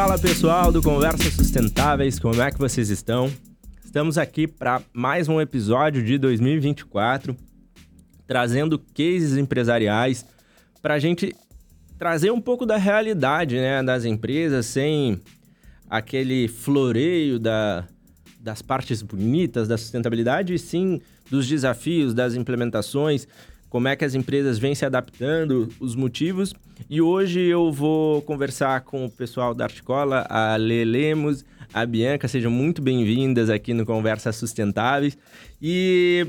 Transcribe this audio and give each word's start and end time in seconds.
Fala 0.00 0.18
pessoal 0.18 0.72
do 0.72 0.80
Conversas 0.80 1.34
Sustentáveis, 1.34 2.18
como 2.18 2.40
é 2.40 2.50
que 2.50 2.58
vocês 2.58 2.88
estão? 2.88 3.30
Estamos 3.84 4.16
aqui 4.16 4.48
para 4.48 4.80
mais 4.94 5.28
um 5.28 5.38
episódio 5.38 6.02
de 6.02 6.16
2024, 6.16 7.36
trazendo 8.26 8.78
cases 8.78 9.36
empresariais 9.36 10.24
para 10.80 10.94
a 10.94 10.98
gente 10.98 11.36
trazer 11.98 12.30
um 12.30 12.40
pouco 12.40 12.64
da 12.64 12.78
realidade 12.78 13.56
né, 13.56 13.82
das 13.82 14.06
empresas, 14.06 14.64
sem 14.64 15.20
aquele 15.86 16.48
floreio 16.48 17.38
da, 17.38 17.84
das 18.40 18.62
partes 18.62 19.02
bonitas 19.02 19.68
da 19.68 19.76
sustentabilidade, 19.76 20.54
e 20.54 20.58
sim 20.58 20.98
dos 21.30 21.46
desafios, 21.46 22.14
das 22.14 22.34
implementações, 22.34 23.28
como 23.70 23.86
é 23.86 23.94
que 23.94 24.04
as 24.04 24.16
empresas 24.16 24.58
vêm 24.58 24.74
se 24.74 24.84
adaptando, 24.84 25.68
os 25.78 25.94
motivos. 25.94 26.52
E 26.90 27.00
hoje 27.00 27.40
eu 27.40 27.70
vou 27.70 28.20
conversar 28.22 28.80
com 28.80 29.06
o 29.06 29.10
pessoal 29.10 29.54
da 29.54 29.64
Articola, 29.64 30.26
a 30.28 30.56
Lê 30.56 30.84
Lemos, 30.84 31.44
a 31.72 31.86
Bianca, 31.86 32.26
sejam 32.26 32.50
muito 32.50 32.82
bem-vindas 32.82 33.48
aqui 33.48 33.72
no 33.72 33.86
Conversas 33.86 34.34
Sustentáveis. 34.34 35.16
E 35.62 36.26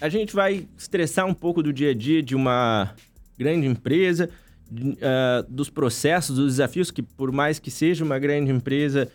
a 0.00 0.08
gente 0.08 0.32
vai 0.32 0.68
estressar 0.78 1.26
um 1.26 1.34
pouco 1.34 1.60
do 1.60 1.72
dia 1.72 1.90
a 1.90 1.94
dia 1.94 2.22
de 2.22 2.36
uma 2.36 2.94
grande 3.36 3.66
empresa, 3.66 4.30
uh, 4.70 5.52
dos 5.52 5.68
processos, 5.68 6.36
dos 6.36 6.52
desafios, 6.52 6.92
que 6.92 7.02
por 7.02 7.32
mais 7.32 7.58
que 7.58 7.70
seja 7.70 8.04
uma 8.04 8.18
grande 8.20 8.52
empresa, 8.52 9.10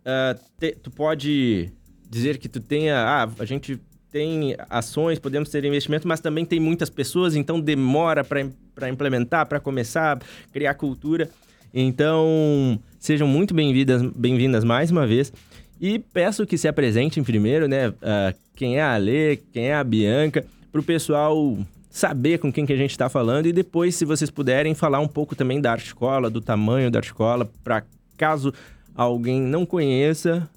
uh, 0.00 0.40
te, 0.58 0.72
tu 0.72 0.90
pode 0.90 1.70
dizer 2.08 2.38
que 2.38 2.48
tu 2.48 2.58
tenha... 2.58 2.96
Ah, 2.96 3.28
a 3.38 3.44
gente 3.44 3.78
tem 4.10 4.56
ações, 4.68 5.18
podemos 5.18 5.48
ter 5.50 5.64
investimento, 5.64 6.06
mas 6.06 6.20
também 6.20 6.44
tem 6.44 6.58
muitas 6.58 6.90
pessoas, 6.90 7.36
então 7.36 7.60
demora 7.60 8.24
para 8.24 8.88
implementar, 8.88 9.46
para 9.46 9.60
começar, 9.60 10.20
criar 10.52 10.74
cultura. 10.74 11.30
Então, 11.72 12.78
sejam 12.98 13.28
muito 13.28 13.54
bem-vindas 13.54 14.02
bem 14.14 14.36
mais 14.64 14.90
uma 14.90 15.06
vez. 15.06 15.32
E 15.80 15.98
peço 15.98 16.46
que 16.46 16.58
se 16.58 16.68
apresentem 16.68 17.22
primeiro, 17.22 17.66
né? 17.68 17.88
Uh, 17.88 18.36
quem 18.54 18.76
é 18.76 18.82
a 18.82 18.94
Alê, 18.94 19.38
quem 19.52 19.68
é 19.68 19.74
a 19.74 19.84
Bianca, 19.84 20.44
para 20.70 20.80
o 20.80 20.84
pessoal 20.84 21.56
saber 21.88 22.38
com 22.38 22.52
quem 22.52 22.66
que 22.66 22.72
a 22.72 22.76
gente 22.76 22.90
está 22.90 23.08
falando 23.08 23.46
e 23.46 23.52
depois, 23.52 23.94
se 23.94 24.04
vocês 24.04 24.30
puderem, 24.30 24.74
falar 24.74 25.00
um 25.00 25.08
pouco 25.08 25.34
também 25.34 25.60
da 25.60 25.72
Articola, 25.72 26.28
do 26.28 26.40
tamanho 26.40 26.90
da 26.90 26.98
Articola, 26.98 27.50
para 27.64 27.82
caso 28.16 28.52
alguém 28.94 29.40
não 29.40 29.64
conheça, 29.64 30.48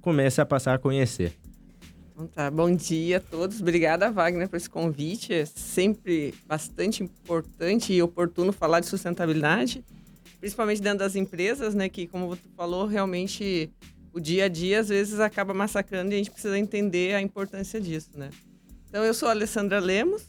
comece 0.00 0.40
a 0.40 0.46
passar 0.46 0.74
a 0.74 0.78
conhecer. 0.78 1.32
Então 2.12 2.26
tá, 2.26 2.50
bom 2.50 2.74
dia 2.74 3.16
a 3.16 3.20
todos. 3.20 3.60
Obrigada, 3.60 4.10
Wagner, 4.10 4.46
por 4.46 4.56
esse 4.56 4.68
convite. 4.68 5.32
É 5.32 5.46
sempre 5.46 6.34
bastante 6.46 7.02
importante 7.02 7.90
e 7.92 8.02
oportuno 8.02 8.52
falar 8.52 8.80
de 8.80 8.86
sustentabilidade, 8.86 9.82
principalmente 10.38 10.82
dentro 10.82 10.98
das 10.98 11.16
empresas, 11.16 11.74
né? 11.74 11.88
Que, 11.88 12.06
como 12.06 12.28
você 12.28 12.42
falou, 12.54 12.86
realmente 12.86 13.70
o 14.12 14.20
dia 14.20 14.44
a 14.44 14.48
dia 14.48 14.80
às 14.80 14.90
vezes 14.90 15.20
acaba 15.20 15.54
massacrando 15.54 16.12
e 16.12 16.14
a 16.14 16.18
gente 16.18 16.30
precisa 16.30 16.58
entender 16.58 17.14
a 17.14 17.22
importância 17.22 17.80
disso, 17.80 18.10
né? 18.14 18.28
Então, 18.90 19.02
eu 19.02 19.14
sou 19.14 19.28
a 19.28 19.32
Alessandra 19.32 19.80
Lemos. 19.80 20.22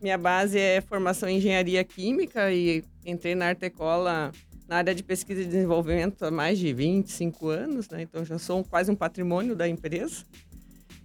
Minha 0.00 0.16
base 0.16 0.58
é 0.58 0.80
formação 0.80 1.28
em 1.28 1.36
engenharia 1.36 1.84
química 1.84 2.50
e 2.50 2.82
entrei 3.04 3.34
na 3.34 3.48
Artecola 3.48 4.32
na 4.66 4.76
área 4.76 4.94
de 4.94 5.02
pesquisa 5.02 5.42
e 5.42 5.44
desenvolvimento 5.44 6.24
há 6.24 6.30
mais 6.30 6.58
de 6.58 6.72
25 6.72 7.48
anos, 7.48 7.90
né? 7.90 8.02
Então, 8.02 8.24
já 8.24 8.38
sou 8.38 8.64
quase 8.64 8.90
um 8.90 8.94
patrimônio 8.94 9.54
da 9.54 9.68
empresa. 9.68 10.24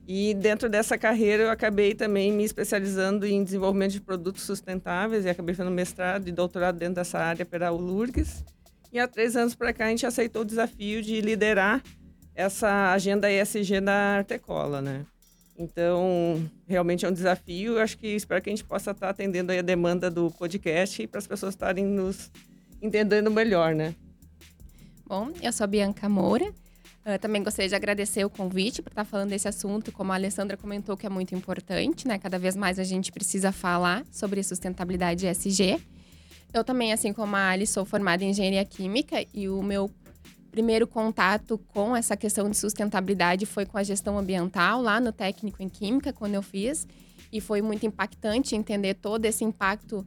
E 0.08 0.34
dentro 0.36 0.70
dessa 0.70 0.98
carreira 0.98 1.44
eu 1.44 1.50
acabei 1.50 1.96
também 1.96 2.32
me 2.32 2.44
especializando 2.44 3.26
em 3.26 3.44
desenvolvimento 3.44 3.94
de 3.94 4.02
produtos 4.02 4.44
sustentáveis 4.44 5.26
e 5.26 5.30
acabei 5.30 5.56
fazendo 5.56 5.74
mestrado 5.74 6.28
e 6.28 6.32
doutorado 6.32 6.78
dentro 6.78 6.96
dessa 6.96 7.18
área 7.18 7.46
pela 7.46 7.72
ULURGS. 7.72 8.44
E 8.94 9.00
há 9.00 9.08
três 9.08 9.36
anos 9.36 9.56
para 9.56 9.74
cá 9.74 9.88
a 9.88 9.90
gente 9.90 10.06
aceitou 10.06 10.44
o 10.44 10.46
desafio 10.46 11.02
de 11.02 11.22
liderar 11.22 11.84
essa 12.36 12.92
agenda 12.92 13.32
ESG 13.32 13.82
da 13.82 14.18
Artecola, 14.18 14.82
né? 14.82 15.06
Então, 15.58 16.50
realmente 16.68 17.06
é 17.06 17.10
um 17.10 17.14
desafio. 17.14 17.80
Acho 17.80 17.98
que 17.98 18.08
espero 18.08 18.42
que 18.42 18.50
a 18.50 18.54
gente 18.56 18.64
possa 18.64 18.92
estar 18.92 19.10
atendendo 19.10 19.54
a 19.54 19.62
demanda 19.62 20.12
do 20.12 20.30
podcast 20.32 21.08
para 21.08 21.18
as 21.18 21.26
pessoas 21.26 21.54
estarem 21.54 21.86
nos 21.86 22.30
entendendo 22.82 23.32
melhor, 23.32 23.74
né? 23.74 23.96
Bom, 25.08 25.32
eu 25.42 25.54
sou 25.54 25.64
a 25.64 25.68
Bianca 25.68 26.10
Moura, 26.10 26.54
Uh, 27.06 27.20
também 27.20 27.44
gostaria 27.44 27.70
de 27.70 27.76
agradecer 27.76 28.26
o 28.26 28.30
convite 28.32 28.82
para 28.82 28.92
estar 28.92 29.06
falando 29.06 29.30
desse 29.30 29.48
assunto, 29.48 29.92
como 29.92 30.12
a 30.12 30.16
Alessandra 30.16 30.58
comentou, 30.58 30.98
que 30.98 31.06
é 31.06 31.10
muito 31.10 31.36
importante, 31.36 32.08
né? 32.08 32.18
Cada 32.18 32.40
vez 32.40 32.56
mais 32.56 32.80
a 32.80 32.84
gente 32.84 33.12
precisa 33.12 33.52
falar 33.52 34.04
sobre 34.12 34.42
sustentabilidade 34.42 35.28
ESG. 35.28 35.80
Eu 36.52 36.64
também, 36.64 36.92
assim 36.92 37.14
como 37.14 37.36
a 37.36 37.50
Ali, 37.50 37.68
sou 37.68 37.86
formada 37.86 38.24
em 38.24 38.32
engenharia 38.32 38.66
química 38.66 39.24
e 39.34 39.48
o 39.48 39.62
meu 39.62 39.92
primeiro 40.50 40.88
contato 40.88 41.60
com 41.68 41.96
essa 41.96 42.18
questão 42.18 42.50
de 42.50 42.58
sustentabilidade 42.58 43.46
foi 43.46 43.68
com 43.68 43.78
a 43.78 43.84
gestão 43.84 44.18
ambiental 44.18 44.82
lá 44.82 45.00
no 45.00 45.12
técnico 45.12 45.62
em 45.62 45.70
química, 45.70 46.12
quando 46.12 46.34
eu 46.34 46.42
fiz. 46.42 46.88
E 47.32 47.40
foi 47.40 47.62
muito 47.62 47.86
impactante 47.86 48.56
entender 48.56 48.96
todo 48.96 49.26
esse 49.26 49.44
impacto 49.44 50.04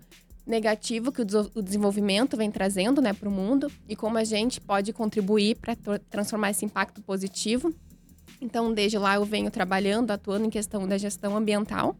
negativo 0.48 1.12
que 1.12 1.22
o 1.22 1.62
desenvolvimento 1.62 2.36
vem 2.36 2.50
trazendo 2.50 3.02
né, 3.02 3.12
para 3.12 3.28
o 3.28 3.32
mundo 3.32 3.70
e 3.86 3.94
como 3.94 4.16
a 4.16 4.24
gente 4.24 4.60
pode 4.60 4.92
contribuir 4.92 5.56
para 5.56 5.76
transformar 6.10 6.50
esse 6.50 6.64
impacto 6.64 7.02
positivo. 7.02 7.72
Então, 8.40 8.72
desde 8.72 8.96
lá 8.98 9.16
eu 9.16 9.24
venho 9.24 9.50
trabalhando, 9.50 10.10
atuando 10.10 10.46
em 10.46 10.50
questão 10.50 10.88
da 10.88 10.96
gestão 10.96 11.36
ambiental. 11.36 11.96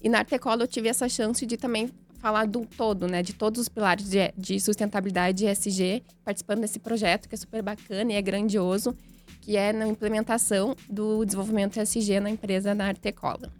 E 0.00 0.08
na 0.08 0.18
Artecola 0.18 0.62
eu 0.62 0.68
tive 0.68 0.88
essa 0.88 1.08
chance 1.08 1.44
de 1.44 1.56
também 1.56 1.90
falar 2.18 2.46
do 2.46 2.64
todo, 2.64 3.06
né? 3.06 3.22
De 3.22 3.32
todos 3.32 3.60
os 3.60 3.68
pilares 3.68 4.08
de, 4.08 4.32
de 4.36 4.60
sustentabilidade 4.60 5.44
e 5.44 5.48
ESG, 5.48 6.02
participando 6.24 6.60
desse 6.60 6.78
projeto 6.78 7.28
que 7.28 7.34
é 7.34 7.38
super 7.38 7.62
bacana 7.62 8.12
e 8.12 8.16
é 8.16 8.22
grandioso, 8.22 8.94
que 9.40 9.56
é 9.56 9.72
na 9.72 9.88
implementação 9.88 10.76
do 10.88 11.24
desenvolvimento 11.24 11.78
ESG 11.80 12.20
na 12.20 12.30
empresa 12.30 12.74
na 12.74 12.86
Artecola. 12.86 13.50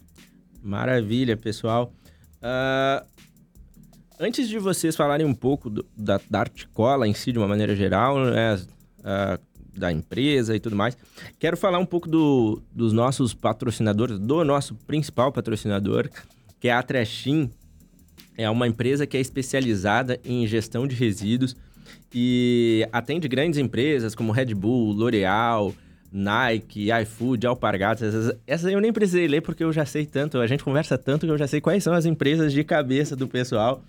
Maravilha, 0.62 1.36
pessoal. 1.36 1.92
Uh, 2.42 3.04
Antes 4.20 4.48
de 4.48 4.58
vocês 4.58 4.96
falarem 4.96 5.24
um 5.24 5.34
pouco 5.34 5.70
do, 5.70 5.86
da, 5.96 6.20
da 6.28 6.40
Articola 6.40 7.06
em 7.06 7.14
si, 7.14 7.30
de 7.30 7.38
uma 7.38 7.46
maneira 7.46 7.76
geral, 7.76 8.18
né, 8.18 8.60
da 9.76 9.92
empresa 9.92 10.56
e 10.56 10.60
tudo 10.60 10.74
mais, 10.74 10.96
quero 11.38 11.56
falar 11.56 11.78
um 11.78 11.86
pouco 11.86 12.08
do, 12.08 12.60
dos 12.72 12.92
nossos 12.92 13.32
patrocinadores, 13.32 14.18
do 14.18 14.44
nosso 14.44 14.74
principal 14.74 15.30
patrocinador, 15.30 16.10
que 16.58 16.68
é 16.68 16.72
a 16.72 16.82
Trashim. 16.82 17.48
É 18.36 18.50
uma 18.50 18.66
empresa 18.66 19.06
que 19.06 19.16
é 19.16 19.20
especializada 19.20 20.18
em 20.24 20.46
gestão 20.46 20.86
de 20.86 20.96
resíduos 20.96 21.56
e 22.12 22.86
atende 22.92 23.28
grandes 23.28 23.58
empresas 23.58 24.14
como 24.14 24.32
Red 24.32 24.54
Bull, 24.54 24.92
L'Oreal, 24.92 25.72
Nike, 26.10 26.88
iFood, 27.02 27.46
Alpargatas, 27.46 28.14
essas, 28.14 28.36
essas 28.46 28.72
eu 28.72 28.80
nem 28.80 28.92
precisei 28.92 29.28
ler 29.28 29.42
porque 29.42 29.62
eu 29.62 29.72
já 29.72 29.84
sei 29.84 30.06
tanto, 30.06 30.38
a 30.38 30.46
gente 30.46 30.64
conversa 30.64 30.96
tanto 30.96 31.26
que 31.26 31.32
eu 31.32 31.38
já 31.38 31.46
sei 31.46 31.60
quais 31.60 31.84
são 31.84 31.92
as 31.92 32.06
empresas 32.06 32.52
de 32.52 32.64
cabeça 32.64 33.14
do 33.14 33.28
pessoal. 33.28 33.82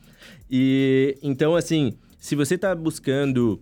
E 0.49 1.17
então, 1.21 1.55
assim, 1.55 1.93
se 2.19 2.35
você 2.35 2.55
está 2.55 2.73
buscando 2.75 3.61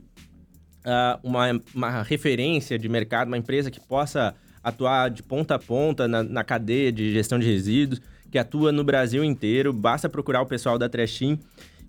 uh, 0.86 1.20
uma, 1.22 1.62
uma 1.74 2.04
referência 2.04 2.80
de 2.80 2.88
mercado, 2.88 3.28
uma 3.28 3.38
empresa 3.38 3.70
que 3.70 3.80
possa 3.80 4.34
atuar 4.64 5.10
de 5.10 5.24
ponta 5.24 5.56
a 5.56 5.60
ponta 5.60 6.08
na, 6.08 6.24
na 6.24 6.44
cadeia 6.44 6.92
de 6.92 7.14
gestão 7.14 7.40
de 7.40 7.46
resíduos, 7.46 8.02
que 8.32 8.38
atua 8.38 8.72
no 8.72 8.84
Brasil 8.84 9.24
inteiro, 9.24 9.72
basta 9.72 10.10
procurar 10.10 10.42
o 10.42 10.46
pessoal 10.46 10.78
da 10.78 10.90
Trechim. 10.90 11.40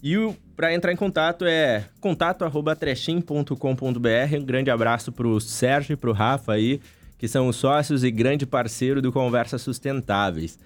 E 0.03 0.15
para 0.55 0.73
entrar 0.73 0.93
em 0.93 0.97
contato 0.97 1.45
é 1.45 1.85
contato@trechim.com.br. 2.01 4.37
Um 4.37 4.45
grande 4.45 4.71
abraço 4.71 5.11
para 5.11 5.27
o 5.27 5.41
Sérgio 5.41 5.95
e 5.95 5.97
para 5.97 6.11
o 6.11 6.13
Rafa 6.13 6.53
aí, 6.53 6.81
que 7.19 7.27
são 7.27 7.49
os 7.49 7.57
sócios 7.57 8.05
e 8.05 8.11
grande 8.11 8.47
parceiro 8.47 9.03
do 9.03 9.11
Conversas 9.11 9.63
Sustentáveis. 9.63 10.57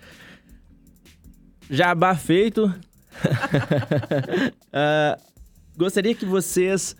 Jabá 1.71 2.15
feito, 2.15 2.71
uh, 4.73 5.21
gostaria 5.77 6.15
que 6.15 6.25
vocês 6.25 6.97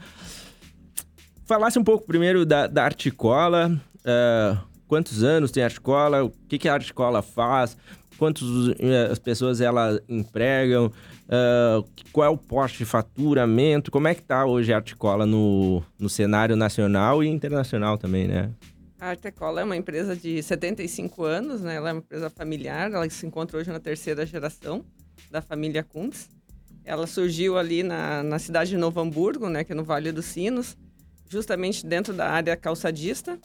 falassem 1.45 1.81
um 1.81 1.85
pouco 1.85 2.07
primeiro 2.07 2.47
da, 2.47 2.67
da 2.67 2.85
Articola. 2.85 3.81
Uh, 3.99 4.59
quantos 4.89 5.23
anos 5.23 5.51
tem 5.51 5.63
a 5.63 5.67
Articola? 5.67 6.25
O 6.25 6.31
que, 6.49 6.59
que 6.59 6.69
a 6.69 6.75
Articola 6.75 7.23
faz? 7.23 7.77
Quantas 8.19 8.43
uh, 8.43 8.77
as 9.11 9.19
pessoas 9.19 9.61
ela 9.61 10.01
empregam? 10.09 10.87
Uh, 10.87 11.87
qual 12.13 12.27
é 12.27 12.31
o 12.31 12.37
porte 12.37 12.79
de 12.79 12.85
faturamento? 12.85 13.91
Como 13.91 14.09
é 14.09 14.15
que 14.15 14.21
está 14.21 14.45
hoje 14.45 14.73
a 14.73 14.77
Articola 14.77 15.27
no, 15.27 15.83
no 15.99 16.09
cenário 16.09 16.57
nacional 16.57 17.23
e 17.23 17.29
internacional 17.29 17.97
também, 17.97 18.29
né? 18.29 18.51
A 19.01 19.09
Artecola 19.09 19.61
é 19.61 19.65
uma 19.65 19.77
empresa 19.77 20.15
de 20.15 20.43
75 20.43 21.25
anos, 21.25 21.61
né? 21.61 21.75
Ela 21.75 21.91
é 21.91 21.93
uma 21.93 21.99
empresa 21.99 22.31
familiar, 22.31 22.93
ela 22.93 23.09
se 23.11 23.27
encontra 23.27 23.59
hoje 23.59 23.71
na 23.71 23.81
terceira 23.81 24.25
geração 24.25 24.85
da 25.33 25.43
família 25.43 25.83
Kuntz. 25.83 26.29
Ela 26.85 27.07
surgiu 27.07 27.59
ali 27.59 27.83
na, 27.83 28.23
na 28.23 28.39
cidade 28.39 28.71
de 28.71 28.77
Novo 28.77 29.01
Hamburgo, 29.01 29.49
né, 29.49 29.65
que 29.65 29.73
é 29.73 29.75
no 29.75 29.83
Vale 29.83 30.13
dos 30.13 30.27
Sinos, 30.27 30.77
justamente 31.29 31.87
dentro 31.87 32.13
da 32.13 32.29
área 32.29 32.57
calçadista 32.57 33.39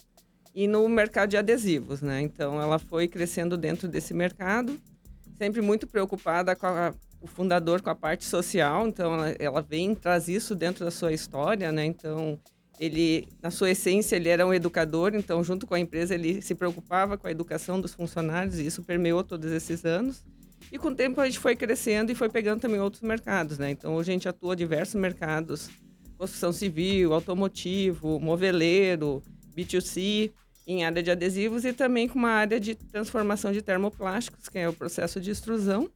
e 0.54 0.66
no 0.66 0.88
mercado 0.88 1.30
de 1.30 1.36
adesivos, 1.36 2.02
né? 2.02 2.20
Então 2.20 2.60
ela 2.60 2.78
foi 2.78 3.06
crescendo 3.06 3.56
dentro 3.56 3.88
desse 3.88 4.12
mercado, 4.12 4.78
sempre 5.36 5.60
muito 5.60 5.86
preocupada 5.86 6.54
com 6.56 6.66
a, 6.66 6.92
o 7.20 7.26
fundador 7.26 7.80
com 7.80 7.90
a 7.90 7.94
parte 7.94 8.24
social, 8.24 8.86
então 8.88 9.14
ela, 9.14 9.30
ela 9.38 9.62
vem 9.62 9.94
traz 9.94 10.28
isso 10.28 10.54
dentro 10.54 10.84
da 10.84 10.90
sua 10.90 11.12
história, 11.12 11.70
né? 11.70 11.84
Então 11.84 12.38
ele, 12.78 13.28
na 13.42 13.50
sua 13.50 13.70
essência, 13.70 14.16
ele 14.16 14.28
era 14.28 14.46
um 14.46 14.54
educador, 14.54 15.14
então, 15.14 15.42
junto 15.42 15.66
com 15.66 15.74
a 15.74 15.80
empresa, 15.80 16.14
ele 16.14 16.40
se 16.40 16.54
preocupava 16.54 17.18
com 17.18 17.26
a 17.26 17.30
educação 17.30 17.80
dos 17.80 17.92
funcionários, 17.92 18.58
e 18.58 18.66
isso 18.66 18.84
permeou 18.84 19.24
todos 19.24 19.50
esses 19.50 19.84
anos. 19.84 20.24
E 20.70 20.78
com 20.78 20.88
o 20.88 20.94
tempo 20.94 21.20
a 21.20 21.26
gente 21.26 21.38
foi 21.38 21.56
crescendo 21.56 22.12
e 22.12 22.14
foi 22.14 22.28
pegando 22.28 22.60
também 22.60 22.80
outros 22.80 23.02
mercados, 23.02 23.58
né? 23.58 23.70
Então, 23.70 23.94
hoje 23.94 24.10
a 24.10 24.12
gente 24.12 24.28
atua 24.28 24.54
diversos 24.54 25.00
mercados, 25.00 25.70
construção 26.16 26.52
civil, 26.52 27.14
automotivo, 27.14 28.20
moveleiro, 28.20 29.22
B2C, 29.56 30.30
em 30.66 30.84
área 30.84 31.02
de 31.02 31.10
adesivos 31.10 31.64
e 31.64 31.72
também 31.72 32.06
com 32.06 32.18
uma 32.18 32.30
área 32.30 32.60
de 32.60 32.74
transformação 32.74 33.52
de 33.52 33.62
termoplásticos, 33.62 34.48
que 34.48 34.58
é 34.58 34.68
o 34.68 34.72
processo 34.72 35.18
de 35.18 35.30
extrusão, 35.30 35.88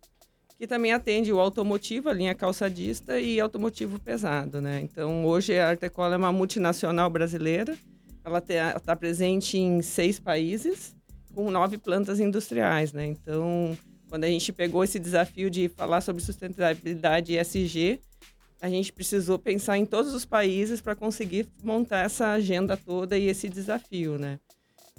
que 0.58 0.66
também 0.66 0.92
atende 0.92 1.32
o 1.32 1.40
automotivo, 1.40 2.08
a 2.08 2.12
linha 2.12 2.34
calçadista 2.34 3.20
e 3.20 3.38
automotivo 3.38 3.98
pesado, 3.98 4.60
né? 4.60 4.80
Então, 4.80 5.26
hoje 5.26 5.58
a 5.58 5.68
Artecola 5.68 6.14
é 6.14 6.18
uma 6.18 6.32
multinacional 6.32 7.10
brasileira. 7.10 7.76
Ela 8.24 8.38
está 8.38 8.96
presente 8.96 9.58
em 9.58 9.82
seis 9.82 10.20
países, 10.20 10.94
com 11.34 11.50
nove 11.50 11.76
plantas 11.76 12.20
industriais, 12.20 12.92
né? 12.92 13.04
Então, 13.04 13.76
quando 14.12 14.24
a 14.24 14.28
gente 14.28 14.52
pegou 14.52 14.84
esse 14.84 14.98
desafio 14.98 15.48
de 15.48 15.70
falar 15.70 16.02
sobre 16.02 16.22
sustentabilidade 16.22 17.32
e 17.32 17.38
ESG, 17.38 17.98
a 18.60 18.68
gente 18.68 18.92
precisou 18.92 19.38
pensar 19.38 19.78
em 19.78 19.86
todos 19.86 20.12
os 20.12 20.26
países 20.26 20.82
para 20.82 20.94
conseguir 20.94 21.48
montar 21.64 22.04
essa 22.04 22.28
agenda 22.32 22.76
toda 22.76 23.16
e 23.16 23.26
esse 23.26 23.48
desafio, 23.48 24.18
né? 24.18 24.38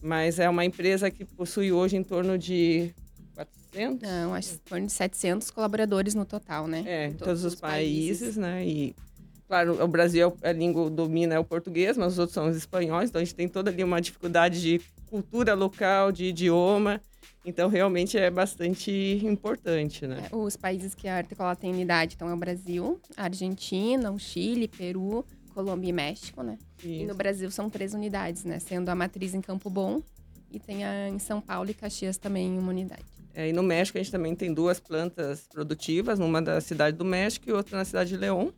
Mas 0.01 0.39
é 0.39 0.49
uma 0.49 0.65
empresa 0.65 1.11
que 1.11 1.23
possui 1.23 1.71
hoje 1.71 1.95
em 1.95 2.03
torno 2.03 2.39
de 2.39 2.91
400? 3.35 4.01
Não, 4.01 4.33
acho 4.33 4.49
que 4.49 4.55
em 4.55 4.69
torno 4.69 4.87
de 4.87 4.93
700 4.93 5.51
colaboradores 5.51 6.15
no 6.15 6.25
total, 6.25 6.65
né? 6.65 6.83
É, 6.83 7.05
em 7.05 7.11
todos, 7.11 7.23
todos 7.27 7.43
os, 7.43 7.53
os 7.53 7.61
países, 7.61 8.19
países, 8.19 8.35
né? 8.35 8.65
E, 8.65 8.95
claro, 9.47 9.79
o 9.79 9.87
Brasil, 9.87 10.35
a 10.41 10.51
língua 10.51 10.89
domina 10.89 11.35
é 11.35 11.39
o 11.39 11.45
português, 11.45 11.95
mas 11.97 12.13
os 12.13 12.17
outros 12.17 12.33
são 12.33 12.49
os 12.49 12.57
espanhóis, 12.57 13.11
então 13.11 13.21
a 13.21 13.23
gente 13.23 13.35
tem 13.35 13.47
toda 13.47 13.69
ali 13.69 13.83
uma 13.83 14.01
dificuldade 14.01 14.59
de 14.59 14.81
cultura 15.13 15.53
local, 15.53 16.11
de 16.11 16.25
idioma. 16.25 16.99
Então, 17.45 17.69
realmente 17.69 18.17
é 18.17 18.31
bastante 18.31 18.91
importante, 19.23 20.07
né? 20.07 20.27
É, 20.31 20.35
os 20.35 20.57
países 20.57 20.95
que 20.95 21.07
a 21.07 21.17
Articola 21.17 21.55
tem 21.55 21.71
unidade, 21.71 22.15
então, 22.15 22.29
é 22.29 22.33
o 22.33 22.37
Brasil, 22.37 22.99
a 23.15 23.25
Argentina, 23.25 24.11
o 24.11 24.17
Chile, 24.17 24.67
Peru, 24.67 25.23
Colômbia 25.53 25.89
e 25.89 25.93
México, 25.93 26.41
né? 26.41 26.57
Isso. 26.79 26.87
E 26.87 27.05
no 27.05 27.13
Brasil 27.13 27.51
são 27.51 27.69
três 27.69 27.93
unidades, 27.93 28.43
né? 28.43 28.57
Sendo 28.57 28.89
a 28.89 28.95
matriz 28.95 29.35
em 29.35 29.41
Campo 29.41 29.69
Bom 29.69 30.01
e 30.49 30.59
tem 30.59 30.83
a 30.83 31.07
em 31.07 31.19
São 31.19 31.39
Paulo 31.39 31.69
e 31.69 31.75
Caxias 31.75 32.17
também 32.17 32.57
uma 32.57 32.69
unidade. 32.69 33.05
É, 33.35 33.49
e 33.49 33.53
no 33.53 33.61
México 33.61 33.99
a 33.99 34.01
gente 34.01 34.11
também 34.11 34.35
tem 34.35 34.51
duas 34.51 34.79
plantas 34.79 35.47
produtivas, 35.47 36.17
uma 36.17 36.41
da 36.41 36.59
cidade 36.59 36.97
do 36.97 37.05
México 37.05 37.47
e 37.47 37.53
outra 37.53 37.77
na 37.77 37.85
cidade 37.85 38.09
de 38.09 38.17
León, 38.17 38.49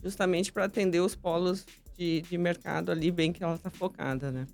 justamente 0.00 0.52
para 0.52 0.66
atender 0.66 1.00
os 1.00 1.16
polos 1.16 1.66
de, 1.98 2.22
de 2.22 2.38
mercado 2.38 2.92
ali, 2.92 3.10
bem 3.10 3.32
que 3.32 3.42
ela 3.42 3.56
está 3.56 3.70
focada, 3.70 4.30
né? 4.30 4.46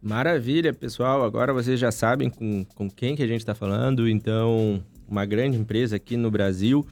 Maravilha, 0.00 0.72
pessoal. 0.72 1.24
Agora 1.24 1.52
vocês 1.52 1.78
já 1.78 1.90
sabem 1.90 2.30
com, 2.30 2.64
com 2.64 2.88
quem 2.88 3.16
que 3.16 3.22
a 3.22 3.26
gente 3.26 3.40
está 3.40 3.54
falando. 3.54 4.08
Então, 4.08 4.82
uma 5.08 5.24
grande 5.24 5.58
empresa 5.58 5.96
aqui 5.96 6.16
no 6.16 6.30
Brasil. 6.30 6.86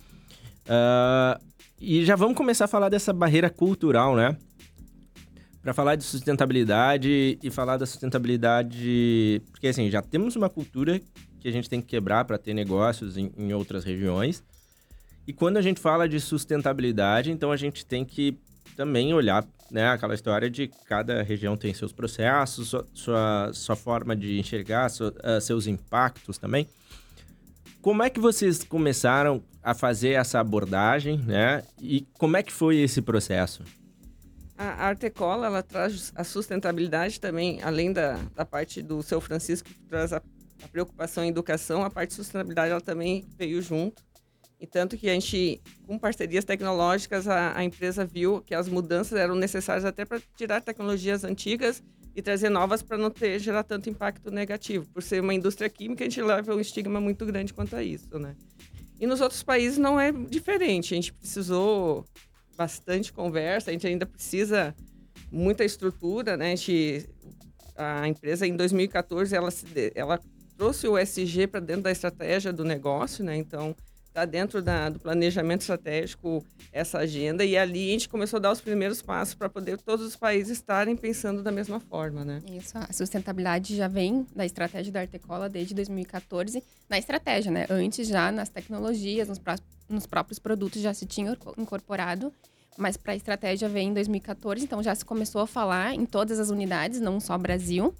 Uh, 0.67 1.41
e 1.81 2.05
já 2.05 2.17
vamos 2.17 2.37
começar 2.37 2.65
a 2.65 2.69
falar 2.69 2.89
dessa 2.89 3.13
barreira 3.13 3.49
cultural, 3.49 4.17
né? 4.17 4.37
Para 5.63 5.73
falar 5.73 5.95
de 5.95 6.03
sustentabilidade 6.03 7.39
e 7.41 7.51
falar 7.51 7.77
da 7.77 7.87
sustentabilidade. 7.87 9.41
Porque, 9.53 9.69
assim, 9.69 9.89
já 9.89 10.03
temos 10.03 10.35
uma 10.35 10.51
cultura 10.51 11.01
que 11.39 11.49
a 11.49 11.53
gente 11.53 11.71
tem 11.71 11.81
que 11.81 11.87
quebrar 11.87 12.25
para 12.25 12.39
ter 12.39 12.55
negócios 12.55 13.17
em, 13.17 13.31
em 13.37 13.53
outras 13.53 13.85
regiões. 13.85 14.43
E 15.29 15.33
quando 15.33 15.59
a 15.59 15.63
gente 15.63 15.81
fala 15.81 16.09
de 16.09 16.19
sustentabilidade, 16.19 17.31
então 17.31 17.53
a 17.53 17.57
gente 17.57 17.87
tem 17.87 18.05
que 18.05 18.37
também 18.77 19.15
olhar 19.15 19.47
né, 19.71 19.89
aquela 19.89 20.15
história 20.15 20.49
de 20.49 20.69
cada 20.87 21.23
região 21.23 21.57
tem 21.57 21.73
seus 21.75 21.93
processos, 21.93 22.69
sua, 22.69 22.87
sua, 22.93 23.51
sua 23.53 23.77
forma 23.77 24.15
de 24.15 24.39
enxergar, 24.39 24.91
uh, 24.91 25.41
seus 25.41 25.67
impactos 25.67 26.39
também. 26.39 26.69
Como 27.83 28.03
é 28.03 28.11
que 28.11 28.19
vocês 28.19 28.65
começaram 28.65 29.43
a 29.63 29.75
fazer 29.75 30.11
essa 30.11 30.41
abordagem, 30.41 31.19
né? 31.19 31.63
E 31.81 32.07
como 32.15 32.37
é 32.37 32.43
que 32.43 32.53
foi 32.53 32.79
esse 32.79 33.03
processo? 33.03 33.63
A 34.59 34.87
Artecola, 34.87 35.47
ela 35.47 35.63
traz 35.63 36.13
a 36.15 36.25
sustentabilidade 36.25 37.21
também, 37.21 37.61
além 37.63 37.93
da, 37.93 38.19
da 38.35 38.45
parte 38.45 38.81
do 38.81 39.03
seu 39.03 39.21
Francisco, 39.21 39.69
que 39.69 39.83
traz 39.89 40.13
a, 40.13 40.23
a 40.63 40.69
preocupação 40.69 41.25
em 41.25 41.29
educação, 41.29 41.83
a 41.83 41.91
parte 41.91 42.11
de 42.11 42.15
sustentabilidade 42.15 42.71
ela 42.71 42.81
também 42.81 43.27
veio 43.37 43.61
junto. 43.61 44.06
E 44.59 44.67
tanto 44.67 44.97
que 44.97 45.09
a 45.09 45.13
gente, 45.13 45.61
com 45.87 45.99
parcerias 45.99 46.45
tecnológicas, 46.45 47.29
a, 47.29 47.57
a 47.57 47.63
empresa 47.63 48.07
viu 48.07 48.41
que 48.41 48.55
as 48.55 48.69
mudanças 48.69 49.19
eram 49.19 49.35
necessárias 49.35 49.85
até 49.85 50.05
para 50.05 50.21
tirar 50.37 50.63
tecnologias 50.63 51.25
antigas 51.25 51.83
e 52.15 52.23
trazer 52.23 52.49
novas 52.49 52.83
para 52.83 52.97
não 52.97 53.11
ter 53.11 53.39
gerar 53.39 53.63
tanto 53.63 53.91
impacto 53.91 54.31
negativo. 54.31 54.87
Por 54.87 55.03
ser 55.03 55.21
uma 55.21 55.35
indústria 55.35 55.69
química, 55.69 56.03
a 56.03 56.09
gente 56.09 56.23
leva 56.23 56.55
um 56.55 56.61
estigma 56.61 56.99
muito 56.99 57.27
grande 57.27 57.53
quanto 57.53 57.77
a 57.77 57.83
isso, 57.83 58.19
né? 58.19 58.35
E 58.99 59.07
nos 59.07 59.21
outros 59.21 59.43
países 59.43 59.77
não 59.77 60.01
é 60.01 60.11
diferente. 60.11 60.95
A 60.95 60.97
gente 60.97 61.13
precisou 61.13 62.07
bastante 62.57 63.13
conversa, 63.13 63.69
a 63.69 63.73
gente 63.75 63.87
ainda 63.87 64.07
precisa 64.07 64.75
muita 65.31 65.63
estrutura, 65.63 66.39
né? 66.39 66.47
A, 66.53 66.57
gente, 66.57 67.07
a 67.77 68.09
empresa 68.09 68.47
em 68.47 68.57
2014 68.57 69.37
ela, 69.37 69.51
ela 69.95 70.19
trouxe 70.57 70.89
o 70.89 70.97
SG 70.97 71.47
para 71.47 71.61
dentro 71.61 71.83
da 71.83 71.93
estratégia 71.93 72.51
do 72.51 72.65
negócio, 72.65 73.23
né? 73.23 73.37
Então 73.37 73.77
está 74.17 74.25
dentro 74.25 74.63
da, 74.63 74.89
do 74.89 74.99
planejamento 74.99 75.61
estratégico 75.61 76.43
essa 76.73 76.99
agenda 76.99 77.45
e 77.45 77.57
ali 77.57 77.91
a 77.91 77.93
gente 77.93 78.09
começou 78.09 78.39
a 78.39 78.41
dar 78.41 78.51
os 78.51 78.63
primeiros 78.63 79.03
passos 79.03 79.35
para 79.35 79.49
poder 79.49 79.79
todos 79.79 80.07
os 80.07 80.17
países 80.17 80.57
estarem 80.57 80.97
pensando 80.97 81.43
da 81.43 81.53
mesma 81.53 81.79
forma, 81.79 82.25
né? 82.25 82.41
Isso, 82.51 82.79
a 82.79 82.91
sustentabilidade 82.93 83.77
já 83.77 83.89
vem 83.89 84.27
da 84.35 84.47
estratégia 84.47 84.91
da 84.91 85.01
Artecola 85.01 85.51
desde 85.51 85.75
2014, 85.75 86.63
na 86.89 86.99
estratégia, 86.99 87.53
né? 87.53 87.67
Antes 87.69 88.09
já 88.09 88.33
nas 88.33 88.49
tecnologias, 88.49 89.29
nos, 89.29 89.41
nos 89.87 90.07
próprios 90.07 90.39
produtos 90.39 90.81
já 90.81 90.95
se 90.95 91.05
tinha 91.05 91.37
incorporado, 91.59 92.33
mas 92.79 92.97
para 92.97 93.13
a 93.13 93.17
estratégia 93.17 93.69
vem 93.69 93.91
em 93.91 93.95
2014, 93.95 94.65
então 94.65 94.83
já 94.83 94.95
se 94.95 95.05
começou 95.05 95.43
a 95.43 95.47
falar 95.47 95.95
em 95.95 96.07
todas 96.07 96.41
as 96.41 96.49
unidades, 96.49 97.01
não 97.01 97.21
só 97.21 97.37
Brasil. 97.37 97.95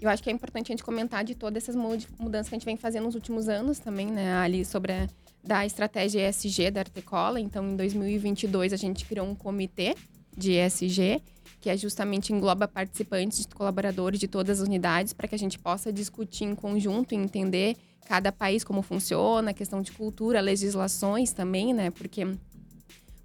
Eu 0.00 0.10
acho 0.10 0.22
que 0.22 0.28
é 0.28 0.32
importante 0.32 0.70
a 0.70 0.72
gente 0.72 0.84
comentar 0.84 1.24
de 1.24 1.34
todas 1.34 1.62
essas 1.62 1.76
mudanças 2.18 2.48
que 2.48 2.54
a 2.54 2.58
gente 2.58 2.66
vem 2.66 2.76
fazendo 2.76 3.04
nos 3.04 3.14
últimos 3.14 3.48
anos 3.48 3.78
também, 3.78 4.08
né, 4.08 4.34
ali 4.34 4.64
sobre 4.64 4.92
a 4.92 5.08
da 5.46 5.64
estratégia 5.64 6.28
ESG 6.28 6.70
da 6.70 6.80
Artecola. 6.80 7.38
Então, 7.40 7.64
em 7.64 7.76
2022, 7.76 8.72
a 8.72 8.76
gente 8.76 9.04
criou 9.04 9.26
um 9.26 9.34
comitê 9.34 9.94
de 10.36 10.52
ESG, 10.52 11.22
que 11.60 11.70
é 11.70 11.76
justamente 11.76 12.32
engloba 12.32 12.66
participantes, 12.66 13.46
colaboradores 13.46 14.18
de 14.18 14.28
todas 14.28 14.60
as 14.60 14.66
unidades, 14.66 15.12
para 15.12 15.28
que 15.28 15.34
a 15.34 15.38
gente 15.38 15.58
possa 15.58 15.92
discutir 15.92 16.44
em 16.44 16.54
conjunto 16.54 17.14
e 17.14 17.16
entender 17.16 17.76
cada 18.06 18.30
país 18.30 18.62
como 18.62 18.82
funciona, 18.82 19.50
a 19.50 19.54
questão 19.54 19.80
de 19.82 19.92
cultura, 19.92 20.40
legislações 20.40 21.32
também, 21.32 21.72
né? 21.72 21.90
Porque 21.90 22.26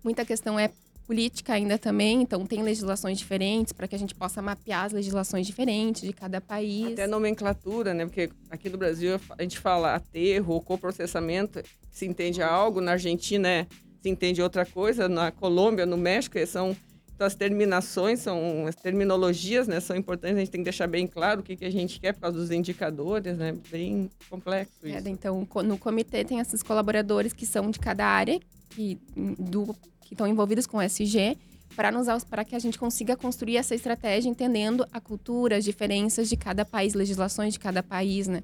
muita 0.04 0.24
questão 0.24 0.60
é 0.60 0.72
política 1.06 1.54
ainda 1.54 1.78
também, 1.78 2.22
então 2.22 2.46
tem 2.46 2.64
legislações 2.64 3.18
diferentes 3.18 3.74
para 3.74 3.88
que 3.88 3.96
a 3.96 4.00
gente 4.00 4.16
possa 4.16 4.42
mapear 4.42 4.86
as 4.86 4.94
legislações 4.94 5.46
diferentes 5.46 6.02
de 6.02 6.14
cada 6.14 6.40
país. 6.40 6.94
Até 6.94 7.08
nomenclatura, 7.08 7.94
né? 7.94 8.06
Porque 8.06 8.30
aqui 8.50 8.70
no 8.70 8.78
Brasil 8.78 9.20
a 9.38 9.44
gente 9.44 9.60
fala 9.60 9.96
aterro 9.96 10.54
ou 10.54 10.62
coprocessamento, 10.62 11.62
se 11.90 12.06
entende 12.06 12.42
algo, 12.42 12.82
na 12.82 12.94
Argentina 12.94 13.48
é, 13.48 13.68
se 14.02 14.10
entende 14.10 14.42
outra 14.42 14.66
coisa, 14.66 15.08
na 15.08 15.32
Colômbia, 15.32 15.86
no 15.86 15.98
México, 15.98 16.38
são 16.48 16.76
então, 17.22 17.28
as 17.28 17.36
terminações, 17.36 18.20
são 18.20 18.66
as 18.66 18.74
terminologias, 18.74 19.68
né, 19.68 19.80
são 19.80 19.96
importantes, 19.96 20.38
a 20.38 20.40
gente 20.40 20.50
tem 20.50 20.62
que 20.62 20.64
deixar 20.64 20.88
bem 20.88 21.06
claro 21.06 21.42
o 21.42 21.44
que, 21.44 21.56
que 21.56 21.66
a 21.66 21.70
gente 21.70 22.00
quer 22.00 22.14
por 22.14 22.22
causa 22.22 22.36
dos 22.36 22.50
indicadores, 22.50 23.38
né, 23.38 23.56
bem 23.70 24.10
complexo 24.28 24.74
é, 24.82 24.98
isso. 24.98 25.08
É, 25.08 25.12
então, 25.12 25.48
no 25.64 25.78
comitê 25.78 26.26
tem 26.26 26.40
esses 26.40 26.64
colaboradores 26.64 27.32
que 27.32 27.46
são 27.46 27.70
de 27.70 27.78
cada 27.78 28.08
área, 28.08 28.40
que, 28.72 28.98
do 29.38 29.76
que 30.12 30.16
estão 30.16 30.28
envolvidos 30.28 30.68
com 30.68 30.76
o 30.76 30.82
SG 30.82 31.38
para 31.74 31.90
nos 31.90 32.26
para 32.26 32.44
que 32.44 32.54
a 32.54 32.60
gente 32.60 32.78
consiga 32.78 33.16
construir 33.16 33.56
essa 33.56 33.74
estratégia 33.74 34.28
entendendo 34.30 34.86
a 34.92 35.00
cultura, 35.00 35.56
as 35.56 35.64
diferenças 35.64 36.28
de 36.28 36.36
cada 36.36 36.66
país, 36.66 36.94
legislações 36.94 37.54
de 37.54 37.60
cada 37.60 37.82
país, 37.82 38.28
né? 38.28 38.44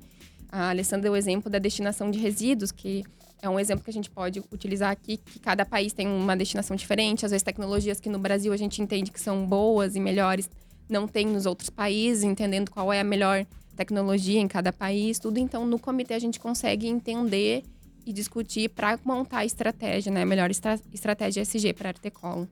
A 0.49 0.69
Alessandra 0.69 1.03
deu 1.03 1.11
o 1.11 1.15
exemplo 1.17 1.51
da 1.51 1.59
destinação 1.59 2.09
de 2.09 2.19
resíduos, 2.19 2.71
que 2.71 3.03
é 3.41 3.49
um 3.49 3.59
exemplo 3.59 3.83
que 3.83 3.89
a 3.89 3.93
gente 3.93 4.09
pode 4.09 4.41
utilizar 4.49 4.91
aqui, 4.91 5.17
que 5.17 5.39
cada 5.39 5.65
país 5.65 5.91
tem 5.91 6.07
uma 6.07 6.37
destinação 6.37 6.73
diferente, 6.73 7.25
às 7.25 7.31
vezes 7.31 7.43
tecnologias 7.43 7.99
que 7.99 8.07
no 8.07 8.17
Brasil 8.17 8.53
a 8.53 8.57
gente 8.57 8.81
entende 8.81 9.11
que 9.11 9.19
são 9.19 9.45
boas 9.45 9.97
e 9.97 9.99
melhores, 9.99 10.49
não 10.87 11.05
tem 11.05 11.27
nos 11.27 11.45
outros 11.45 11.69
países, 11.69 12.23
entendendo 12.23 12.71
qual 12.71 12.93
é 12.93 13.01
a 13.01 13.03
melhor 13.03 13.45
tecnologia 13.75 14.39
em 14.39 14.47
cada 14.47 14.71
país, 14.71 15.19
tudo. 15.19 15.37
Então, 15.37 15.65
no 15.65 15.77
comitê 15.77 16.13
a 16.13 16.19
gente 16.19 16.39
consegue 16.39 16.87
entender 16.87 17.65
e 18.07 18.13
discutir 18.13 18.69
para 18.69 18.99
montar 19.03 19.39
a 19.39 19.45
estratégia, 19.45 20.11
né? 20.11 20.21
A 20.21 20.25
melhor 20.25 20.49
estra 20.49 20.79
estratégia 20.93 21.41
SG 21.41 21.73
para 21.73 21.89
a 21.89 21.91
Artecolo. 21.91 22.47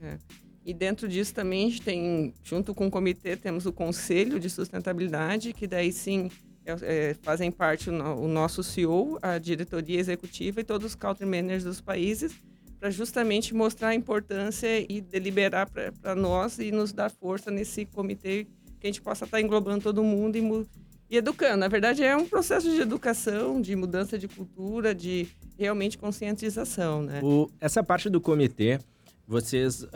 É. 0.00 0.16
E 0.64 0.72
dentro 0.72 1.08
disso 1.08 1.34
também 1.34 1.66
a 1.66 1.70
gente 1.70 1.82
tem, 1.82 2.34
junto 2.44 2.74
com 2.74 2.86
o 2.86 2.90
comitê, 2.90 3.36
temos 3.36 3.66
o 3.66 3.72
Conselho 3.72 4.38
de 4.38 4.48
Sustentabilidade, 4.48 5.52
que 5.52 5.66
daí 5.66 5.90
sim 5.90 6.30
é, 6.64 6.76
é, 6.82 7.14
fazem 7.22 7.50
parte 7.50 7.90
o, 7.90 7.94
o, 7.94 8.28
nosso 8.28 8.62
CEO, 8.62 9.18
a 9.22 9.38
diretoria 9.38 9.98
executiva 9.98 10.60
e 10.60 10.64
todos 10.64 10.88
os 10.88 10.94
country 10.94 11.26
managers 11.26 11.64
dos 11.64 11.80
países, 11.80 12.34
para 12.78 12.90
justamente 12.90 13.54
mostrar 13.54 13.88
a 13.88 13.94
importância 13.94 14.68
e 14.88 15.00
deliberar 15.00 15.68
para 15.68 16.14
nós 16.14 16.58
e 16.58 16.70
nos 16.70 16.92
dar 16.92 17.10
força 17.10 17.50
nesse 17.50 17.84
comitê 17.86 18.46
que 18.78 18.86
a 18.86 18.90
gente 18.90 19.02
possa 19.02 19.24
estar 19.24 19.36
tá 19.36 19.42
englobando 19.42 19.82
todo 19.82 20.02
mundo 20.02 20.36
e, 20.36 20.66
e 21.10 21.16
educando. 21.16 21.56
Na 21.56 21.68
verdade, 21.68 22.04
é 22.04 22.16
um 22.16 22.26
processo 22.26 22.70
de 22.70 22.80
educação, 22.80 23.60
de 23.60 23.74
mudança 23.74 24.16
de 24.16 24.28
cultura, 24.28 24.94
de 24.94 25.26
realmente 25.58 25.98
conscientização, 25.98 27.02
né? 27.02 27.20
O, 27.22 27.50
essa 27.60 27.82
parte 27.82 28.08
do 28.08 28.20
comitê, 28.20 28.78
vocês 29.26 29.82
uh, 29.82 29.88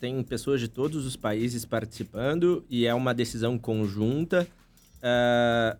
têm 0.00 0.22
pessoas 0.22 0.60
de 0.60 0.68
todos 0.68 1.04
os 1.04 1.16
países 1.16 1.64
participando 1.64 2.64
e 2.70 2.86
é 2.86 2.94
uma 2.94 3.12
decisão 3.12 3.58
conjunta. 3.58 4.46
Uh, 4.98 5.76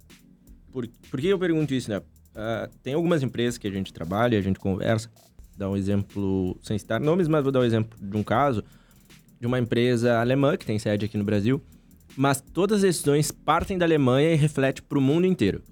por, 0.73 0.89
por 1.09 1.21
que 1.21 1.29
eu 1.29 1.39
pergunto 1.39 1.73
isso, 1.73 1.89
né? 1.89 1.99
Uh, 1.99 2.71
tem 2.83 2.95
algumas 2.95 3.23
empresas 3.23 3.59
que 3.59 3.69
a 3.69 3.71
gente 3.71 3.93
trabalha, 3.93 4.39
a 4.39 4.43
gente 4.43 4.59
conversa, 4.59 5.09
dá 5.57 5.69
um 5.71 5.77
exemplo, 5.77 6.59
sem 6.63 6.77
citar 6.79 7.01
nomes, 7.01 7.29
mas 7.29 7.43
vou 7.43 7.53
dar 7.53 7.61
um 7.61 7.65
exemplo 7.65 7.99
de 8.01 8.17
um 8.17 8.23
caso, 8.23 8.65
de 9.41 9.47
uma 9.47 9.59
empresa 9.59 10.19
alemã 10.21 10.57
que 10.57 10.67
tem 10.67 10.79
sede 10.79 11.05
aqui 11.05 11.17
no 11.17 11.25
Brasil, 11.25 11.61
mas 12.21 12.39
todas 12.39 12.77
as 12.77 12.83
decisões 12.83 13.33
partem 13.33 13.79
da 13.79 13.87
Alemanha 13.87 14.31
e 14.31 14.37
refletem 14.37 14.85
para 14.87 14.99
o 14.99 15.01
mundo 15.01 15.27
inteiro, 15.27 15.63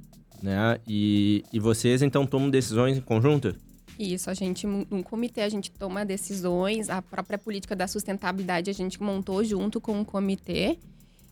né? 0.43 0.81
E, 0.89 1.45
e 1.53 1.61
vocês, 1.61 2.01
então, 2.01 2.27
tomam 2.27 2.49
decisões 2.49 2.97
em 2.97 3.03
conjunto? 3.03 3.55
Isso, 3.99 4.31
a 4.31 4.35
gente, 4.35 4.67
no 4.67 5.03
comitê, 5.03 5.43
a 5.43 5.49
gente 5.51 5.71
toma 5.71 6.07
decisões, 6.07 6.89
a 6.89 7.03
própria 7.03 7.37
política 7.37 7.77
da 7.77 7.87
sustentabilidade 7.87 8.71
a 8.71 8.73
gente 8.73 9.03
montou 9.03 9.45
junto 9.45 9.79
com 9.79 10.01
o 10.01 10.05
comitê, 10.07 10.79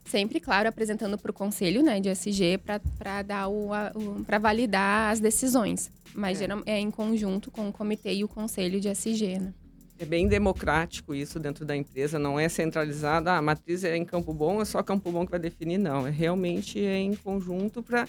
Sempre, 0.04 0.38
claro, 0.38 0.68
apresentando 0.68 1.18
para 1.18 1.32
o 1.32 1.34
conselho 1.34 1.82
né, 1.82 1.98
de 1.98 2.08
SG 2.10 2.60
para 2.96 3.22
dar 3.22 3.48
o, 3.48 3.70
o 3.72 4.24
para 4.24 4.38
validar 4.38 5.10
as 5.10 5.18
decisões. 5.18 5.90
Mas 6.14 6.40
é. 6.40 6.46
é 6.64 6.78
em 6.78 6.92
conjunto 6.92 7.50
com 7.50 7.68
o 7.68 7.72
comitê 7.72 8.14
e 8.14 8.22
o 8.22 8.28
conselho 8.28 8.80
de 8.80 8.88
SG, 8.88 9.40
né? 9.40 9.52
É 9.98 10.04
bem 10.04 10.28
democrático 10.28 11.14
isso 11.14 11.38
dentro 11.40 11.64
da 11.64 11.74
empresa, 11.74 12.18
não 12.18 12.38
é 12.38 12.48
centralizado, 12.48 13.30
ah, 13.30 13.38
a 13.38 13.42
matriz 13.42 13.82
é 13.82 13.96
em 13.96 14.04
Campo 14.04 14.34
Bom, 14.34 14.60
é 14.60 14.64
só 14.64 14.82
Campo 14.82 15.10
Bom 15.10 15.24
que 15.24 15.30
vai 15.30 15.40
definir, 15.40 15.78
não. 15.78 16.06
É 16.06 16.10
realmente 16.10 16.84
é 16.84 16.98
em 16.98 17.14
conjunto 17.14 17.82
para. 17.82 18.06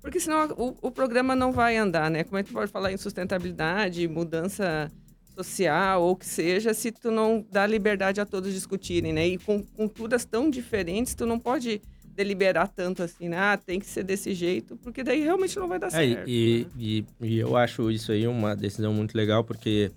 Porque 0.00 0.18
senão 0.18 0.48
o, 0.56 0.76
o 0.80 0.90
programa 0.90 1.36
não 1.36 1.52
vai 1.52 1.76
andar, 1.76 2.10
né? 2.10 2.24
Como 2.24 2.38
é 2.38 2.42
que 2.42 2.48
tu 2.50 2.54
pode 2.54 2.70
falar 2.70 2.92
em 2.92 2.96
sustentabilidade, 2.96 4.08
mudança 4.08 4.90
social 5.34 6.02
ou 6.02 6.16
que 6.16 6.24
seja, 6.24 6.72
se 6.72 6.90
tu 6.90 7.10
não 7.10 7.44
dá 7.50 7.66
liberdade 7.66 8.20
a 8.20 8.24
todos 8.24 8.54
discutirem, 8.54 9.12
né? 9.12 9.26
E 9.26 9.38
com 9.38 9.62
culturas 9.62 10.24
tão 10.24 10.48
diferentes, 10.48 11.14
tu 11.14 11.26
não 11.26 11.38
pode 11.38 11.82
deliberar 12.16 12.68
tanto 12.68 13.02
assim, 13.02 13.28
né? 13.28 13.36
Ah, 13.38 13.56
tem 13.58 13.78
que 13.78 13.86
ser 13.86 14.02
desse 14.02 14.32
jeito, 14.32 14.76
porque 14.78 15.04
daí 15.04 15.20
realmente 15.20 15.56
não 15.58 15.68
vai 15.68 15.78
dar 15.78 15.88
é, 15.88 15.90
certo. 15.90 16.28
E, 16.28 16.64
né? 16.64 16.70
e, 16.78 17.04
e, 17.20 17.38
eu 17.38 17.54
acho 17.56 17.90
isso 17.90 18.10
aí 18.10 18.26
uma 18.26 18.56
decisão 18.56 18.94
muito 18.94 19.14
legal, 19.14 19.44
porque 19.44 19.92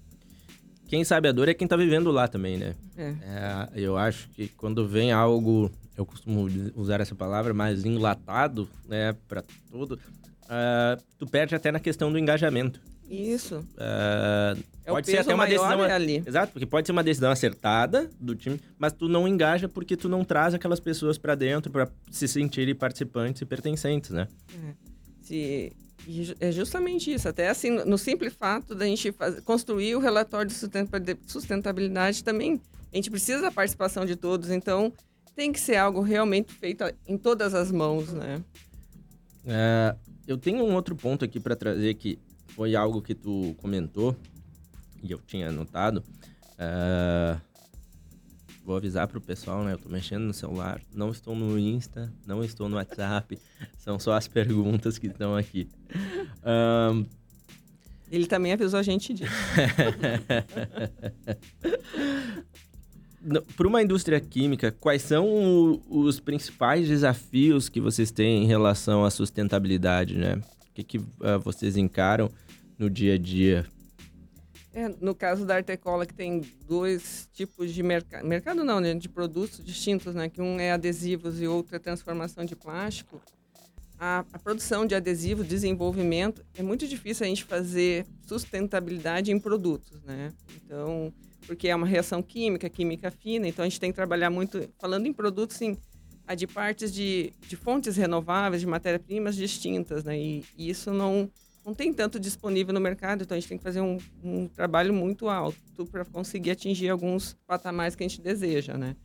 quem 0.90 1.04
sabe 1.04 1.28
a 1.28 1.32
dor 1.32 1.48
é 1.48 1.54
quem 1.54 1.68
tá 1.68 1.78
vivendo 1.78 2.12
lá 2.12 2.28
também, 2.28 2.58
né? 2.58 2.76
É. 2.98 3.14
É, 3.22 3.70
eu 3.76 3.96
acho 3.96 4.28
que 4.30 4.48
quando 4.48 4.88
vem 4.88 5.12
algo, 5.12 5.72
eu 5.96 6.04
costumo 6.04 6.48
usar 6.76 7.00
essa 7.00 7.14
palavra, 7.14 7.54
mais 7.54 7.86
enlatado, 7.86 8.68
né, 8.88 9.16
para 9.28 9.44
tudo, 9.72 9.94
uh, 9.94 11.02
tu 11.20 11.28
perde 11.28 11.54
até 11.54 11.72
na 11.72 11.80
questão 11.80 12.12
do 12.12 12.18
engajamento. 12.18 12.82
Isso. 13.08 13.58
Uh, 13.58 14.60
é 14.84 14.92
pode 14.92 15.06
ser 15.06 15.20
até 15.20 15.34
uma 15.34 15.46
decisão 15.46 15.86
é 15.86 15.92
ali. 15.92 16.24
Exato, 16.26 16.54
porque 16.54 16.66
pode 16.66 16.88
ser 16.88 16.92
uma 16.92 17.04
decisão 17.04 17.32
acertada 17.32 18.10
do 18.20 18.36
time, 18.36 18.60
mas 18.78 18.92
tu 18.92 19.08
não 19.08 19.28
engaja 19.28 19.70
porque 19.70 19.96
tu 19.96 20.10
não 20.10 20.26
traz 20.26 20.56
aquelas 20.56 20.80
pessoas 20.80 21.20
para 21.20 21.36
dentro 21.36 21.72
para 21.72 21.88
se 22.10 22.28
sentirem 22.28 22.74
participantes 22.74 23.44
e 23.44 23.46
pertencentes, 23.46 24.10
né? 24.10 24.28
É. 24.54 24.89
Se... 25.30 25.72
É 26.40 26.52
justamente 26.52 27.14
isso. 27.14 27.30
Até 27.30 27.50
assim, 27.50 27.70
no 27.70 27.98
simples 27.98 28.34
fato 28.34 28.74
da 28.74 28.86
gente 28.86 29.12
fazer, 29.12 29.42
construir 29.42 29.96
o 29.96 30.00
relatório 30.00 30.50
de 30.50 30.56
sustentabilidade 31.28 32.24
também, 32.24 32.60
a 32.92 32.96
gente 32.96 33.12
precisa 33.12 33.42
da 33.42 33.52
participação 33.52 34.06
de 34.06 34.16
todos. 34.16 34.50
Então, 34.50 34.92
tem 35.36 35.52
que 35.52 35.60
ser 35.60 35.76
algo 35.76 36.02
realmente 36.02 36.52
feito 36.52 36.84
em 37.08 37.18
todas 37.18 37.54
as 37.54 37.72
mãos, 37.72 38.12
né? 38.12 38.42
É, 39.46 39.96
eu 40.26 40.38
tenho 40.38 40.64
um 40.64 40.74
outro 40.74 40.96
ponto 40.96 41.24
aqui 41.24 41.40
para 41.40 41.56
trazer 41.56 41.94
que 41.94 42.18
foi 42.48 42.76
algo 42.76 43.02
que 43.02 43.14
tu 43.14 43.56
comentou 43.60 44.16
e 45.04 45.12
eu 45.12 45.20
tinha 45.20 45.50
anotado. 45.50 46.04
Uh, 46.56 47.40
vou 48.70 48.78
avisar 48.78 49.08
pro 49.08 49.20
pessoal, 49.20 49.64
né? 49.64 49.74
Eu 49.74 49.80
tô 49.80 49.90
mexendo 49.90 50.26
no 50.26 50.34
celular, 50.34 50.80
não 50.94 51.10
estou 51.10 51.36
no 51.36 51.58
Insta, 51.58 52.14
não 52.28 52.44
estou 52.44 52.70
no 52.70 52.76
WhatsApp, 52.76 53.40
são 53.80 53.98
só 53.98 54.14
as 54.14 54.28
perguntas 54.28 55.00
que 55.00 55.08
estão 55.08 55.36
aqui. 55.36 55.68
Um, 56.46 57.04
Ele 58.12 58.28
também 58.28 58.54
avisou 58.54 58.80
a 58.80 58.84
gente 58.84 59.12
disso. 59.12 59.34
Para 63.58 63.68
uma 63.68 63.82
indústria 63.82 64.20
química, 64.20 64.72
quais 64.72 65.02
são 65.02 65.82
os 65.90 66.20
principais 66.20 66.88
desafios 66.88 67.70
que 67.70 67.82
vocês 67.82 68.12
têm 68.12 68.44
em 68.44 68.46
relação 68.46 69.04
à 69.04 69.10
sustentabilidade, 69.10 70.16
né? 70.16 70.36
O 70.36 70.74
que, 70.76 70.84
que 70.84 71.00
uh, 71.00 71.40
vocês 71.44 71.76
encaram 71.76 72.30
no 72.78 72.88
dia 72.88 73.16
a 73.16 73.18
dia? 73.18 73.66
É, 74.72 74.88
no 75.02 75.16
caso 75.16 75.46
da 75.46 75.56
Artecola, 75.56 76.06
que 76.06 76.14
tem 76.14 76.42
dois 76.68 77.28
tipos 77.34 77.74
de 77.74 77.82
mercado, 77.82 78.26
mercado 78.26 78.64
não, 78.64 78.80
né, 78.80 78.94
de 78.94 79.10
produtos 79.10 79.64
distintos, 79.64 80.14
né, 80.14 80.30
que 80.30 80.42
um 80.42 80.60
é 80.60 80.72
adesivos 80.72 81.42
e 81.42 81.48
outro 81.48 81.76
é 81.76 81.80
transformação 81.80 82.46
de 82.46 82.56
plástico. 82.56 83.20
A, 83.98 84.24
a 84.32 84.40
produção 84.40 84.86
de 84.86 84.96
adesivo, 84.96 85.44
desenvolvimento, 85.44 86.46
é 86.56 86.62
muito 86.62 86.88
difícil 86.88 87.26
a 87.26 87.30
gente 87.30 87.44
fazer 87.44 88.06
sustentabilidade 88.26 89.32
em 89.32 89.40
produtos, 89.40 90.02
né? 90.04 90.32
Então, 90.56 91.12
porque 91.46 91.68
é 91.68 91.76
uma 91.76 91.88
reação 91.88 92.22
química, 92.22 92.70
química 92.70 93.12
fina, 93.12 93.46
então 93.48 93.66
a 93.66 93.68
gente 93.68 93.80
tem 93.80 93.92
que 93.92 93.96
trabalhar 93.96 94.30
muito, 94.30 94.70
falando 94.80 95.06
em 95.08 95.12
produtos, 95.12 95.58
sim, 95.58 95.76
a 96.26 96.36
de 96.36 96.48
partes 96.48 96.94
de, 96.94 97.34
de 97.48 97.58
fontes 97.58 97.98
renováveis, 97.98 98.62
de 98.62 98.68
matéria-primas 98.68 99.36
distintas, 99.36 100.04
né? 100.04 100.18
E, 100.18 100.46
e 100.56 100.70
isso 100.70 100.94
não 100.94 101.30
não 101.70 101.76
tem 101.76 101.94
tanto 101.94 102.20
disponível 102.20 102.74
no 102.74 102.80
mercado, 102.80 103.24
então 103.24 103.38
a 103.38 103.40
gente 103.40 103.48
tem 103.48 103.58
que 103.58 103.64
fazer 103.64 103.80
um, 103.80 104.00
um 104.24 104.48
trabalho 104.48 104.92
muito 104.92 105.30
alto 105.30 105.86
para 105.92 106.04
conseguir 106.04 106.50
atingir 106.50 106.90
alguns 106.90 107.38
patamares 107.46 107.96
que 107.96 108.04
a 108.04 108.08
gente 108.08 108.20
deseja, 108.20 108.76
né? 108.76 108.96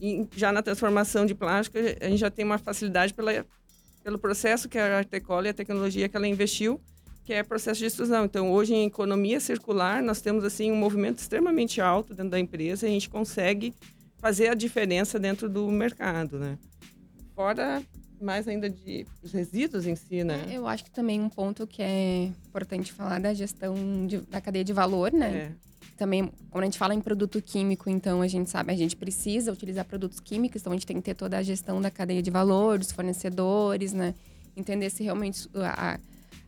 E 0.00 0.26
já 0.34 0.50
na 0.50 0.62
transformação 0.62 1.24
de 1.24 1.32
plástico, 1.32 1.78
a 1.78 2.08
gente 2.08 2.18
já 2.18 2.28
tem 2.28 2.44
uma 2.44 2.58
facilidade 2.58 3.14
pela, 3.14 3.46
pelo 4.02 4.18
processo 4.18 4.68
que 4.68 4.76
a 4.76 4.98
Artecola 4.98 5.46
e 5.46 5.50
a 5.50 5.54
tecnologia 5.54 6.08
que 6.08 6.16
ela 6.16 6.26
investiu, 6.26 6.80
que 7.24 7.32
é 7.32 7.44
processo 7.44 7.78
de 7.78 7.86
extrusão. 7.86 8.24
Então, 8.24 8.50
hoje, 8.50 8.74
em 8.74 8.86
economia 8.86 9.38
circular, 9.38 10.02
nós 10.02 10.20
temos 10.20 10.42
assim 10.42 10.72
um 10.72 10.76
movimento 10.76 11.18
extremamente 11.18 11.80
alto 11.80 12.14
dentro 12.14 12.32
da 12.32 12.40
empresa 12.40 12.84
e 12.84 12.90
a 12.90 12.92
gente 12.92 13.08
consegue 13.08 13.72
fazer 14.18 14.48
a 14.48 14.54
diferença 14.54 15.20
dentro 15.20 15.48
do 15.48 15.70
mercado, 15.70 16.36
né? 16.36 16.58
Fora 17.36 17.80
mais 18.22 18.46
ainda 18.48 18.68
de 18.68 19.06
os 19.22 19.32
resíduos 19.32 19.86
em 19.86 19.94
si, 19.94 20.24
né? 20.24 20.46
É, 20.48 20.56
eu 20.56 20.66
acho 20.66 20.84
que 20.84 20.90
também 20.90 21.20
um 21.20 21.28
ponto 21.28 21.66
que 21.66 21.82
é 21.82 22.30
importante 22.46 22.92
falar 22.92 23.20
da 23.20 23.34
gestão 23.34 23.74
de, 24.06 24.18
da 24.18 24.40
cadeia 24.40 24.64
de 24.64 24.72
valor, 24.72 25.12
né? 25.12 25.50
É. 25.58 25.72
Também, 25.96 26.32
quando 26.50 26.62
a 26.62 26.66
gente 26.66 26.78
fala 26.78 26.94
em 26.94 27.00
produto 27.00 27.40
químico, 27.40 27.88
então 27.90 28.22
a 28.22 28.28
gente 28.28 28.50
sabe, 28.50 28.72
a 28.72 28.76
gente 28.76 28.96
precisa 28.96 29.52
utilizar 29.52 29.84
produtos 29.84 30.20
químicos, 30.20 30.60
então 30.60 30.72
a 30.72 30.76
gente 30.76 30.86
tem 30.86 30.96
que 30.96 31.02
ter 31.02 31.14
toda 31.14 31.38
a 31.38 31.42
gestão 31.42 31.80
da 31.80 31.90
cadeia 31.90 32.22
de 32.22 32.30
valor, 32.30 32.78
dos 32.78 32.90
fornecedores, 32.90 33.92
né? 33.92 34.14
Entender 34.56 34.90
se 34.90 35.02
realmente 35.02 35.48
a, 35.54 35.98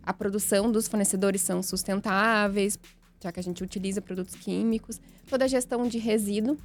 a 0.02 0.12
produção 0.12 0.72
dos 0.72 0.88
fornecedores 0.88 1.40
são 1.40 1.62
sustentáveis, 1.62 2.78
já 3.22 3.32
que 3.32 3.40
a 3.40 3.42
gente 3.42 3.62
utiliza 3.62 4.02
produtos 4.02 4.34
químicos, 4.34 5.00
toda 5.28 5.44
a 5.44 5.48
gestão 5.48 5.88
de 5.88 5.98
resíduo, 5.98 6.58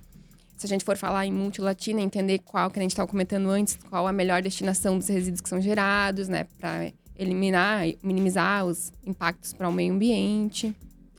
se 0.60 0.66
a 0.66 0.70
gente 0.70 0.84
for 0.84 0.98
falar 0.98 1.26
em 1.26 1.32
multilatina, 1.32 2.02
entender 2.02 2.40
qual 2.40 2.70
que 2.70 2.78
a 2.78 2.82
gente 2.82 2.92
estava 2.92 3.08
comentando 3.08 3.50
antes, 3.50 3.80
qual 3.90 4.06
a 4.06 4.12
melhor 4.12 4.42
destinação 4.42 4.98
dos 4.98 5.08
resíduos 5.08 5.40
que 5.40 5.48
são 5.48 5.62
gerados, 5.62 6.28
né, 6.28 6.46
para 6.60 6.92
eliminar, 7.18 7.86
minimizar 8.04 8.66
os 8.66 8.92
impactos 9.06 9.54
para 9.54 9.70
o 9.70 9.72
meio 9.72 9.94
ambiente. 9.94 10.76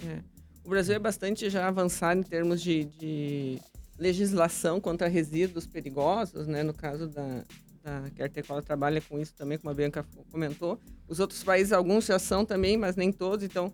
É. 0.07 0.19
O 0.63 0.69
Brasil 0.69 0.95
é 0.95 0.99
bastante 0.99 1.49
já 1.49 1.67
avançado 1.67 2.21
em 2.21 2.23
termos 2.23 2.61
de, 2.61 2.85
de 2.99 3.59
legislação 3.99 4.79
contra 4.79 5.09
resíduos 5.09 5.67
perigosos, 5.67 6.47
né, 6.47 6.63
no 6.63 6.75
caso 6.75 7.09
da, 7.09 7.43
da 7.83 8.29
que 8.29 8.43
trabalha 8.63 9.01
com 9.01 9.19
isso 9.19 9.33
também, 9.35 9.57
como 9.57 9.71
a 9.71 9.75
Bianca 9.75 10.05
comentou. 10.31 10.79
Os 11.09 11.19
outros 11.19 11.43
países, 11.43 11.73
alguns 11.73 12.05
já 12.05 12.19
são 12.19 12.45
também, 12.45 12.77
mas 12.77 12.95
nem 12.95 13.11
todos, 13.11 13.43
então 13.43 13.73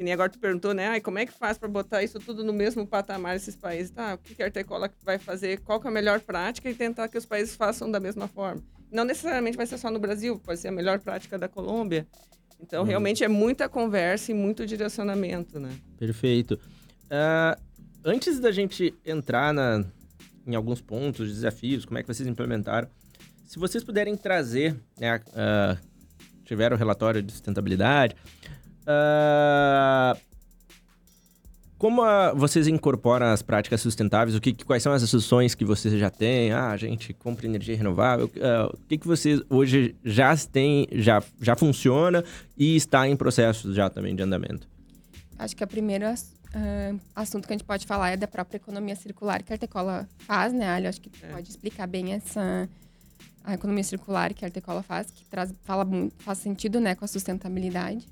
que 0.00 0.04
nem 0.04 0.14
agora 0.14 0.30
tu 0.30 0.38
perguntou, 0.38 0.72
né? 0.72 0.88
Ai, 0.88 1.00
como 1.02 1.18
é 1.18 1.26
que 1.26 1.32
faz 1.32 1.58
para 1.58 1.68
botar 1.68 2.02
isso 2.02 2.18
tudo 2.18 2.42
no 2.42 2.54
mesmo 2.54 2.86
patamar 2.86 3.36
esses 3.36 3.54
países? 3.54 3.90
Tá, 3.90 4.14
o 4.14 4.18
que 4.18 4.42
a 4.42 4.46
Artecola 4.46 4.90
vai 5.04 5.18
fazer? 5.18 5.60
Qual 5.60 5.78
é 5.84 5.88
a 5.88 5.90
melhor 5.90 6.20
prática 6.20 6.70
e 6.70 6.74
tentar 6.74 7.06
que 7.06 7.18
os 7.18 7.26
países 7.26 7.54
façam 7.54 7.90
da 7.90 8.00
mesma 8.00 8.26
forma? 8.26 8.62
Não 8.90 9.04
necessariamente 9.04 9.58
vai 9.58 9.66
ser 9.66 9.76
só 9.76 9.90
no 9.90 9.98
Brasil, 9.98 10.38
pode 10.38 10.58
ser 10.58 10.68
a 10.68 10.72
melhor 10.72 11.00
prática 11.00 11.38
da 11.38 11.48
Colômbia. 11.48 12.06
Então, 12.58 12.82
hum. 12.82 12.86
realmente 12.86 13.22
é 13.22 13.28
muita 13.28 13.68
conversa 13.68 14.30
e 14.30 14.34
muito 14.34 14.64
direcionamento, 14.64 15.60
né? 15.60 15.68
Perfeito. 15.98 16.58
Uh, 17.04 17.60
antes 18.02 18.40
da 18.40 18.50
gente 18.50 18.94
entrar 19.04 19.52
na, 19.52 19.84
em 20.46 20.54
alguns 20.54 20.80
pontos, 20.80 21.28
desafios, 21.28 21.84
como 21.84 21.98
é 21.98 22.02
que 22.02 22.08
vocês 22.08 22.26
implementaram, 22.26 22.88
se 23.44 23.58
vocês 23.58 23.84
puderem 23.84 24.16
trazer, 24.16 24.74
né, 24.98 25.16
uh, 25.16 25.78
tiveram 26.46 26.74
o 26.74 26.78
relatório 26.78 27.22
de 27.22 27.32
sustentabilidade, 27.32 28.16
Uh, 28.90 30.18
como 31.80 32.02
a, 32.02 32.34
vocês 32.34 32.68
incorporam 32.68 33.26
as 33.28 33.40
práticas 33.40 33.80
sustentáveis? 33.80 34.36
O 34.36 34.40
que, 34.40 34.52
quais 34.52 34.82
são 34.82 34.92
as 34.92 35.02
soluções 35.08 35.54
que 35.54 35.64
vocês 35.64 35.98
já 35.98 36.10
têm? 36.10 36.52
Ah, 36.52 36.70
a 36.70 36.76
gente 36.76 37.14
compra 37.14 37.46
energia 37.46 37.74
renovável. 37.74 38.26
Uh, 38.26 38.74
o 38.74 38.86
que, 38.86 38.98
que 38.98 39.06
vocês 39.06 39.40
hoje 39.48 39.96
já 40.04 40.36
têm, 40.36 40.86
já, 40.92 41.22
já 41.40 41.56
funciona 41.56 42.22
e 42.54 42.76
está 42.76 43.08
em 43.08 43.16
processo 43.16 43.72
já 43.72 43.88
também 43.88 44.14
de 44.14 44.22
andamento? 44.22 44.68
Acho 45.38 45.56
que 45.56 45.64
o 45.64 45.66
primeiro 45.66 46.04
uh, 46.04 47.00
assunto 47.16 47.46
que 47.46 47.54
a 47.54 47.56
gente 47.56 47.66
pode 47.66 47.86
falar 47.86 48.10
é 48.10 48.16
da 48.18 48.28
própria 48.28 48.58
economia 48.58 48.94
circular 48.94 49.42
que 49.42 49.50
a 49.50 49.54
Artecola 49.54 50.06
faz, 50.18 50.52
né, 50.52 50.68
Ali? 50.68 50.86
Acho 50.86 51.00
que 51.00 51.10
é. 51.22 51.28
pode 51.28 51.48
explicar 51.48 51.86
bem 51.86 52.12
essa 52.12 52.68
a 53.42 53.54
economia 53.54 53.82
circular 53.84 54.34
que 54.34 54.44
a 54.44 54.48
Artecola 54.48 54.82
faz, 54.82 55.10
que 55.10 55.24
traz, 55.24 55.50
fala 55.64 55.86
faz 56.18 56.38
sentido, 56.38 56.78
né, 56.78 56.94
com 56.94 57.06
a 57.06 57.08
sustentabilidade. 57.08 58.06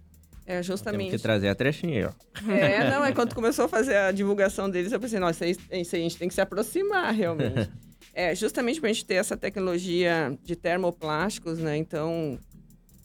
É, 0.48 0.62
justamente. 0.62 1.00
Temos 1.00 1.16
que 1.16 1.22
trazer 1.22 1.48
a 1.48 1.54
trechinha, 1.54 2.08
ó. 2.08 2.50
É, 2.50 2.90
não, 2.90 3.04
é 3.04 3.12
quando 3.12 3.34
começou 3.34 3.66
a 3.66 3.68
fazer 3.68 3.96
a 3.96 4.10
divulgação 4.10 4.70
deles, 4.70 4.90
eu 4.90 4.98
pensei, 4.98 5.20
nossa, 5.20 5.46
isso 5.46 5.60
aí, 5.70 5.82
isso 5.82 5.94
aí 5.94 6.00
a 6.00 6.04
gente 6.04 6.16
tem 6.16 6.26
que 6.26 6.32
se 6.32 6.40
aproximar, 6.40 7.12
realmente. 7.12 7.70
é, 8.14 8.34
justamente 8.34 8.80
para 8.80 8.88
a 8.88 8.92
gente 8.94 9.04
ter 9.04 9.16
essa 9.16 9.36
tecnologia 9.36 10.34
de 10.42 10.56
termoplásticos, 10.56 11.58
né? 11.58 11.76
Então, 11.76 12.38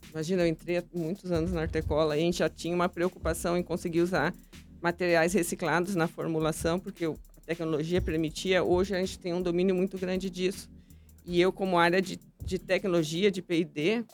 imagina, 0.10 0.44
eu 0.44 0.48
entrei 0.48 0.78
há 0.78 0.84
muitos 0.94 1.34
anos 1.34 1.52
na 1.52 1.64
Artecola 1.64 2.16
e 2.16 2.22
a 2.22 2.24
gente 2.24 2.38
já 2.38 2.48
tinha 2.48 2.74
uma 2.74 2.88
preocupação 2.88 3.58
em 3.58 3.62
conseguir 3.62 4.00
usar 4.00 4.34
materiais 4.82 5.34
reciclados 5.34 5.96
na 5.96 6.08
formulação, 6.08 6.80
porque 6.80 7.04
a 7.04 7.14
tecnologia 7.46 8.02
permitia. 8.02 8.64
Hoje 8.64 8.96
a 8.96 9.00
gente 9.00 9.20
tem 9.20 9.34
um 9.34 9.42
domínio 9.42 9.76
muito 9.76 9.98
grande 9.98 10.30
disso. 10.30 10.70
E 11.26 11.42
eu, 11.42 11.52
como 11.52 11.78
área 11.78 12.02
de, 12.02 12.18
de 12.42 12.58
tecnologia, 12.58 13.30
de 13.30 13.42
P&D, 13.42 14.06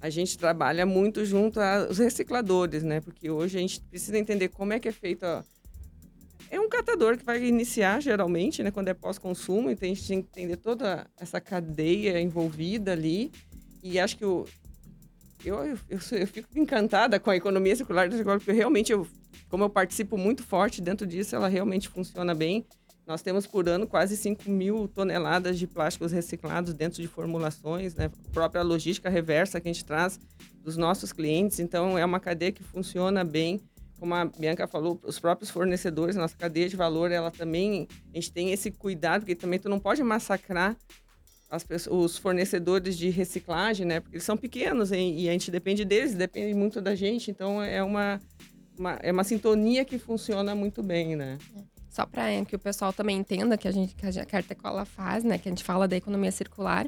a 0.00 0.08
gente 0.08 0.38
trabalha 0.38 0.86
muito 0.86 1.24
junto 1.24 1.60
aos 1.60 1.98
recicladores, 1.98 2.82
né? 2.82 3.00
Porque 3.00 3.30
hoje 3.30 3.58
a 3.58 3.60
gente 3.60 3.80
precisa 3.82 4.16
entender 4.16 4.48
como 4.48 4.72
é 4.72 4.80
que 4.80 4.88
é 4.88 4.92
feito. 4.92 5.24
É 6.50 6.58
um 6.58 6.68
catador 6.68 7.18
que 7.18 7.24
vai 7.24 7.44
iniciar 7.44 8.00
geralmente, 8.00 8.62
né? 8.62 8.70
Quando 8.70 8.88
é 8.88 8.94
pós-consumo, 8.94 9.70
então 9.70 9.86
a 9.86 9.92
gente 9.94 10.08
tem 10.08 10.22
que 10.22 10.28
entender 10.28 10.56
toda 10.56 11.06
essa 11.18 11.40
cadeia 11.40 12.20
envolvida 12.20 12.92
ali. 12.92 13.30
E 13.82 14.00
acho 14.00 14.16
que 14.16 14.24
o... 14.24 14.46
eu, 15.44 15.56
eu, 15.64 15.78
eu, 15.88 15.98
eu 16.12 16.26
fico 16.26 16.48
encantada 16.58 17.20
com 17.20 17.30
a 17.30 17.36
economia 17.36 17.76
circular, 17.76 18.08
porque 18.08 18.52
realmente, 18.52 18.90
eu, 18.90 19.06
como 19.48 19.64
eu 19.64 19.70
participo 19.70 20.16
muito 20.16 20.42
forte 20.42 20.80
dentro 20.80 21.06
disso, 21.06 21.36
ela 21.36 21.48
realmente 21.48 21.88
funciona 21.88 22.34
bem. 22.34 22.64
Nós 23.10 23.22
temos 23.22 23.44
por 23.44 23.68
ano 23.68 23.88
quase 23.88 24.16
5 24.16 24.48
mil 24.48 24.86
toneladas 24.86 25.58
de 25.58 25.66
plásticos 25.66 26.12
reciclados 26.12 26.72
dentro 26.72 27.02
de 27.02 27.08
formulações, 27.08 27.92
né? 27.96 28.04
A 28.04 28.30
própria 28.30 28.62
logística 28.62 29.10
reversa 29.10 29.60
que 29.60 29.68
a 29.68 29.72
gente 29.72 29.84
traz 29.84 30.20
dos 30.62 30.76
nossos 30.76 31.12
clientes. 31.12 31.58
Então, 31.58 31.98
é 31.98 32.04
uma 32.04 32.20
cadeia 32.20 32.52
que 32.52 32.62
funciona 32.62 33.24
bem. 33.24 33.60
Como 33.98 34.14
a 34.14 34.26
Bianca 34.26 34.64
falou, 34.68 35.00
os 35.02 35.18
próprios 35.18 35.50
fornecedores, 35.50 36.14
nossa 36.14 36.36
cadeia 36.36 36.68
de 36.68 36.76
valor, 36.76 37.10
ela 37.10 37.32
também, 37.32 37.88
a 38.12 38.14
gente 38.14 38.30
tem 38.30 38.52
esse 38.52 38.70
cuidado, 38.70 39.22
porque 39.22 39.34
também 39.34 39.58
tu 39.58 39.68
não 39.68 39.80
pode 39.80 40.00
massacrar 40.04 40.76
pessoas, 41.66 42.12
os 42.12 42.16
fornecedores 42.16 42.96
de 42.96 43.10
reciclagem, 43.10 43.84
né? 43.84 43.98
Porque 43.98 44.18
eles 44.18 44.24
são 44.24 44.36
pequenos 44.36 44.92
hein? 44.92 45.18
e 45.18 45.28
a 45.28 45.32
gente 45.32 45.50
depende 45.50 45.84
deles, 45.84 46.14
depende 46.14 46.54
muito 46.54 46.80
da 46.80 46.94
gente. 46.94 47.28
Então, 47.28 47.60
é 47.60 47.82
uma, 47.82 48.20
uma 48.78 48.92
é 49.02 49.10
uma 49.10 49.24
sintonia 49.24 49.84
que 49.84 49.98
funciona 49.98 50.54
muito 50.54 50.80
bem, 50.80 51.16
né? 51.16 51.38
É 51.56 51.79
só 51.90 52.06
para 52.06 52.22
que 52.44 52.54
o 52.54 52.58
pessoal 52.58 52.92
também 52.92 53.18
entenda 53.18 53.58
que 53.58 53.66
a 53.66 53.72
gente 53.72 53.94
que 53.94 54.06
a 54.06 54.38
Artecola 54.38 54.84
faz, 54.84 55.24
né? 55.24 55.36
Que 55.36 55.48
a 55.48 55.52
gente 55.52 55.64
fala 55.64 55.88
da 55.88 55.96
economia 55.96 56.30
circular. 56.30 56.86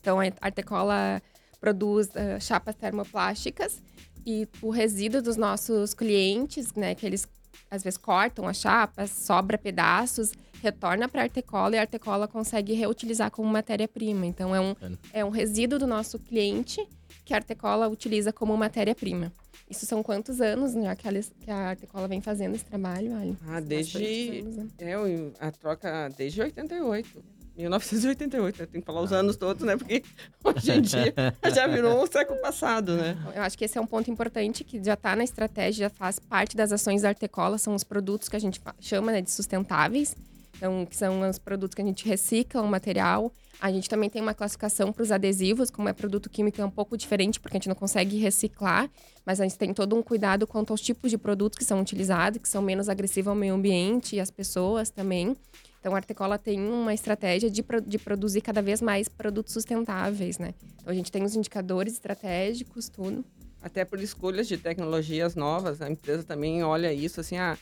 Então, 0.00 0.20
a 0.20 0.24
Artecola 0.40 1.20
produz 1.60 2.08
uh, 2.08 2.40
chapas 2.40 2.76
termoplásticas 2.76 3.82
e 4.24 4.48
o 4.62 4.70
resíduo 4.70 5.20
dos 5.20 5.36
nossos 5.36 5.92
clientes, 5.92 6.72
né? 6.74 6.94
Que 6.94 7.04
eles 7.04 7.26
às 7.70 7.82
vezes 7.82 7.96
cortam 7.98 8.46
as 8.46 8.58
chapas, 8.58 9.10
sobra 9.10 9.58
pedaços, 9.58 10.32
retorna 10.62 11.08
para 11.08 11.22
a 11.22 11.24
Artecola 11.24 11.74
e 11.74 11.78
a 11.78 11.82
Artecola 11.82 12.28
consegue 12.28 12.74
reutilizar 12.74 13.30
como 13.32 13.50
matéria-prima. 13.50 14.24
Então, 14.24 14.54
é 14.54 14.60
um, 14.60 14.76
é 15.12 15.24
um 15.24 15.30
resíduo 15.30 15.78
do 15.78 15.86
nosso 15.86 16.18
cliente 16.18 16.86
que 17.24 17.32
a 17.32 17.38
Artecola 17.38 17.88
utiliza 17.88 18.32
como 18.32 18.56
matéria-prima. 18.56 19.32
Isso 19.68 19.86
são 19.86 20.02
quantos 20.02 20.40
anos 20.40 20.72
já 20.74 20.94
que 20.94 21.08
a, 21.08 21.12
que 21.12 21.50
a 21.50 21.70
Artecola 21.70 22.06
vem 22.06 22.20
fazendo 22.20 22.54
esse 22.54 22.64
trabalho, 22.64 23.16
Ali? 23.16 23.36
Ah, 23.48 23.60
desde. 23.60 24.40
Anos, 24.40 24.56
né? 24.56 24.68
É, 24.78 24.94
a 25.40 25.50
troca 25.50 26.10
desde 26.16 26.42
88. 26.42 27.34
1988, 27.56 28.60
né? 28.60 28.66
Tem 28.66 28.80
que 28.80 28.86
falar 28.86 29.00
os 29.00 29.12
anos 29.12 29.36
todos, 29.36 29.64
né? 29.64 29.76
Porque 29.76 30.02
hoje 30.42 30.72
em 30.72 30.80
dia 30.82 31.14
já 31.54 31.66
virou 31.66 32.02
o 32.02 32.06
século 32.06 32.40
passado, 32.40 32.96
né? 32.96 33.16
Eu 33.34 33.42
acho 33.42 33.56
que 33.56 33.64
esse 33.64 33.78
é 33.78 33.80
um 33.80 33.86
ponto 33.86 34.10
importante 34.10 34.64
que 34.64 34.82
já 34.82 34.94
está 34.94 35.14
na 35.14 35.24
estratégia, 35.24 35.88
já 35.88 35.90
faz 35.90 36.18
parte 36.18 36.56
das 36.56 36.72
ações 36.72 37.02
da 37.02 37.08
Artecola, 37.08 37.56
são 37.56 37.74
os 37.74 37.84
produtos 37.84 38.28
que 38.28 38.36
a 38.36 38.40
gente 38.40 38.60
chama 38.80 39.12
né, 39.12 39.22
de 39.22 39.30
sustentáveis. 39.30 40.16
Então, 40.56 40.86
que 40.86 40.96
são 40.96 41.28
os 41.28 41.38
produtos 41.38 41.74
que 41.74 41.82
a 41.82 41.84
gente 41.84 42.06
recicla 42.06 42.62
o 42.62 42.68
material 42.68 43.32
a 43.60 43.70
gente 43.70 43.88
também 43.88 44.10
tem 44.10 44.20
uma 44.20 44.34
classificação 44.34 44.92
para 44.92 45.02
os 45.02 45.10
adesivos, 45.10 45.70
como 45.70 45.88
é 45.88 45.92
produto 45.92 46.28
químico 46.28 46.60
é 46.60 46.64
um 46.64 46.70
pouco 46.70 46.96
diferente, 46.96 47.40
porque 47.40 47.56
a 47.56 47.58
gente 47.58 47.68
não 47.68 47.74
consegue 47.74 48.18
reciclar, 48.18 48.90
mas 49.24 49.40
a 49.40 49.44
gente 49.44 49.56
tem 49.56 49.72
todo 49.72 49.96
um 49.96 50.02
cuidado 50.02 50.46
quanto 50.46 50.72
aos 50.72 50.80
tipos 50.80 51.10
de 51.10 51.18
produtos 51.18 51.58
que 51.58 51.64
são 51.64 51.80
utilizados, 51.80 52.40
que 52.40 52.48
são 52.48 52.60
menos 52.60 52.88
agressivos 52.88 53.28
ao 53.28 53.34
meio 53.34 53.54
ambiente 53.54 54.16
e 54.16 54.20
às 54.20 54.30
pessoas 54.30 54.90
também. 54.90 55.36
Então, 55.80 55.94
a 55.94 55.96
Artecola 55.96 56.38
tem 56.38 56.60
uma 56.60 56.94
estratégia 56.94 57.50
de, 57.50 57.64
de 57.86 57.98
produzir 57.98 58.40
cada 58.40 58.62
vez 58.62 58.80
mais 58.80 59.08
produtos 59.08 59.52
sustentáveis, 59.52 60.38
né? 60.38 60.54
Então, 60.80 60.92
a 60.92 60.94
gente 60.94 61.12
tem 61.12 61.22
os 61.22 61.36
indicadores 61.36 61.94
estratégicos, 61.94 62.88
tudo. 62.88 63.24
Até 63.62 63.84
por 63.84 64.00
escolhas 64.00 64.48
de 64.48 64.56
tecnologias 64.56 65.34
novas, 65.34 65.80
a 65.82 65.90
empresa 65.90 66.22
também 66.22 66.62
olha 66.62 66.92
isso 66.92 67.20
assim, 67.20 67.36
ah, 67.36 67.56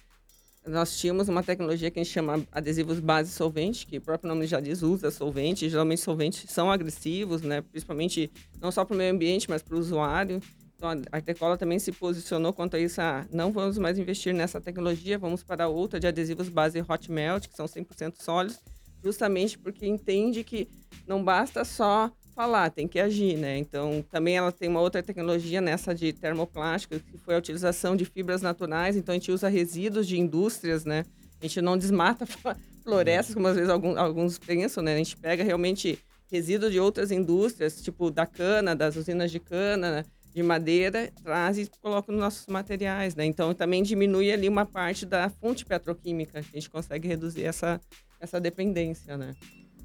nós 0.67 0.97
tínhamos 0.97 1.29
uma 1.29 1.43
tecnologia 1.43 1.91
que 1.91 1.99
a 1.99 2.03
gente 2.03 2.13
chama 2.13 2.47
adesivos 2.53 3.01
base 3.01 3.33
solvente, 3.33 3.87
que 3.87 3.99
o 3.99 4.01
próprio 4.01 4.29
nome 4.29 4.47
já 4.47 4.61
diz, 4.61 4.83
usa 4.83 5.11
solvente. 5.11 5.69
Geralmente 5.69 6.01
solventes 6.01 6.51
são 6.51 6.71
agressivos, 6.71 7.43
né? 7.43 7.63
principalmente 7.63 8.31
não 8.61 8.71
só 8.71 8.85
para 8.85 8.95
o 8.95 8.97
meio 8.97 9.13
ambiente, 9.13 9.51
mas 9.51 9.63
para 9.63 9.75
o 9.75 9.79
usuário. 9.79 10.41
Então 10.77 10.91
a 10.91 11.17
Artecola 11.17 11.57
também 11.57 11.79
se 11.79 11.93
posicionou 11.93 12.53
quanto 12.53 12.77
a 12.77 12.81
isso, 12.81 13.01
ah, 13.01 13.27
não 13.31 13.53
vamos 13.53 13.79
mais 13.79 13.99
investir 13.99 14.35
nessa 14.35 14.61
tecnologia, 14.61 15.19
vamos 15.19 15.43
para 15.43 15.69
outra 15.69 16.01
de 16.01 16.07
adesivos 16.07 16.49
base 16.49 16.81
hot 16.81 17.11
melt, 17.11 17.49
que 17.49 17.57
são 17.57 17.67
100% 17.67 18.15
sólidos, 18.21 18.59
justamente 19.03 19.57
porque 19.59 19.87
entende 19.87 20.43
que 20.43 20.69
não 21.07 21.23
basta 21.23 21.65
só 21.65 22.11
falar, 22.43 22.71
tem 22.71 22.89
que 22.89 22.99
agir, 22.99 23.37
né? 23.37 23.57
Então, 23.57 24.05
também 24.11 24.37
ela 24.37 24.51
tem 24.51 24.69
uma 24.69 24.81
outra 24.81 25.01
tecnologia 25.01 25.61
nessa 25.61 25.95
de 25.95 26.13
termoplástico, 26.13 26.99
que 26.99 27.17
foi 27.17 27.37
a 27.37 27.39
utilização 27.39 27.95
de 27.95 28.05
fibras 28.05 28.43
naturais. 28.43 28.97
Então, 28.97 29.13
a 29.13 29.19
gente 29.19 29.31
usa 29.31 29.49
resíduos 29.49 30.09
de 30.09 30.19
indústrias, 30.19 30.85
né? 30.85 31.05
A 31.41 31.47
gente 31.47 31.61
não 31.61 31.79
desmata 31.79 32.27
florestas, 32.83 33.33
como 33.33 33.47
às 33.47 33.55
vezes 33.55 33.71
alguns, 33.71 33.97
alguns 33.97 34.39
pensam, 34.41 34.83
né? 34.83 34.95
A 34.95 34.99
gente 34.99 35.17
pega 35.17 35.45
realmente 35.45 36.01
resíduos 36.29 36.73
de 36.73 36.81
outras 36.81 37.13
indústrias, 37.13 37.81
tipo 37.81 38.11
da 38.11 38.27
cana, 38.27 38.75
das 38.75 38.97
usinas 38.97 39.31
de 39.31 39.39
cana, 39.39 40.05
de 40.35 40.43
madeira, 40.43 41.13
traz 41.23 41.59
e 41.59 41.71
coloca 41.81 42.11
nos 42.11 42.21
nossos 42.21 42.47
materiais, 42.49 43.15
né? 43.15 43.25
Então, 43.25 43.55
também 43.55 43.85
diminui 43.85 44.33
ali 44.33 44.49
uma 44.49 44.67
parte 44.67 45.07
da 45.07 45.31
fonte 45.31 45.65
petroquímica. 45.65 46.41
A 46.41 46.43
gente 46.43 46.69
consegue 46.69 47.07
reduzir 47.07 47.45
essa, 47.45 47.81
essa 48.19 48.41
dependência, 48.41 49.17
né? 49.17 49.33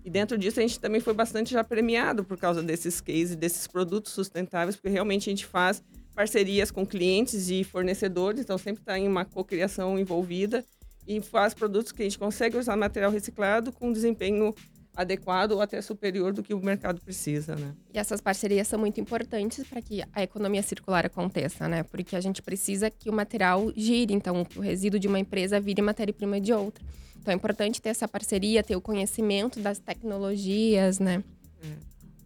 E 0.08 0.10
dentro 0.10 0.38
disso 0.38 0.58
a 0.58 0.62
gente 0.62 0.80
também 0.80 1.02
foi 1.02 1.14
bastante 1.14 1.52
já 1.52 1.66
premiado 1.66 2.24
por 2.24 2.38
causa 2.38 2.64
desses 2.64 3.02
cases, 3.02 3.36
desses 3.36 3.68
produtos 3.68 4.14
sustentáveis, 4.14 4.78
porque 4.78 4.88
realmente 4.88 5.30
a 5.30 5.32
gente 5.32 5.46
faz 5.46 5.84
parcerias 6.16 6.72
com 6.72 6.88
clientes 6.88 7.50
e 7.50 7.62
fornecedores, 7.66 8.40
então 8.40 8.58
sempre 8.58 8.82
está 8.82 8.98
em 8.98 9.06
uma 9.06 9.26
cocriação 9.26 10.00
envolvida 10.00 10.64
e 11.06 11.20
faz 11.20 11.54
produtos 11.54 11.92
que 11.92 12.04
a 12.04 12.06
gente 12.06 12.18
consegue 12.18 12.56
usar 12.56 12.78
material 12.78 13.12
reciclado 13.12 13.70
com 13.74 13.92
desempenho 13.92 14.56
adequado 14.98 15.52
ou 15.52 15.62
até 15.62 15.80
superior 15.80 16.34
do 16.34 16.42
que 16.42 16.56
o 16.56 16.60
mercado 16.60 17.00
precisa, 17.00 17.56
né? 17.56 17.76
E 17.94 18.00
essas 18.00 18.20
parcerias 18.20 18.68
são 18.68 18.80
muito 18.80 19.00
importantes 19.00 19.64
para 19.68 19.80
que 19.80 20.04
a 20.12 20.24
economia 20.24 20.64
circular 20.64 21.06
aconteça, 21.06 21.68
né? 21.68 21.84
Porque 21.84 22.16
a 22.16 22.20
gente 22.20 22.42
precisa 22.42 22.90
que 22.90 23.08
o 23.08 23.14
material 23.14 23.72
gire, 23.76 24.12
então 24.12 24.44
o 24.56 24.60
resíduo 24.60 25.00
de 25.00 25.08
uma 25.08 25.20
empresa 25.20 25.60
vire 25.60 25.84
matéria-prima 25.84 26.42
de 26.42 26.52
outra. 26.52 26.84
Então 27.22 27.32
é 27.32 27.36
importante 27.36 27.80
ter 27.80 27.90
essa 27.90 28.08
parceria, 28.08 28.64
ter 28.64 28.76
o 28.76 28.82
conhecimento 28.82 29.60
das 29.60 29.78
tecnologias, 29.78 30.98
né? 30.98 31.24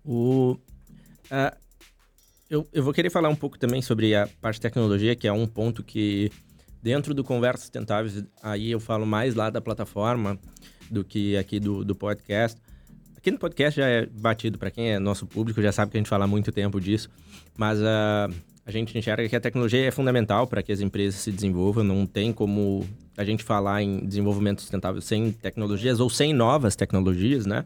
O, 0.05 0.53
uh, 0.53 1.57
eu, 2.49 2.65
eu 2.71 2.83
vou 2.83 2.93
querer 2.93 3.09
falar 3.09 3.27
um 3.27 3.35
pouco 3.35 3.59
também 3.59 3.81
sobre 3.81 4.15
a 4.15 4.29
parte 4.39 4.55
de 4.55 4.61
tecnologia, 4.61 5.13
que 5.13 5.27
é 5.27 5.33
um 5.33 5.45
ponto 5.45 5.83
que 5.83 6.31
dentro 6.81 7.13
do 7.13 7.23
Conversas 7.23 7.63
Sustentáveis, 7.63 8.23
aí 8.41 8.71
eu 8.71 8.79
falo 8.79 9.05
mais 9.05 9.35
lá 9.35 9.49
da 9.49 9.59
plataforma 9.59 10.39
do 10.91 11.03
que 11.03 11.37
aqui 11.37 11.59
do, 11.59 11.83
do 11.85 11.95
podcast. 11.95 12.59
Aqui 13.17 13.31
no 13.31 13.39
podcast 13.39 13.79
já 13.79 13.87
é 13.87 14.05
batido, 14.05 14.57
para 14.57 14.69
quem 14.69 14.91
é 14.91 14.99
nosso 14.99 15.25
público 15.25 15.61
já 15.61 15.71
sabe 15.71 15.91
que 15.91 15.97
a 15.97 15.99
gente 15.99 16.09
fala 16.09 16.25
há 16.25 16.27
muito 16.27 16.51
tempo 16.51 16.81
disso, 16.81 17.09
mas 17.55 17.79
uh, 17.79 18.33
a 18.65 18.71
gente 18.71 18.97
enxerga 18.97 19.27
que 19.29 19.35
a 19.35 19.39
tecnologia 19.39 19.87
é 19.87 19.91
fundamental 19.91 20.47
para 20.47 20.61
que 20.61 20.71
as 20.71 20.81
empresas 20.81 21.21
se 21.21 21.31
desenvolvam, 21.31 21.83
não 21.83 22.05
tem 22.05 22.33
como 22.33 22.85
a 23.15 23.23
gente 23.23 23.43
falar 23.43 23.81
em 23.83 24.05
desenvolvimento 24.05 24.61
sustentável 24.61 25.01
sem 25.01 25.31
tecnologias 25.31 25.99
ou 25.99 26.09
sem 26.09 26.33
novas 26.33 26.75
tecnologias, 26.75 27.45
né? 27.45 27.63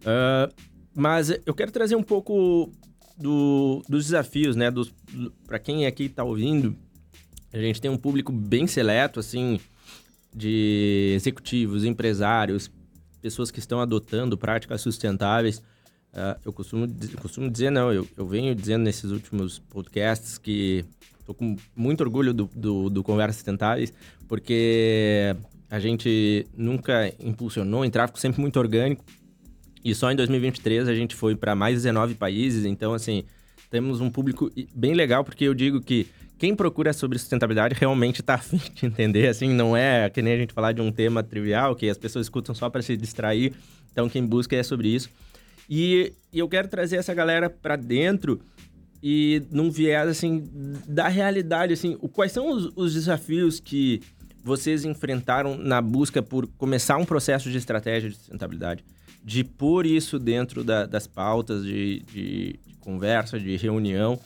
Uh, 0.00 0.52
mas 0.94 1.30
eu 1.46 1.54
quero 1.54 1.70
trazer 1.70 1.94
um 1.94 2.02
pouco 2.02 2.70
do, 3.16 3.82
dos 3.88 4.06
desafios, 4.06 4.56
né? 4.56 4.70
Do, 4.70 4.88
para 5.46 5.58
quem 5.58 5.86
aqui 5.86 6.04
está 6.04 6.24
ouvindo, 6.24 6.76
a 7.52 7.58
gente 7.58 7.80
tem 7.80 7.90
um 7.90 7.96
público 7.96 8.32
bem 8.32 8.66
seleto, 8.66 9.20
assim, 9.20 9.60
de 10.38 11.12
executivos, 11.16 11.84
empresários, 11.84 12.70
pessoas 13.20 13.50
que 13.50 13.58
estão 13.58 13.80
adotando 13.80 14.38
práticas 14.38 14.80
sustentáveis. 14.80 15.58
Uh, 16.12 16.40
eu, 16.44 16.52
costumo, 16.52 16.86
eu 16.86 17.18
costumo 17.18 17.50
dizer, 17.50 17.70
não, 17.70 17.92
eu, 17.92 18.06
eu 18.16 18.26
venho 18.26 18.54
dizendo 18.54 18.84
nesses 18.84 19.10
últimos 19.10 19.58
podcasts 19.58 20.38
que 20.38 20.84
estou 21.20 21.34
com 21.34 21.56
muito 21.76 22.00
orgulho 22.00 22.32
do, 22.32 22.48
do, 22.54 22.88
do 22.88 23.02
Conversas 23.02 23.36
Sustentáveis, 23.36 23.92
porque 24.26 25.36
a 25.68 25.78
gente 25.78 26.46
nunca 26.56 27.12
impulsionou 27.20 27.84
em 27.84 27.90
tráfego 27.90 28.18
sempre 28.18 28.40
muito 28.40 28.58
orgânico. 28.58 29.04
E 29.84 29.94
só 29.94 30.10
em 30.10 30.16
2023 30.16 30.88
a 30.88 30.94
gente 30.94 31.14
foi 31.14 31.36
para 31.36 31.54
mais 31.54 31.74
19 31.76 32.14
países, 32.14 32.64
então 32.64 32.94
assim, 32.94 33.24
temos 33.70 34.00
um 34.00 34.10
público 34.10 34.50
bem 34.74 34.94
legal, 34.94 35.22
porque 35.22 35.44
eu 35.44 35.54
digo 35.54 35.80
que 35.80 36.06
quem 36.38 36.54
procura 36.54 36.92
sobre 36.92 37.18
sustentabilidade 37.18 37.74
realmente 37.78 38.20
está 38.20 38.34
afim 38.36 38.60
de 38.74 38.86
entender, 38.86 39.28
assim, 39.28 39.52
não 39.52 39.76
é 39.76 40.08
que 40.08 40.22
nem 40.22 40.34
a 40.34 40.36
gente 40.36 40.52
falar 40.52 40.72
de 40.72 40.80
um 40.80 40.92
tema 40.92 41.22
trivial 41.22 41.74
que 41.74 41.88
as 41.88 41.98
pessoas 41.98 42.26
escutam 42.26 42.54
só 42.54 42.70
para 42.70 42.80
se 42.80 42.96
distrair. 42.96 43.52
Então, 43.92 44.08
quem 44.08 44.24
busca 44.24 44.54
é 44.54 44.62
sobre 44.62 44.88
isso. 44.88 45.10
E, 45.68 46.12
e 46.32 46.38
eu 46.38 46.48
quero 46.48 46.68
trazer 46.68 46.96
essa 46.96 47.12
galera 47.12 47.50
para 47.50 47.76
dentro 47.76 48.40
e 49.02 49.42
num 49.50 49.70
viés, 49.70 50.08
assim, 50.08 50.44
da 50.86 51.08
realidade, 51.08 51.72
assim, 51.72 51.96
o, 52.00 52.08
quais 52.08 52.32
são 52.32 52.50
os, 52.50 52.72
os 52.74 52.94
desafios 52.94 53.60
que 53.60 54.00
vocês 54.42 54.84
enfrentaram 54.84 55.56
na 55.56 55.80
busca 55.80 56.22
por 56.22 56.46
começar 56.56 56.96
um 56.96 57.04
processo 57.04 57.50
de 57.50 57.58
estratégia 57.58 58.08
de 58.08 58.16
sustentabilidade? 58.16 58.84
De 59.22 59.44
pôr 59.44 59.84
isso 59.86 60.18
dentro 60.18 60.64
da, 60.64 60.86
das 60.86 61.06
pautas 61.06 61.64
de, 61.64 62.00
de, 62.12 62.58
de 62.66 62.74
conversa, 62.80 63.38
de 63.38 63.56
reunião, 63.56 64.18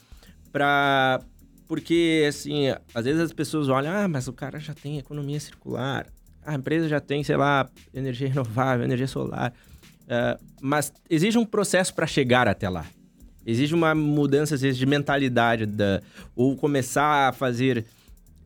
para 0.51 1.19
porque, 1.67 2.25
assim, 2.27 2.67
às 2.93 3.05
vezes 3.05 3.21
as 3.21 3.33
pessoas 3.33 3.69
olham, 3.69 3.93
ah, 3.93 4.07
mas 4.07 4.27
o 4.27 4.33
cara 4.33 4.59
já 4.59 4.73
tem 4.73 4.97
economia 4.97 5.39
circular, 5.39 6.07
a 6.45 6.55
empresa 6.55 6.87
já 6.87 6.99
tem, 6.99 7.23
sei 7.23 7.37
lá, 7.37 7.69
energia 7.93 8.27
renovável, 8.27 8.85
energia 8.85 9.07
solar. 9.07 9.53
Uh, 10.03 10.43
mas 10.61 10.91
exige 11.09 11.37
um 11.37 11.45
processo 11.45 11.93
para 11.93 12.05
chegar 12.05 12.47
até 12.47 12.69
lá. 12.69 12.85
Exige 13.45 13.73
uma 13.73 13.95
mudança, 13.95 14.55
às 14.55 14.61
vezes, 14.61 14.77
de 14.77 14.85
mentalidade, 14.85 15.65
da, 15.65 16.01
ou 16.35 16.55
começar 16.55 17.29
a 17.29 17.31
fazer 17.31 17.85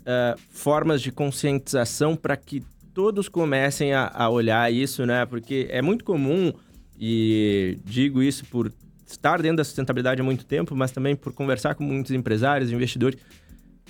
uh, 0.01 0.39
formas 0.49 1.01
de 1.01 1.11
conscientização 1.11 2.15
para 2.15 2.37
que 2.37 2.63
todos 2.93 3.27
comecem 3.29 3.93
a, 3.93 4.11
a 4.13 4.29
olhar 4.29 4.71
isso, 4.71 5.05
né? 5.05 5.25
Porque 5.25 5.67
é 5.69 5.81
muito 5.81 6.03
comum, 6.03 6.51
e 6.99 7.77
digo 7.85 8.23
isso 8.23 8.45
por 8.45 8.71
estar 9.07 9.41
dentro 9.41 9.57
da 9.57 9.63
sustentabilidade 9.63 10.21
há 10.21 10.23
muito 10.23 10.45
tempo, 10.45 10.75
mas 10.75 10.91
também 10.91 11.15
por 11.15 11.33
conversar 11.33 11.75
com 11.75 11.83
muitos 11.83 12.11
empresários, 12.11 12.71
investidores, 12.71 13.17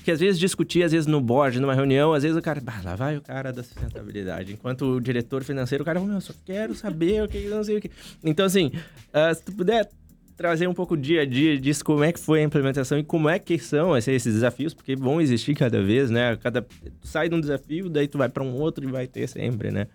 que 0.03 0.11
às 0.11 0.19
vezes 0.19 0.39
discutir, 0.39 0.83
às 0.83 0.91
vezes 0.91 1.05
no 1.05 1.19
board, 1.19 1.59
numa 1.59 1.73
reunião, 1.73 2.13
às 2.13 2.23
vezes 2.23 2.37
o 2.37 2.41
cara, 2.41 2.61
bah, 2.61 2.81
lá 2.83 2.95
vai 2.95 3.17
o 3.17 3.21
cara 3.21 3.51
da 3.51 3.63
sustentabilidade. 3.63 4.53
Enquanto 4.53 4.85
o 4.85 5.01
diretor 5.01 5.43
financeiro, 5.43 5.81
o 5.81 5.85
cara, 5.85 5.99
meu, 5.99 6.21
só 6.21 6.33
quero 6.45 6.73
saber 6.75 7.23
o 7.23 7.27
que, 7.27 7.47
não 7.47 7.63
sei 7.63 7.77
o 7.77 7.81
que. 7.81 7.91
Então, 8.23 8.45
assim, 8.45 8.67
uh, 8.67 9.35
se 9.35 9.43
tu 9.43 9.51
puder 9.51 9.89
trazer 10.37 10.67
um 10.67 10.73
pouco 10.73 10.93
o 10.93 10.97
dia 10.97 11.23
a 11.23 11.25
dia 11.25 11.59
disso, 11.59 11.83
como 11.83 12.03
é 12.03 12.13
que 12.13 12.19
foi 12.19 12.39
a 12.39 12.43
implementação 12.43 12.99
e 12.99 13.03
como 13.03 13.27
é 13.27 13.39
que 13.39 13.57
são 13.57 13.97
esses 13.97 14.23
desafios, 14.23 14.73
porque 14.73 14.95
vão 14.95 15.19
existir 15.19 15.55
cada 15.55 15.81
vez, 15.83 16.11
né? 16.11 16.37
Cada, 16.37 16.61
tu 16.61 17.07
sai 17.07 17.27
de 17.27 17.35
um 17.35 17.41
desafio, 17.41 17.89
daí 17.89 18.07
tu 18.07 18.19
vai 18.19 18.29
para 18.29 18.43
um 18.43 18.53
outro 18.53 18.87
e 18.87 18.91
vai 18.91 19.07
ter 19.07 19.27
sempre, 19.27 19.71
né? 19.71 19.87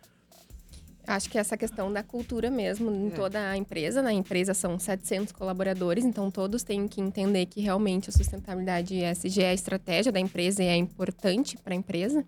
Acho 1.07 1.29
que 1.29 1.37
essa 1.37 1.57
questão 1.57 1.93
da 1.93 2.03
cultura 2.03 2.49
mesmo 2.49 2.91
em 2.91 3.09
é. 3.09 3.11
toda 3.11 3.51
a 3.51 3.57
empresa. 3.57 4.01
Na 4.01 4.13
empresa 4.13 4.55
são 4.55 4.79
700 4.79 5.33
colaboradores, 5.33 6.05
então 6.05 6.31
todos 6.31 6.63
têm 6.63 6.87
que 6.87 7.01
entender 7.01 7.47
que 7.47 7.61
realmente 7.61 8.09
a 8.09 8.13
sustentabilidade 8.13 8.95
ESG 8.95 9.43
é 9.43 9.51
a 9.51 9.55
estratégia 9.55 10.13
da 10.13 10.21
empresa 10.21 10.63
e 10.63 10.67
é 10.67 10.77
importante 10.77 11.57
para 11.59 11.75
a 11.75 11.77
empresa. 11.77 12.25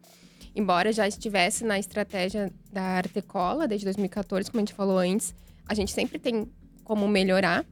Embora 0.57 0.93
já 0.93 1.07
estivesse 1.07 1.65
na 1.65 1.79
estratégia 1.79 2.53
da 2.73 2.83
Artecola 2.83 3.69
desde 3.69 3.85
2014, 3.87 4.51
como 4.51 4.61
a 4.61 4.65
gente 4.65 4.75
falou 4.75 4.99
antes, 4.99 5.35
a 5.69 5.75
gente 5.75 5.93
sempre 5.93 6.19
tem 6.19 6.49
como 6.83 7.07
melhorar. 7.07 7.65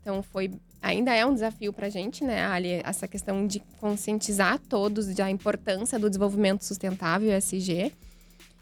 Então 0.00 0.22
foi 0.22 0.50
ainda 0.82 1.14
é 1.14 1.24
um 1.24 1.34
desafio 1.34 1.72
para 1.72 1.86
a 1.86 1.90
gente, 1.90 2.24
né, 2.24 2.46
Ali, 2.46 2.80
essa 2.84 3.06
questão 3.06 3.46
de 3.46 3.60
conscientizar 3.78 4.58
todos 4.58 5.06
da 5.14 5.30
importância 5.30 5.98
do 5.98 6.08
desenvolvimento 6.08 6.64
sustentável 6.64 7.30
ESG. 7.36 7.92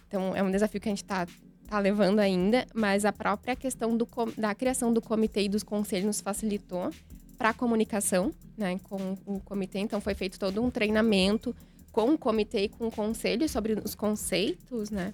Então 0.09 0.35
é 0.35 0.43
um 0.43 0.51
desafio 0.51 0.81
que 0.81 0.89
a 0.89 0.93
gente 0.93 1.05
está 1.05 1.27
tá 1.69 1.79
levando 1.79 2.19
ainda, 2.19 2.67
mas 2.75 3.05
a 3.05 3.13
própria 3.13 3.55
questão 3.55 3.97
do, 3.97 4.09
da 4.37 4.55
criação 4.55 4.93
do 4.93 5.03
comitê 5.03 5.43
e 5.43 5.49
dos 5.49 5.63
conselhos 5.63 6.07
nos 6.07 6.21
facilitou 6.21 6.91
para 7.37 7.51
a 7.51 7.55
comunicação 7.55 8.33
né, 8.57 8.81
com 8.85 9.17
o 9.27 9.41
comitê. 9.41 9.79
Então, 9.79 10.01
foi 10.01 10.15
feito 10.15 10.39
todo 10.39 10.63
um 10.63 10.71
treinamento 10.71 11.55
com 11.93 12.13
o 12.15 12.19
comitê 12.19 12.65
e 12.65 12.69
com 12.69 12.89
o 12.89 12.91
conselho 12.91 13.49
sobre 13.49 13.75
os 13.75 13.95
conceitos, 13.95 14.91
né? 14.91 15.13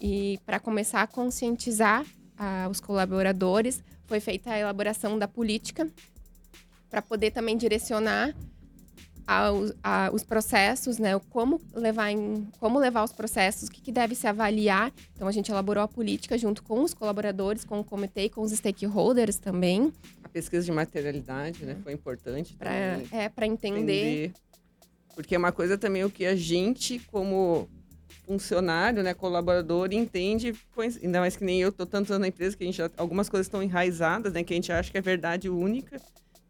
E 0.00 0.38
para 0.46 0.60
começar 0.60 1.02
a 1.02 1.06
conscientizar 1.06 2.04
a, 2.36 2.68
os 2.70 2.80
colaboradores, 2.80 3.82
foi 4.06 4.20
feita 4.20 4.50
a 4.50 4.58
elaboração 4.58 5.18
da 5.18 5.26
política 5.26 5.88
para 6.88 7.02
poder 7.02 7.30
também 7.30 7.56
direcionar 7.56 8.34
aos, 9.26 9.72
a, 9.82 10.10
os 10.12 10.22
processos, 10.22 10.98
né? 10.98 11.18
Como 11.30 11.60
levar, 11.74 12.10
em, 12.10 12.46
como 12.58 12.78
levar 12.78 13.04
os 13.04 13.12
processos, 13.12 13.68
o 13.68 13.72
que, 13.72 13.80
que, 13.80 13.92
deve 13.92 14.14
se 14.14 14.26
avaliar. 14.26 14.92
Então, 15.14 15.26
a 15.26 15.32
gente 15.32 15.50
elaborou 15.50 15.82
a 15.82 15.88
política 15.88 16.36
junto 16.36 16.62
com 16.62 16.82
os 16.82 16.94
colaboradores, 16.94 17.64
com 17.64 17.80
o 17.80 17.84
comitê 17.84 18.24
e 18.24 18.30
com 18.30 18.42
os 18.42 18.52
stakeholders 18.52 19.36
também. 19.38 19.92
A 20.22 20.28
pesquisa 20.28 20.64
de 20.64 20.72
materialidade, 20.72 21.64
né? 21.64 21.76
Foi 21.82 21.92
importante. 21.92 22.54
Pra, 22.54 22.70
é, 22.72 23.28
para 23.28 23.46
entender. 23.46 23.80
entender. 23.80 24.32
Porque 25.14 25.34
é 25.34 25.38
uma 25.38 25.52
coisa 25.52 25.78
também 25.78 26.04
o 26.04 26.10
que 26.10 26.26
a 26.26 26.34
gente, 26.34 26.98
como 27.10 27.68
funcionário, 28.26 29.02
né, 29.02 29.14
colaborador, 29.14 29.92
entende, 29.92 30.54
ainda 31.02 31.20
mais 31.20 31.36
que 31.36 31.44
nem 31.44 31.60
eu, 31.60 31.70
tô 31.70 31.86
tanto 31.86 32.18
na 32.18 32.28
empresa 32.28 32.56
que 32.56 32.64
a 32.64 32.66
gente 32.66 32.76
já, 32.76 32.90
algumas 32.96 33.28
coisas 33.28 33.46
estão 33.46 33.62
enraizadas, 33.62 34.32
né, 34.32 34.42
que 34.42 34.52
a 34.52 34.56
gente 34.56 34.72
acha 34.72 34.90
que 34.90 34.98
é 34.98 35.00
verdade 35.00 35.48
única. 35.48 36.00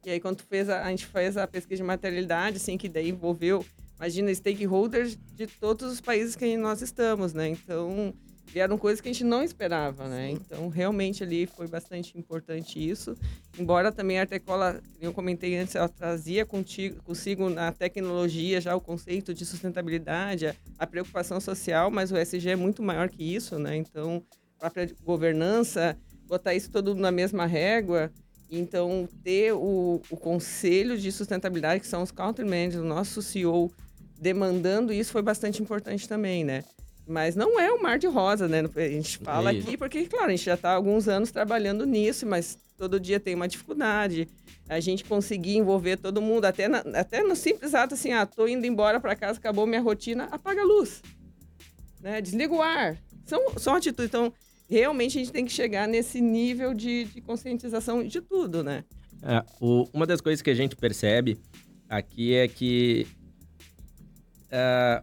E 0.04 0.10
aí, 0.10 0.20
quando 0.20 0.42
fez 0.42 0.68
a, 0.68 0.84
a 0.84 0.90
gente 0.90 1.06
fez 1.06 1.36
a 1.36 1.46
pesquisa 1.46 1.82
de 1.82 1.86
materialidade, 1.86 2.56
assim, 2.58 2.76
que 2.76 2.88
daí 2.88 3.08
envolveu, 3.08 3.64
imagina, 3.96 4.34
stakeholders 4.34 5.16
de 5.34 5.46
todos 5.46 5.92
os 5.92 6.00
países 6.00 6.36
que 6.36 6.56
nós 6.56 6.82
estamos, 6.82 7.32
né? 7.32 7.48
Então, 7.48 8.12
vieram 8.46 8.76
coisas 8.76 9.00
que 9.00 9.08
a 9.08 9.12
gente 9.12 9.24
não 9.24 9.42
esperava, 9.42 10.06
né? 10.08 10.30
Então, 10.30 10.68
realmente 10.68 11.24
ali 11.24 11.46
foi 11.46 11.66
bastante 11.66 12.16
importante 12.18 12.78
isso. 12.78 13.16
Embora 13.58 13.90
também 13.90 14.18
a 14.18 14.22
Artecola, 14.22 14.80
eu 15.00 15.12
comentei 15.12 15.56
antes, 15.56 15.74
ela 15.74 15.88
trazia 15.88 16.44
contigo, 16.44 17.02
consigo 17.02 17.48
na 17.48 17.72
tecnologia 17.72 18.60
já 18.60 18.76
o 18.76 18.80
conceito 18.80 19.32
de 19.32 19.46
sustentabilidade, 19.46 20.46
a, 20.46 20.54
a 20.78 20.86
preocupação 20.86 21.40
social, 21.40 21.90
mas 21.90 22.12
o 22.12 22.16
SG 22.16 22.50
é 22.50 22.56
muito 22.56 22.82
maior 22.82 23.08
que 23.08 23.24
isso, 23.34 23.58
né? 23.58 23.74
Então, 23.76 24.22
a 24.60 24.70
própria 24.70 24.94
governança, 25.02 25.96
botar 26.26 26.54
isso 26.54 26.70
todo 26.70 26.94
na 26.94 27.10
mesma 27.10 27.46
régua, 27.46 28.12
então, 28.50 29.08
ter 29.22 29.52
o, 29.52 30.00
o 30.10 30.16
conselho 30.16 30.98
de 30.98 31.10
sustentabilidade, 31.10 31.80
que 31.80 31.86
são 31.86 32.02
os 32.02 32.10
country 32.10 32.44
managers, 32.44 32.82
o 32.82 32.84
nosso 32.84 33.20
CEO, 33.22 33.72
demandando 34.18 34.92
isso 34.92 35.12
foi 35.12 35.22
bastante 35.22 35.62
importante 35.62 36.08
também, 36.08 36.44
né? 36.44 36.64
Mas 37.06 37.36
não 37.36 37.60
é 37.60 37.70
um 37.72 37.82
mar 37.82 37.98
de 37.98 38.06
rosa, 38.06 38.48
né? 38.48 38.62
A 38.74 38.88
gente 38.88 39.18
fala 39.18 39.52
isso. 39.52 39.68
aqui 39.68 39.76
porque, 39.76 40.06
claro, 40.06 40.28
a 40.28 40.30
gente 40.30 40.44
já 40.44 40.54
está 40.54 40.70
há 40.70 40.74
alguns 40.74 41.06
anos 41.06 41.30
trabalhando 41.30 41.84
nisso, 41.84 42.26
mas 42.26 42.56
todo 42.78 42.98
dia 42.98 43.20
tem 43.20 43.34
uma 43.34 43.46
dificuldade. 43.46 44.26
A 44.66 44.80
gente 44.80 45.04
conseguir 45.04 45.56
envolver 45.56 45.98
todo 45.98 46.22
mundo, 46.22 46.46
até, 46.46 46.66
na, 46.66 46.78
até 46.94 47.22
no 47.22 47.36
simples 47.36 47.74
ato 47.74 47.92
assim, 47.92 48.12
ah, 48.12 48.24
tô 48.24 48.48
indo 48.48 48.66
embora 48.66 48.98
para 48.98 49.14
casa, 49.14 49.38
acabou 49.38 49.66
minha 49.66 49.82
rotina, 49.82 50.28
apaga 50.30 50.62
a 50.62 50.64
luz. 50.64 51.02
Né? 52.00 52.22
Desliga 52.22 52.54
o 52.54 52.62
ar. 52.62 52.96
São, 53.26 53.58
são 53.58 53.74
atitudes. 53.74 54.08
Então, 54.08 54.32
realmente 54.74 55.18
a 55.18 55.20
gente 55.22 55.32
tem 55.32 55.44
que 55.44 55.52
chegar 55.52 55.86
nesse 55.86 56.20
nível 56.20 56.74
de, 56.74 57.04
de 57.04 57.20
conscientização 57.20 58.02
de 58.02 58.20
tudo, 58.20 58.62
né? 58.62 58.84
É, 59.22 59.42
o, 59.60 59.88
uma 59.92 60.06
das 60.06 60.20
coisas 60.20 60.42
que 60.42 60.50
a 60.50 60.54
gente 60.54 60.76
percebe 60.76 61.38
aqui 61.88 62.34
é 62.34 62.46
que 62.48 63.06
é, 64.50 65.02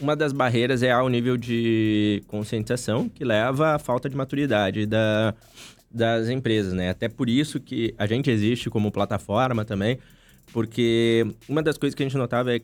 uma 0.00 0.14
das 0.14 0.32
barreiras 0.32 0.82
é 0.82 0.92
ao 0.92 1.08
nível 1.08 1.36
de 1.36 2.22
conscientização 2.28 3.08
que 3.08 3.24
leva 3.24 3.74
à 3.74 3.78
falta 3.78 4.08
de 4.08 4.16
maturidade 4.16 4.86
da, 4.86 5.34
das 5.90 6.28
empresas, 6.28 6.72
né? 6.72 6.90
Até 6.90 7.08
por 7.08 7.28
isso 7.28 7.58
que 7.58 7.94
a 7.98 8.06
gente 8.06 8.30
existe 8.30 8.70
como 8.70 8.92
plataforma 8.92 9.64
também, 9.64 9.98
porque 10.52 11.26
uma 11.48 11.62
das 11.62 11.76
coisas 11.76 11.94
que 11.94 12.02
a 12.02 12.06
gente 12.06 12.16
notava 12.16 12.54
é, 12.54 12.60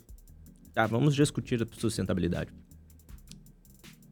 tá, 0.73 0.87
vamos 0.87 1.15
discutir 1.15 1.63
a 1.63 1.81
sustentabilidade. 1.81 2.51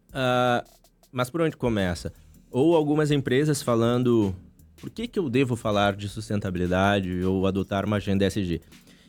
Uh, 0.08 0.81
mas 1.12 1.30
por 1.30 1.42
onde 1.42 1.56
começa? 1.56 2.12
Ou 2.50 2.74
algumas 2.74 3.10
empresas 3.10 3.62
falando 3.62 4.34
por 4.82 4.90
que, 4.90 5.06
que 5.06 5.16
eu 5.16 5.30
devo 5.30 5.54
falar 5.54 5.94
de 5.94 6.08
sustentabilidade 6.08 7.22
ou 7.22 7.46
adotar 7.46 7.84
uma 7.84 7.98
agenda 7.98 8.26
SG? 8.26 8.60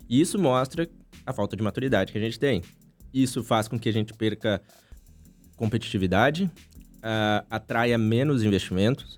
E 0.07 0.21
isso 0.21 0.37
mostra 0.37 0.87
a 1.25 1.33
falta 1.33 1.55
de 1.55 1.63
maturidade 1.63 2.11
que 2.11 2.17
a 2.19 2.21
gente 2.21 2.37
tem. 2.37 2.61
Isso 3.11 3.43
faz 3.43 3.67
com 3.67 3.79
que 3.79 3.89
a 3.89 3.91
gente 3.91 4.13
perca 4.13 4.61
competitividade, 5.55 6.43
uh, 6.43 7.45
atraia 7.49 7.97
menos 7.97 8.43
investimentos 8.43 9.17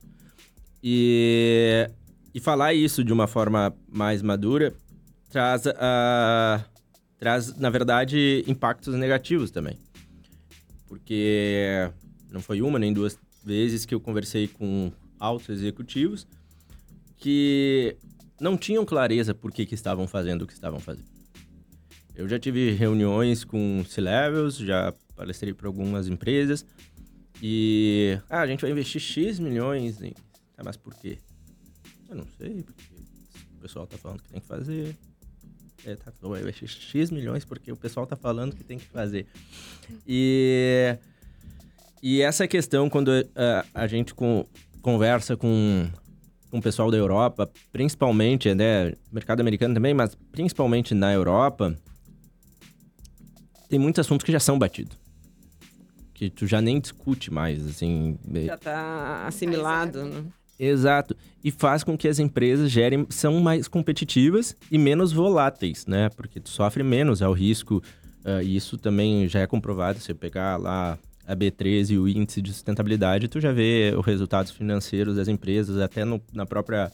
e, 0.81 1.89
e 2.33 2.39
falar 2.39 2.73
isso 2.73 3.03
de 3.03 3.11
uma 3.11 3.27
forma 3.27 3.75
mais 3.89 4.21
madura 4.21 4.73
traz, 5.29 5.65
uh, 5.65 6.63
traz 7.17 7.57
na 7.57 7.69
verdade, 7.69 8.45
impactos 8.47 8.95
negativos 8.95 9.51
também. 9.51 9.77
Porque 10.87 11.91
não 12.35 12.41
foi 12.41 12.61
uma 12.61 12.77
nem 12.77 12.91
duas 12.91 13.17
vezes 13.45 13.85
que 13.85 13.95
eu 13.95 13.99
conversei 13.99 14.45
com 14.45 14.91
altos 15.17 15.47
executivos 15.47 16.27
que 17.15 17.95
não 18.39 18.57
tinham 18.57 18.85
clareza 18.85 19.33
por 19.33 19.53
que, 19.53 19.65
que 19.65 19.73
estavam 19.73 20.05
fazendo 20.05 20.41
o 20.41 20.47
que 20.47 20.51
estavam 20.51 20.79
fazendo. 20.79 21.07
Eu 22.13 22.27
já 22.27 22.37
tive 22.37 22.71
reuniões 22.71 23.45
com 23.45 23.85
C-Levels, 23.87 24.57
já 24.57 24.93
palestrei 25.15 25.53
para 25.53 25.67
algumas 25.67 26.09
empresas 26.09 26.65
e... 27.41 28.19
Ah, 28.29 28.41
a 28.41 28.47
gente 28.47 28.61
vai 28.61 28.71
investir 28.71 28.99
X 28.99 29.39
milhões 29.39 30.01
em... 30.01 30.13
Ah, 30.57 30.63
mas 30.65 30.75
por 30.75 30.93
quê? 30.93 31.17
Eu 32.09 32.17
não 32.17 32.27
sei, 32.37 32.63
porque 32.63 32.83
o 33.57 33.61
pessoal 33.61 33.87
tá 33.87 33.97
falando 33.97 34.21
que 34.21 34.29
tem 34.29 34.41
que 34.41 34.47
fazer. 34.47 34.95
É, 35.85 35.95
tá, 35.95 36.11
vai 36.21 36.41
investir 36.41 36.67
X 36.67 37.11
milhões 37.11 37.45
porque 37.45 37.71
o 37.71 37.77
pessoal 37.77 38.05
tá 38.05 38.17
falando 38.17 38.53
que 38.55 38.63
tem 38.63 38.77
que 38.77 38.87
fazer. 38.87 39.25
E... 40.05 40.97
E 42.07 42.21
essa 42.21 42.47
questão, 42.47 42.87
quando 42.87 43.07
uh, 43.07 43.67
a 43.73 43.87
gente 43.87 44.13
com, 44.13 44.45
conversa 44.79 45.35
com, 45.35 45.87
com 46.51 46.59
o 46.59 46.61
pessoal 46.61 46.91
da 46.91 46.97
Europa, 46.97 47.49
principalmente, 47.71 48.53
né, 48.53 48.93
mercado 49.11 49.39
americano 49.39 49.73
também, 49.73 49.91
mas 49.91 50.15
principalmente 50.31 50.93
na 50.93 51.11
Europa, 51.11 51.75
tem 53.67 53.79
muitos 53.79 54.01
assuntos 54.01 54.23
que 54.23 54.31
já 54.31 54.39
são 54.39 54.59
batidos. 54.59 54.95
Que 56.13 56.29
tu 56.29 56.45
já 56.45 56.61
nem 56.61 56.79
discute 56.79 57.33
mais, 57.33 57.65
assim. 57.65 58.19
Já 58.45 58.55
tá 58.55 59.25
assimilado, 59.25 60.05
né? 60.05 60.25
Exato. 60.59 61.17
E 61.43 61.49
faz 61.49 61.83
com 61.83 61.97
que 61.97 62.07
as 62.07 62.19
empresas 62.19 62.69
gerem, 62.69 63.07
são 63.09 63.39
mais 63.39 63.67
competitivas 63.67 64.55
e 64.69 64.77
menos 64.77 65.11
voláteis, 65.11 65.87
né? 65.87 66.09
Porque 66.09 66.39
tu 66.39 66.49
sofre 66.49 66.83
menos 66.83 67.23
ao 67.23 67.33
risco. 67.33 67.81
Uh, 68.23 68.43
e 68.43 68.55
isso 68.55 68.77
também 68.77 69.27
já 69.27 69.39
é 69.39 69.47
comprovado. 69.47 69.99
Se 69.99 70.11
eu 70.11 70.15
pegar 70.15 70.57
lá 70.57 70.99
a 71.27 71.35
B13 71.35 71.91
e 71.91 71.97
o 71.97 72.07
índice 72.07 72.41
de 72.41 72.51
sustentabilidade, 72.51 73.27
tu 73.27 73.39
já 73.39 73.51
vê 73.51 73.93
os 73.97 74.05
resultados 74.05 74.51
financeiros 74.51 75.15
das 75.15 75.27
empresas, 75.27 75.77
até 75.77 76.05
no, 76.05 76.21
na 76.33 76.45
própria 76.45 76.91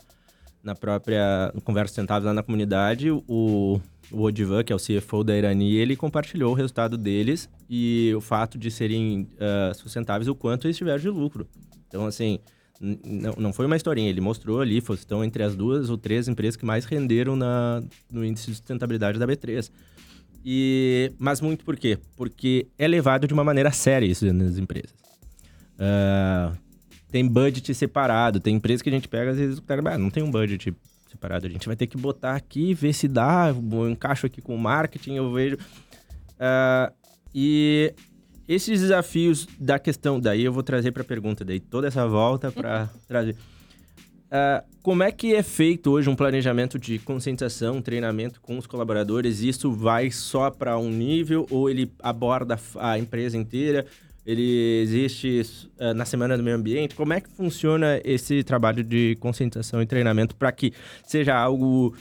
na 0.64 0.76
própria 0.76 1.52
conversa 1.64 1.90
sustentável 1.90 2.28
lá 2.28 2.34
na 2.36 2.44
comunidade, 2.44 3.10
o, 3.10 3.82
o 4.12 4.22
Odivan, 4.22 4.64
que 4.64 4.72
é 4.72 4.76
o 4.76 4.80
CFO 4.80 5.24
da 5.24 5.36
Irani, 5.36 5.76
ele 5.76 5.96
compartilhou 5.96 6.52
o 6.52 6.54
resultado 6.54 6.98
deles 6.98 7.50
e 7.70 8.14
o 8.16 8.22
fato 8.22 8.58
de 8.60 8.70
serem 8.70 9.28
uh, 9.38 9.74
sustentáveis, 9.74 10.28
o 10.28 10.36
quanto 10.36 10.68
eles 10.68 10.78
tiveram 10.78 11.00
de 11.00 11.10
lucro. 11.10 11.48
Então, 11.88 12.06
assim, 12.06 12.40
não, 12.80 13.34
não 13.38 13.54
foi 13.54 13.66
uma 13.66 13.76
historinha, 13.76 14.10
ele 14.10 14.22
mostrou 14.22 14.62
ali, 14.62 14.78
estão 14.78 15.24
entre 15.24 15.44
as 15.44 15.56
duas 15.56 15.90
ou 15.90 15.98
três 15.98 16.28
empresas 16.28 16.56
que 16.56 16.66
mais 16.66 16.86
renderam 16.86 17.36
na, 17.36 17.84
no 18.12 18.24
índice 18.24 18.52
de 18.52 18.58
sustentabilidade 18.58 19.18
da 19.18 19.28
B3. 19.28 19.72
E, 20.44 21.12
mas 21.20 21.40
muito 21.40 21.64
por 21.64 21.78
quê? 21.78 21.98
Porque 22.16 22.68
é 22.78 22.88
levado 22.88 23.28
de 23.28 23.34
uma 23.34 23.44
maneira 23.44 23.72
séria 23.72 24.06
isso 24.06 24.32
nas 24.34 24.58
empresas. 24.58 24.92
Uh, 25.76 26.58
tem 27.12 27.28
budget 27.28 27.74
separado, 27.74 28.40
tem 28.40 28.56
empresas 28.56 28.82
que 28.82 28.90
a 28.90 28.92
gente 28.92 29.08
pega, 29.08 29.32
às 29.32 29.38
vezes 29.38 29.58
o 29.58 29.62
cara, 29.62 29.82
ah, 29.94 29.98
não 29.98 30.10
tem 30.10 30.24
um 30.24 30.32
budget 30.32 30.74
separado, 31.10 31.46
a 31.46 31.50
gente 31.50 31.68
vai 31.68 31.76
ter 31.76 31.88
que 31.88 31.98
botar 31.98 32.36
aqui, 32.36 32.74
ver 32.74 32.94
se 32.94 33.08
dá, 33.08 33.54
eu 33.54 33.90
encaixo 33.90 34.26
aqui 34.26 34.42
com 34.42 34.56
o 34.56 34.60
marketing, 34.60 35.16
eu 35.16 35.32
vejo. 35.32 35.56
Uh, 35.56 36.92
e 37.36 37.94
esses 38.48 38.82
desafios 38.82 39.48
da 39.60 39.78
questão, 39.78 40.20
daí 40.20 40.44
eu 40.44 40.54
vou 40.54 40.64
trazer 40.64 40.92
para 40.92 41.02
a 41.02 41.06
pergunta, 41.06 41.46
daí 41.46 41.60
toda 41.60 41.88
essa 41.88 42.08
volta 42.08 42.52
para 42.52 42.90
trazer. 43.08 43.36
Uh, 44.32 44.64
como 44.82 45.04
é 45.04 45.12
que 45.12 45.36
é 45.36 45.44
feito 45.44 45.92
hoje 45.92 46.10
um 46.10 46.16
planejamento 46.16 46.80
de 46.80 46.98
conscientização, 47.00 47.82
treinamento 47.82 48.40
com 48.40 48.58
os 48.58 48.66
colaboradores? 48.66 49.42
Isso 49.42 49.70
vai 49.74 50.10
só 50.10 50.50
para 50.50 50.78
um 50.78 50.90
nível 50.90 51.46
ou 51.52 51.70
ele 51.70 51.92
aborda 52.02 52.58
a 52.80 52.98
empresa 52.98 53.38
inteira? 53.38 53.86
Ele 54.26 54.80
existe 54.82 55.42
uh, 55.78 55.94
na 55.94 56.06
Semana 56.06 56.38
do 56.38 56.44
Meio 56.44 56.56
Ambiente? 56.56 56.96
Como 56.96 57.12
é 57.12 57.20
que 57.20 57.30
funciona 57.30 58.00
esse 58.06 58.42
trabalho 58.42 58.86
de 58.86 59.18
conscientização 59.20 59.82
e 59.82 59.86
treinamento 59.86 60.34
para 60.34 60.52
que 60.54 60.72
seja 61.06 61.36
algo 61.36 61.94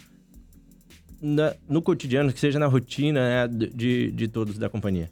na, 1.20 1.54
no 1.68 1.82
cotidiano, 1.82 2.32
que 2.32 2.38
seja 2.38 2.60
na 2.60 2.66
rotina 2.66 3.48
né, 3.48 3.48
de, 3.48 4.12
de 4.12 4.28
todos 4.28 4.56
da 4.56 4.68
companhia? 4.68 5.10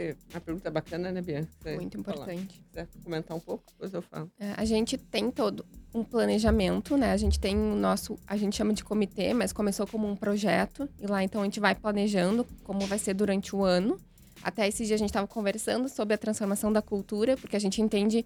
Você, 0.00 0.16
uma 0.30 0.40
pergunta 0.40 0.70
bacana, 0.70 1.12
né, 1.12 1.20
Bianca? 1.20 1.50
Você 1.60 1.76
Muito 1.76 1.98
importante. 1.98 2.62
Quiser 2.68 2.88
comentar 3.04 3.36
um 3.36 3.40
pouco, 3.40 3.64
depois 3.72 3.92
eu 3.92 4.00
falo. 4.00 4.30
É, 4.38 4.54
a 4.56 4.64
gente 4.64 4.96
tem 4.96 5.30
todo 5.30 5.66
um 5.92 6.02
planejamento, 6.02 6.96
né? 6.96 7.12
A 7.12 7.16
gente 7.18 7.38
tem 7.38 7.54
o 7.54 7.74
nosso, 7.74 8.18
a 8.26 8.36
gente 8.36 8.56
chama 8.56 8.72
de 8.72 8.82
comitê, 8.82 9.34
mas 9.34 9.52
começou 9.52 9.86
como 9.86 10.08
um 10.08 10.16
projeto. 10.16 10.88
E 10.98 11.06
lá, 11.06 11.22
então, 11.22 11.42
a 11.42 11.44
gente 11.44 11.60
vai 11.60 11.74
planejando 11.74 12.46
como 12.64 12.80
vai 12.86 12.98
ser 12.98 13.12
durante 13.12 13.54
o 13.54 13.62
ano. 13.62 14.00
Até 14.42 14.66
esse 14.66 14.86
dia 14.86 14.94
a 14.94 14.98
gente 14.98 15.10
estava 15.10 15.26
conversando 15.26 15.86
sobre 15.88 16.14
a 16.14 16.18
transformação 16.18 16.72
da 16.72 16.80
cultura, 16.80 17.36
porque 17.36 17.56
a 17.56 17.60
gente 17.60 17.82
entende 17.82 18.24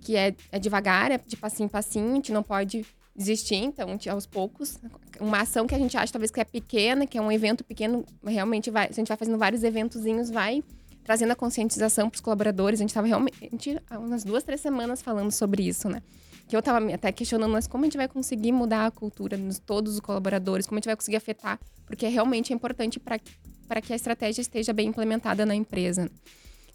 que 0.00 0.16
é, 0.16 0.34
é 0.50 0.58
devagar, 0.58 1.10
é 1.10 1.18
de 1.18 1.36
passinho 1.36 1.66
em 1.66 1.68
passinho, 1.68 2.12
a 2.12 2.14
gente 2.14 2.32
não 2.32 2.42
pode 2.42 2.86
desistir, 3.14 3.56
então, 3.56 3.88
aos 4.10 4.24
poucos. 4.24 4.78
Uma 5.20 5.40
ação 5.42 5.66
que 5.66 5.74
a 5.74 5.78
gente 5.78 5.94
acha 5.96 6.10
talvez 6.12 6.30
que 6.30 6.40
é 6.40 6.44
pequena, 6.44 7.06
que 7.06 7.18
é 7.18 7.20
um 7.20 7.30
evento 7.30 7.64
pequeno, 7.64 8.04
realmente 8.24 8.70
vai. 8.70 8.86
Se 8.86 8.92
a 8.92 8.96
gente 9.02 9.08
vai 9.08 9.16
fazendo 9.16 9.36
vários 9.36 9.62
eventozinhos, 9.62 10.30
vai 10.30 10.62
trazendo 11.06 11.30
a 11.30 11.36
conscientização 11.36 12.10
para 12.10 12.16
os 12.16 12.20
colaboradores. 12.20 12.80
A 12.80 12.82
gente 12.82 12.90
estava 12.90 13.06
realmente 13.06 13.80
há 13.88 13.96
umas 13.96 14.24
duas, 14.24 14.42
três 14.42 14.60
semanas 14.60 15.00
falando 15.00 15.30
sobre 15.30 15.62
isso, 15.62 15.88
né? 15.88 16.02
Que 16.48 16.56
eu 16.56 16.58
estava 16.58 16.84
até 16.92 17.12
questionando, 17.12 17.52
mas 17.52 17.68
como 17.68 17.84
a 17.84 17.86
gente 17.86 17.96
vai 17.96 18.08
conseguir 18.08 18.50
mudar 18.50 18.86
a 18.86 18.90
cultura 18.90 19.36
nos 19.36 19.60
todos 19.60 19.94
os 19.94 20.00
colaboradores? 20.00 20.66
Como 20.66 20.76
a 20.76 20.80
gente 20.80 20.86
vai 20.86 20.96
conseguir 20.96 21.16
afetar? 21.16 21.60
Porque 21.86 22.08
realmente 22.08 22.52
é 22.52 22.56
importante 22.56 22.98
para 22.98 23.80
que 23.80 23.92
a 23.92 23.96
estratégia 23.96 24.42
esteja 24.42 24.72
bem 24.72 24.88
implementada 24.88 25.46
na 25.46 25.54
empresa. 25.54 26.10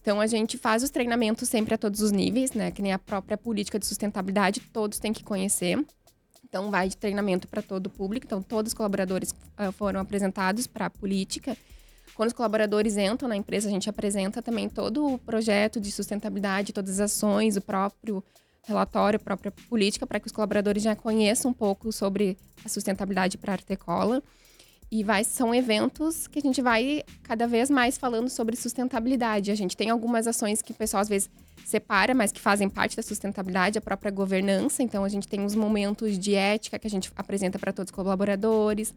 Então 0.02 0.22
a 0.22 0.28
gente 0.28 0.58
faz 0.58 0.82
os 0.82 0.90
treinamentos 0.90 1.50
sempre 1.50 1.74
a 1.74 1.78
todos 1.78 2.02
os 2.02 2.12
níveis, 2.12 2.54
né? 2.54 2.72
Que 2.72 2.82
nem 2.82 2.94
a 2.94 3.00
própria 3.00 3.38
política 3.38 3.78
de 3.78 3.86
sustentabilidade, 3.86 4.62
todos 4.72 4.98
têm 4.98 5.12
que 5.12 5.26
conhecer. 5.26 5.78
Então 6.48 6.72
vai 6.72 6.88
de 6.88 6.96
treinamento 6.96 7.50
para 7.50 7.62
todo 7.62 7.88
o 7.88 7.90
público. 7.90 8.26
Então 8.26 8.42
todos 8.42 8.70
os 8.70 8.74
colaboradores 8.74 9.32
uh, 9.32 9.74
foram 9.74 10.00
apresentados 10.00 10.68
para 10.68 10.86
a 10.86 10.90
política 10.90 11.58
quando 12.16 12.28
os 12.28 12.34
colaboradores 12.34 12.98
entram 12.98 13.30
na 13.30 13.36
empresa, 13.36 13.68
a 13.68 13.72
gente 13.72 13.90
apresenta 13.90 14.42
também 14.42 14.70
todo 14.70 15.14
o 15.14 15.18
projeto 15.18 15.80
de 15.80 15.92
sustentabilidade, 15.92 16.74
todas 16.74 17.00
as 17.00 17.12
ações, 17.12 17.58
o 17.58 17.62
próprio 17.62 18.24
relatório, 18.64 19.18
a 19.18 19.20
própria 19.20 19.52
política, 19.70 20.06
para 20.06 20.20
que 20.20 20.28
os 20.28 20.32
colaboradores 20.32 20.84
já 20.84 20.96
conheçam 20.96 21.52
um 21.52 21.54
pouco 21.54 21.92
sobre 21.92 22.38
a 22.64 22.70
sustentabilidade 22.70 23.38
para 23.38 23.54
a 23.54 23.56
Artecola. 23.56 24.22
E 24.94 25.06
vai, 25.06 25.24
são 25.24 25.56
eventos 25.56 26.28
que 26.28 26.40
a 26.40 26.42
gente 26.42 26.62
vai 26.62 27.02
cada 27.24 27.48
vez 27.48 27.70
mais 27.70 27.98
falando 27.98 28.30
sobre 28.30 28.58
sustentabilidade. 28.58 29.50
A 29.50 29.56
gente 29.56 29.76
tem 29.76 29.90
algumas 29.90 30.28
ações 30.28 30.62
que 30.62 30.74
o 30.74 30.76
pessoal 30.76 31.00
às 31.00 31.08
vezes 31.08 31.30
separa, 31.66 32.14
mas 32.14 32.34
que 32.34 32.42
fazem 32.42 32.70
parte 32.70 32.98
da 32.98 33.02
sustentabilidade, 33.02 33.78
a 33.78 33.82
própria 33.82 34.12
governança. 34.12 34.84
Então, 34.84 35.06
a 35.06 35.10
gente 35.10 35.30
tem 35.30 35.46
os 35.46 35.56
momentos 35.56 36.20
de 36.20 36.36
ética 36.36 36.78
que 36.78 36.88
a 36.88 36.90
gente 36.90 37.10
apresenta 37.16 37.58
para 37.58 37.72
todos 37.72 37.90
os 37.90 37.96
colaboradores 37.96 38.94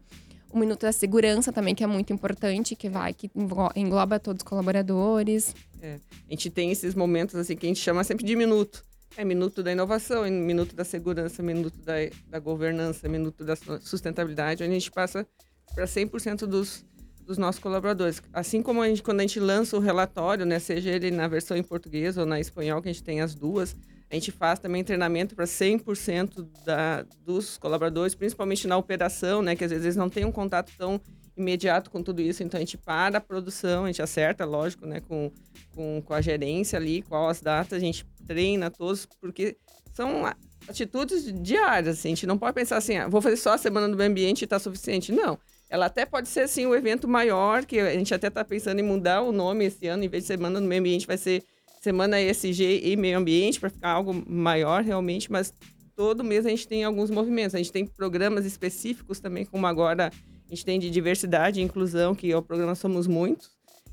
o 0.55 0.59
Minuto 0.59 0.81
da 0.81 0.91
Segurança 0.93 1.51
também, 1.51 1.75
que 1.75 1.83
é 1.83 1.87
muito 1.87 2.13
importante, 2.13 2.75
que 2.75 2.89
vai, 2.89 3.13
que 3.13 3.29
engloba 3.75 4.19
todos 4.19 4.41
os 4.41 4.47
colaboradores. 4.47 5.53
É. 5.81 5.99
A 6.27 6.31
gente 6.31 6.49
tem 6.49 6.71
esses 6.71 6.95
momentos 6.95 7.35
assim 7.35 7.57
que 7.57 7.65
a 7.65 7.69
gente 7.69 7.81
chama 7.81 8.03
sempre 8.05 8.25
de 8.25 8.35
minuto. 8.35 8.85
É 9.17 9.25
minuto 9.25 9.61
da 9.61 9.71
inovação, 9.71 10.23
minuto 10.23 10.73
da 10.73 10.85
segurança, 10.85 11.43
minuto 11.43 11.77
da, 11.79 11.93
da 12.27 12.39
governança, 12.39 13.07
minuto 13.09 13.43
da 13.43 13.55
sustentabilidade, 13.81 14.63
onde 14.63 14.71
a 14.71 14.79
gente 14.79 14.91
passa 14.91 15.27
para 15.73 15.85
100% 15.85 16.45
dos, 16.45 16.85
dos 17.25 17.37
nossos 17.37 17.59
colaboradores. 17.59 18.21
Assim 18.31 18.61
como 18.61 18.81
a 18.81 18.87
gente, 18.87 19.03
quando 19.03 19.19
a 19.19 19.23
gente 19.23 19.39
lança 19.39 19.75
o 19.75 19.79
relatório, 19.81 20.45
né, 20.45 20.59
seja 20.59 20.89
ele 20.89 21.11
na 21.11 21.27
versão 21.27 21.55
em 21.57 21.63
português 21.63 22.17
ou 22.17 22.25
na 22.25 22.39
espanhol, 22.39 22.81
que 22.81 22.89
a 22.89 22.93
gente 22.93 23.03
tem 23.03 23.19
as 23.19 23.35
duas, 23.35 23.75
a 24.15 24.19
gente 24.19 24.31
faz 24.31 24.59
também 24.59 24.83
treinamento 24.83 25.35
para 25.35 25.45
100% 25.45 26.47
da, 26.65 27.05
dos 27.23 27.57
colaboradores, 27.57 28.15
principalmente 28.15 28.67
na 28.67 28.77
operação, 28.77 29.41
né? 29.41 29.55
Que 29.55 29.65
às 29.65 29.71
vezes 29.71 29.95
não 29.95 30.09
têm 30.09 30.23
um 30.25 30.31
contato 30.31 30.71
tão 30.77 30.99
imediato 31.35 31.91
com 31.91 32.01
tudo 32.01 32.21
isso. 32.21 32.41
Então 32.41 32.57
a 32.57 32.61
gente 32.61 32.77
para 32.77 33.17
a 33.17 33.21
produção, 33.21 33.83
a 33.83 33.87
gente 33.87 34.01
acerta, 34.01 34.45
lógico, 34.45 34.85
né? 34.85 35.01
Com, 35.01 35.31
com, 35.73 36.01
com 36.01 36.13
a 36.13 36.21
gerência 36.21 36.79
ali, 36.79 37.01
qual 37.01 37.27
as 37.27 37.41
datas, 37.41 37.77
a 37.77 37.79
gente 37.79 38.05
treina 38.25 38.71
todos, 38.71 39.05
porque 39.19 39.57
são 39.93 40.25
atitudes 40.67 41.31
diárias. 41.41 41.99
Assim. 41.99 42.09
A 42.09 42.15
gente 42.15 42.27
não 42.27 42.37
pode 42.37 42.53
pensar 42.53 42.77
assim, 42.77 42.95
ah, 42.95 43.07
vou 43.09 43.21
fazer 43.21 43.37
só 43.37 43.53
a 43.53 43.57
semana 43.57 43.89
do 43.89 43.97
meio 43.97 44.09
ambiente 44.09 44.41
e 44.41 44.45
está 44.45 44.57
suficiente. 44.57 45.11
Não. 45.11 45.37
Ela 45.69 45.87
até 45.87 46.05
pode 46.05 46.29
ser 46.29 46.41
assim 46.41 46.65
um 46.65 46.73
evento 46.73 47.07
maior, 47.07 47.65
que 47.65 47.79
a 47.79 47.93
gente 47.93 48.13
até 48.13 48.27
está 48.27 48.45
pensando 48.45 48.79
em 48.79 48.83
mudar 48.83 49.21
o 49.21 49.31
nome 49.31 49.65
esse 49.65 49.87
ano, 49.87 50.03
em 50.03 50.07
vez 50.07 50.23
de 50.23 50.27
semana 50.27 50.61
do 50.61 50.67
meio 50.67 50.79
ambiente, 50.79 51.05
vai 51.05 51.17
ser 51.17 51.43
Semana 51.85 52.19
ESG 52.19 52.81
e 52.83 52.97
Meio 52.97 53.19
Ambiente, 53.19 53.59
para 53.59 53.69
ficar 53.69 53.91
algo 53.91 54.11
maior 54.27 54.81
realmente, 54.83 55.31
mas 55.31 55.53
todo 55.95 56.23
mês 56.23 56.43
a 56.43 56.49
gente 56.49 56.67
tem 56.67 56.83
alguns 56.83 57.11
movimentos. 57.11 57.53
A 57.53 57.59
gente 57.59 57.71
tem 57.71 57.85
programas 57.85 58.43
específicos 58.43 59.19
também, 59.19 59.45
como 59.45 59.67
agora 59.67 60.09
a 60.09 60.49
gente 60.49 60.65
tem 60.65 60.79
de 60.79 60.89
diversidade 60.89 61.59
e 61.59 61.63
inclusão, 61.63 62.15
que 62.15 62.31
é 62.31 62.35
o 62.35 62.41
programa 62.41 62.73
Somos 62.73 63.05
Muitos. 63.05 63.51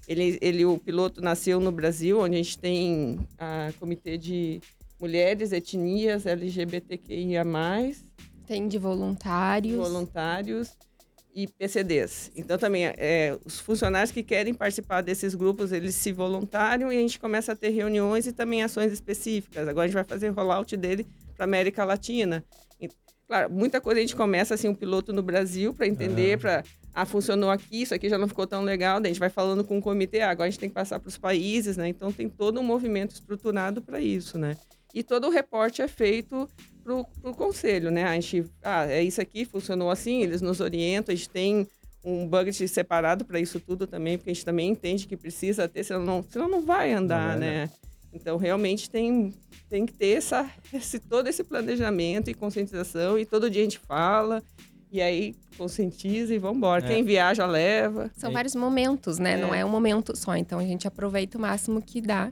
Ele, 0.08 0.38
ele, 0.40 0.64
o 0.64 0.78
piloto 0.78 1.20
nasceu 1.20 1.60
no 1.60 1.70
Brasil, 1.70 2.18
onde 2.18 2.34
a 2.34 2.38
gente 2.38 2.58
tem 2.58 3.20
a 3.36 3.70
comitê 3.78 4.16
de 4.16 4.62
mulheres, 4.98 5.52
etnias, 5.52 6.24
LGBTQIA+. 6.24 7.44
Tem 8.46 8.68
de 8.68 8.78
voluntários. 8.78 9.76
Voluntários. 9.76 10.70
E 11.34 11.46
PCDs. 11.46 12.30
Então, 12.36 12.58
também, 12.58 12.86
é, 12.86 13.36
os 13.44 13.58
funcionários 13.58 14.10
que 14.10 14.22
querem 14.22 14.52
participar 14.52 15.00
desses 15.00 15.34
grupos, 15.34 15.72
eles 15.72 15.94
se 15.94 16.12
voluntariam 16.12 16.92
e 16.92 16.96
a 16.96 17.00
gente 17.00 17.18
começa 17.18 17.52
a 17.52 17.56
ter 17.56 17.70
reuniões 17.70 18.26
e 18.26 18.32
também 18.32 18.62
ações 18.62 18.92
específicas. 18.92 19.66
Agora, 19.66 19.84
a 19.84 19.86
gente 19.86 19.94
vai 19.94 20.04
fazer 20.04 20.28
rollout 20.28 20.76
dele 20.76 21.06
para 21.34 21.44
América 21.44 21.84
Latina. 21.84 22.44
E, 22.80 22.88
claro, 23.26 23.50
muita 23.50 23.80
coisa 23.80 23.98
a 23.98 24.02
gente 24.02 24.16
começa, 24.16 24.54
assim, 24.54 24.68
um 24.68 24.74
piloto 24.74 25.12
no 25.12 25.22
Brasil 25.22 25.72
para 25.74 25.86
entender, 25.86 26.38
para... 26.38 26.62
Ah, 26.94 27.06
funcionou 27.06 27.50
aqui, 27.50 27.80
isso 27.80 27.94
aqui 27.94 28.06
já 28.06 28.18
não 28.18 28.28
ficou 28.28 28.46
tão 28.46 28.62
legal. 28.62 29.00
Daí 29.00 29.10
a 29.10 29.12
gente 29.14 29.20
vai 29.20 29.30
falando 29.30 29.64
com 29.64 29.78
o 29.78 29.82
comitê, 29.82 30.20
ah, 30.20 30.28
agora 30.28 30.46
a 30.46 30.50
gente 30.50 30.60
tem 30.60 30.68
que 30.68 30.74
passar 30.74 31.00
para 31.00 31.08
os 31.08 31.16
países, 31.16 31.78
né? 31.78 31.88
Então, 31.88 32.12
tem 32.12 32.28
todo 32.28 32.60
um 32.60 32.62
movimento 32.62 33.12
estruturado 33.12 33.80
para 33.80 33.98
isso, 33.98 34.36
né? 34.36 34.58
E 34.94 35.02
todo 35.02 35.26
o 35.26 35.30
reporte 35.30 35.80
é 35.80 35.88
feito 35.88 36.46
para 36.82 36.94
o 36.94 37.34
conselho, 37.34 37.90
né? 37.90 38.04
A 38.04 38.14
gente, 38.14 38.44
ah, 38.62 38.86
é 38.86 39.02
isso 39.02 39.20
aqui, 39.20 39.44
funcionou 39.44 39.90
assim, 39.90 40.22
eles 40.22 40.42
nos 40.42 40.60
orientam, 40.60 41.12
a 41.12 41.16
gente 41.16 41.28
tem 41.28 41.66
um 42.04 42.26
budget 42.26 42.66
separado 42.68 43.24
para 43.24 43.38
isso 43.38 43.60
tudo 43.60 43.86
também, 43.86 44.18
porque 44.18 44.30
a 44.30 44.34
gente 44.34 44.44
também 44.44 44.70
entende 44.70 45.06
que 45.06 45.16
precisa 45.16 45.68
ter, 45.68 45.84
senão 45.84 46.04
não, 46.04 46.24
senão 46.28 46.48
não 46.48 46.60
vai 46.62 46.92
andar, 46.92 47.34
não 47.34 47.40
né? 47.40 47.64
né? 47.64 47.70
Então, 48.12 48.36
realmente 48.36 48.90
tem, 48.90 49.32
tem 49.70 49.86
que 49.86 49.92
ter 49.92 50.18
essa, 50.18 50.50
esse, 50.72 50.98
todo 50.98 51.28
esse 51.28 51.42
planejamento 51.42 52.28
e 52.28 52.34
conscientização, 52.34 53.18
e 53.18 53.24
todo 53.24 53.48
dia 53.48 53.62
a 53.62 53.64
gente 53.64 53.78
fala, 53.78 54.42
e 54.90 55.00
aí 55.00 55.34
conscientiza 55.56 56.34
e 56.34 56.38
vamos 56.38 56.58
embora. 56.58 56.84
É. 56.84 56.88
Quem 56.88 57.02
viaja, 57.02 57.46
leva. 57.46 58.10
São 58.14 58.30
vários 58.30 58.54
momentos, 58.54 59.18
né? 59.18 59.32
É. 59.32 59.36
Não 59.36 59.54
é 59.54 59.64
um 59.64 59.70
momento 59.70 60.14
só, 60.14 60.36
então 60.36 60.58
a 60.58 60.64
gente 60.64 60.86
aproveita 60.86 61.38
o 61.38 61.40
máximo 61.40 61.80
que 61.80 62.02
dá 62.02 62.30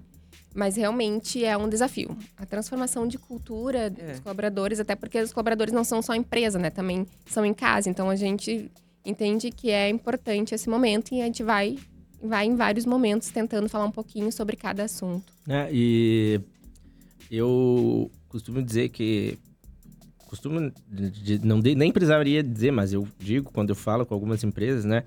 mas 0.55 0.77
realmente 0.77 1.45
é 1.45 1.57
um 1.57 1.69
desafio. 1.69 2.17
A 2.37 2.45
transformação 2.45 3.07
de 3.07 3.19
cultura 3.19 3.79
é. 3.79 3.91
dos 3.91 4.21
colaboradores, 4.21 4.81
até 4.81 4.95
porque 4.95 5.21
os 5.21 5.33
colaboradores 5.33 5.73
não 5.73 5.85
são 5.85 6.03
só 6.03 6.15
empresa, 6.15 6.59
né? 6.59 6.71
Também 6.71 7.07
são 7.27 7.45
em 7.45 7.55
casa. 7.55 7.89
Então 7.89 8.11
a 8.11 8.17
gente 8.17 8.71
entende 9.05 9.51
que 9.51 9.71
é 9.71 9.89
importante 9.89 10.55
esse 10.55 10.69
momento 10.69 11.15
e 11.15 11.23
a 11.23 11.25
gente 11.25 11.43
vai, 11.43 11.79
vai 12.23 12.47
em 12.47 12.57
vários 12.57 12.85
momentos 12.85 13.29
tentando 13.29 13.69
falar 13.69 13.87
um 13.87 13.91
pouquinho 13.91 14.31
sobre 14.33 14.57
cada 14.57 14.85
assunto. 14.85 15.33
É, 15.49 15.69
e 15.73 16.41
eu 17.31 18.11
costumo 18.29 18.63
dizer 18.63 18.89
que. 18.89 19.39
Costumo. 20.27 20.73
De, 20.89 21.45
não 21.45 21.61
de, 21.61 21.75
nem 21.75 21.93
precisaria 21.93 22.43
dizer, 22.43 22.71
mas 22.71 22.93
eu 22.93 23.07
digo 23.19 23.51
quando 23.53 23.71
eu 23.71 23.77
falo 23.77 24.05
com 24.05 24.15
algumas 24.15 24.43
empresas, 24.43 24.85
né? 24.85 25.05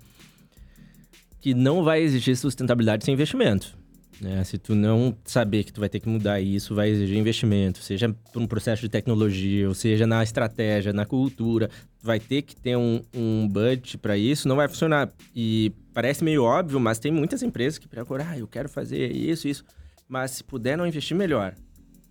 Que 1.40 1.54
não 1.54 1.84
vai 1.84 2.02
existir 2.02 2.36
sustentabilidade 2.38 3.04
sem 3.04 3.14
investimento. 3.14 3.78
Né? 4.22 4.44
Se 4.44 4.58
tu 4.58 4.76
não 4.76 5.16
saber 5.26 5.64
que 5.64 5.74
tu 5.74 5.80
vai 5.80 5.90
ter 5.90 6.00
que 6.00 6.08
mudar 6.08 6.40
isso, 6.40 6.76
vai 6.76 6.90
exigir 6.90 7.18
investimento, 7.18 7.80
seja 7.80 8.14
por 8.32 8.42
um 8.42 8.48
processo 8.48 8.82
de 8.82 8.90
tecnologia, 8.90 9.68
ou 9.68 9.74
seja 9.74 10.06
na 10.08 10.24
estratégia, 10.24 10.94
na 10.94 11.06
cultura, 11.06 11.70
vai 12.02 12.20
ter 12.20 12.42
que 12.42 12.56
ter 12.56 12.76
um, 12.76 13.02
um 13.14 13.48
budget 13.48 13.98
para 13.98 14.18
isso, 14.18 14.48
não 14.48 14.56
vai 14.56 14.68
funcionar. 14.68 15.10
E 15.36 15.72
parece 15.94 16.24
meio 16.24 16.44
óbvio, 16.44 16.80
mas 16.80 17.00
tem 17.00 17.12
muitas 17.12 17.42
empresas 17.44 17.78
que 17.78 17.88
procuram, 17.88 18.26
ah, 18.28 18.38
eu 18.38 18.48
quero 18.48 18.70
fazer 18.70 19.12
isso, 19.12 19.48
isso, 19.48 19.64
mas 20.08 20.32
se 20.32 20.44
puder 20.44 20.78
não 20.78 20.86
investir, 20.86 21.16
melhor. 21.16 21.56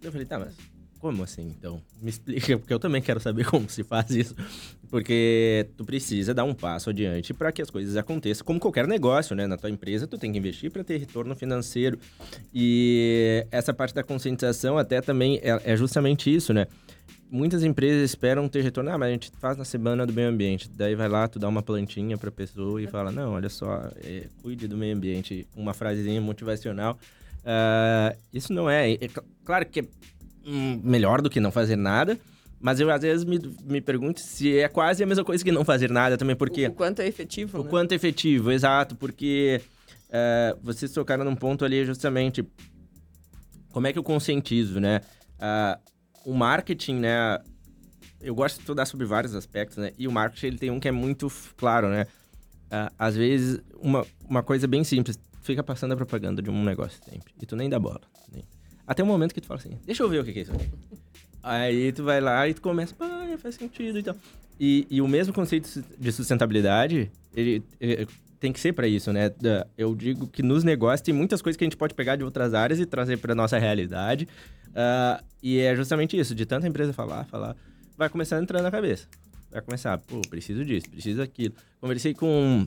Eu 0.02 0.10
falei, 0.10 0.26
tá, 0.26 0.38
mas 0.38 0.54
como 1.02 1.24
assim, 1.24 1.52
então? 1.58 1.82
Me 2.00 2.10
explica, 2.10 2.56
porque 2.56 2.72
eu 2.72 2.78
também 2.78 3.02
quero 3.02 3.18
saber 3.18 3.44
como 3.50 3.68
se 3.68 3.82
faz 3.82 4.08
isso. 4.12 4.36
Porque 4.88 5.66
tu 5.76 5.84
precisa 5.84 6.32
dar 6.32 6.44
um 6.44 6.54
passo 6.54 6.90
adiante 6.90 7.34
para 7.34 7.50
que 7.50 7.60
as 7.60 7.68
coisas 7.68 7.96
aconteçam, 7.96 8.46
como 8.46 8.60
qualquer 8.60 8.86
negócio, 8.86 9.34
né? 9.34 9.48
Na 9.48 9.56
tua 9.56 9.68
empresa, 9.68 10.06
tu 10.06 10.16
tem 10.16 10.30
que 10.30 10.38
investir 10.38 10.70
para 10.70 10.84
ter 10.84 10.98
retorno 10.98 11.34
financeiro. 11.34 11.98
E 12.54 13.44
essa 13.50 13.74
parte 13.74 13.92
da 13.92 14.04
conscientização 14.04 14.78
até 14.78 15.00
também 15.00 15.40
é, 15.42 15.72
é 15.72 15.76
justamente 15.76 16.32
isso, 16.32 16.54
né? 16.54 16.68
Muitas 17.28 17.64
empresas 17.64 18.08
esperam 18.08 18.48
ter 18.48 18.62
retorno. 18.62 18.90
Ah, 18.90 18.98
mas 18.98 19.08
a 19.08 19.12
gente 19.12 19.32
faz 19.40 19.56
na 19.56 19.64
semana 19.64 20.06
do 20.06 20.12
meio 20.12 20.28
ambiente. 20.28 20.70
Daí 20.70 20.94
vai 20.94 21.08
lá, 21.08 21.26
tu 21.26 21.40
dá 21.40 21.48
uma 21.48 21.64
plantinha 21.64 22.16
pra 22.16 22.30
pessoa 22.30 22.80
e 22.80 22.86
fala: 22.86 23.10
Não, 23.10 23.32
olha 23.32 23.48
só, 23.48 23.90
é, 24.04 24.28
cuide 24.40 24.68
do 24.68 24.76
meio 24.76 24.94
ambiente. 24.94 25.48
Uma 25.56 25.74
frasezinha 25.74 26.20
motivacional. 26.20 26.96
Uh, 27.42 28.16
isso 28.32 28.52
não 28.52 28.70
é, 28.70 28.92
é. 28.92 29.08
Claro 29.44 29.66
que 29.66 29.82
hum, 29.82 29.86
melhor 30.44 31.20
do 31.20 31.30
que 31.30 31.40
não 31.40 31.50
fazer 31.50 31.76
nada. 31.76 32.18
Mas 32.60 32.78
eu, 32.78 32.88
às 32.90 33.02
vezes, 33.02 33.24
me, 33.24 33.40
me 33.64 33.80
pergunto 33.80 34.20
se 34.20 34.56
é 34.56 34.68
quase 34.68 35.02
a 35.02 35.06
mesma 35.06 35.24
coisa 35.24 35.42
que 35.42 35.50
não 35.50 35.64
fazer 35.64 35.90
nada 35.90 36.16
também, 36.16 36.36
porque... 36.36 36.68
O, 36.68 36.70
o 36.70 36.74
quanto 36.74 37.02
é 37.02 37.08
efetivo, 37.08 37.60
O 37.60 37.64
né? 37.64 37.70
quanto 37.70 37.90
é 37.90 37.96
efetivo, 37.96 38.52
exato, 38.52 38.94
porque 38.94 39.60
uh, 40.08 40.58
vocês 40.62 40.92
tocaram 40.92 41.24
num 41.24 41.34
ponto 41.34 41.64
ali 41.64 41.84
justamente 41.84 42.46
como 43.72 43.88
é 43.88 43.92
que 43.92 43.98
eu 43.98 44.02
conscientizo, 44.04 44.78
né? 44.78 45.00
Uh, 45.38 46.30
o 46.30 46.34
marketing, 46.34 46.96
né? 46.96 47.40
Eu 48.20 48.34
gosto 48.34 48.56
de 48.56 48.60
estudar 48.60 48.86
sobre 48.86 49.06
vários 49.06 49.34
aspectos, 49.34 49.78
né? 49.78 49.92
E 49.98 50.06
o 50.06 50.12
marketing, 50.12 50.46
ele 50.46 50.58
tem 50.58 50.70
um 50.70 50.78
que 50.78 50.86
é 50.86 50.92
muito 50.92 51.32
claro, 51.56 51.88
né? 51.88 52.06
Uh, 52.66 52.94
às 52.96 53.16
vezes, 53.16 53.60
uma, 53.80 54.06
uma 54.28 54.42
coisa 54.42 54.68
bem 54.68 54.84
simples, 54.84 55.18
fica 55.42 55.64
passando 55.64 55.92
a 55.92 55.96
propaganda 55.96 56.40
de 56.40 56.48
um 56.48 56.62
negócio 56.62 57.02
sempre, 57.02 57.34
e 57.40 57.44
tu 57.44 57.56
nem 57.56 57.68
dá 57.68 57.78
bola. 57.80 58.00
Até 58.86 59.02
o 59.02 59.06
momento 59.06 59.34
que 59.34 59.40
tu 59.40 59.46
fala 59.46 59.60
assim, 59.60 59.78
deixa 59.84 60.02
eu 60.02 60.08
ver 60.08 60.20
o 60.20 60.24
que 60.24 60.30
é 60.30 60.42
isso 60.42 60.52
aqui. 60.52 60.68
Aí 61.42 61.92
tu 61.92 62.04
vai 62.04 62.20
lá 62.20 62.48
e 62.48 62.54
tu 62.54 62.62
começa, 62.62 62.94
ah, 63.00 63.36
faz 63.38 63.56
sentido 63.56 63.98
e 63.98 64.02
tal. 64.02 64.16
E, 64.60 64.86
e 64.90 65.00
o 65.00 65.08
mesmo 65.08 65.32
conceito 65.32 65.84
de 65.98 66.12
sustentabilidade, 66.12 67.10
ele, 67.34 67.62
ele 67.80 68.06
tem 68.38 68.52
que 68.52 68.60
ser 68.60 68.72
para 68.72 68.86
isso, 68.86 69.12
né? 69.12 69.30
Eu 69.76 69.94
digo 69.94 70.26
que 70.26 70.42
nos 70.42 70.62
negócios 70.62 71.00
tem 71.00 71.14
muitas 71.14 71.40
coisas 71.42 71.56
que 71.56 71.64
a 71.64 71.66
gente 71.66 71.76
pode 71.76 71.94
pegar 71.94 72.16
de 72.16 72.24
outras 72.24 72.54
áreas 72.54 72.78
e 72.78 72.86
trazer 72.86 73.16
para 73.18 73.34
nossa 73.34 73.58
realidade. 73.58 74.28
Uh, 74.68 75.22
e 75.42 75.58
é 75.58 75.74
justamente 75.74 76.18
isso, 76.18 76.34
de 76.34 76.46
tanta 76.46 76.66
empresa 76.66 76.92
falar, 76.92 77.24
falar, 77.24 77.56
vai 77.96 78.08
começar 78.08 78.36
a 78.36 78.42
entrar 78.42 78.62
na 78.62 78.70
cabeça. 78.70 79.06
Vai 79.50 79.60
começar, 79.62 79.98
pô, 79.98 80.20
preciso 80.30 80.64
disso, 80.64 80.88
preciso 80.90 81.18
daquilo. 81.18 81.54
Conversei 81.80 82.14
com. 82.14 82.66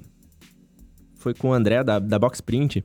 Foi 1.15 1.33
com 1.33 1.49
o 1.49 1.53
André 1.53 1.83
da, 1.83 1.97
da 1.97 2.19
Box 2.19 2.41
Print. 2.41 2.83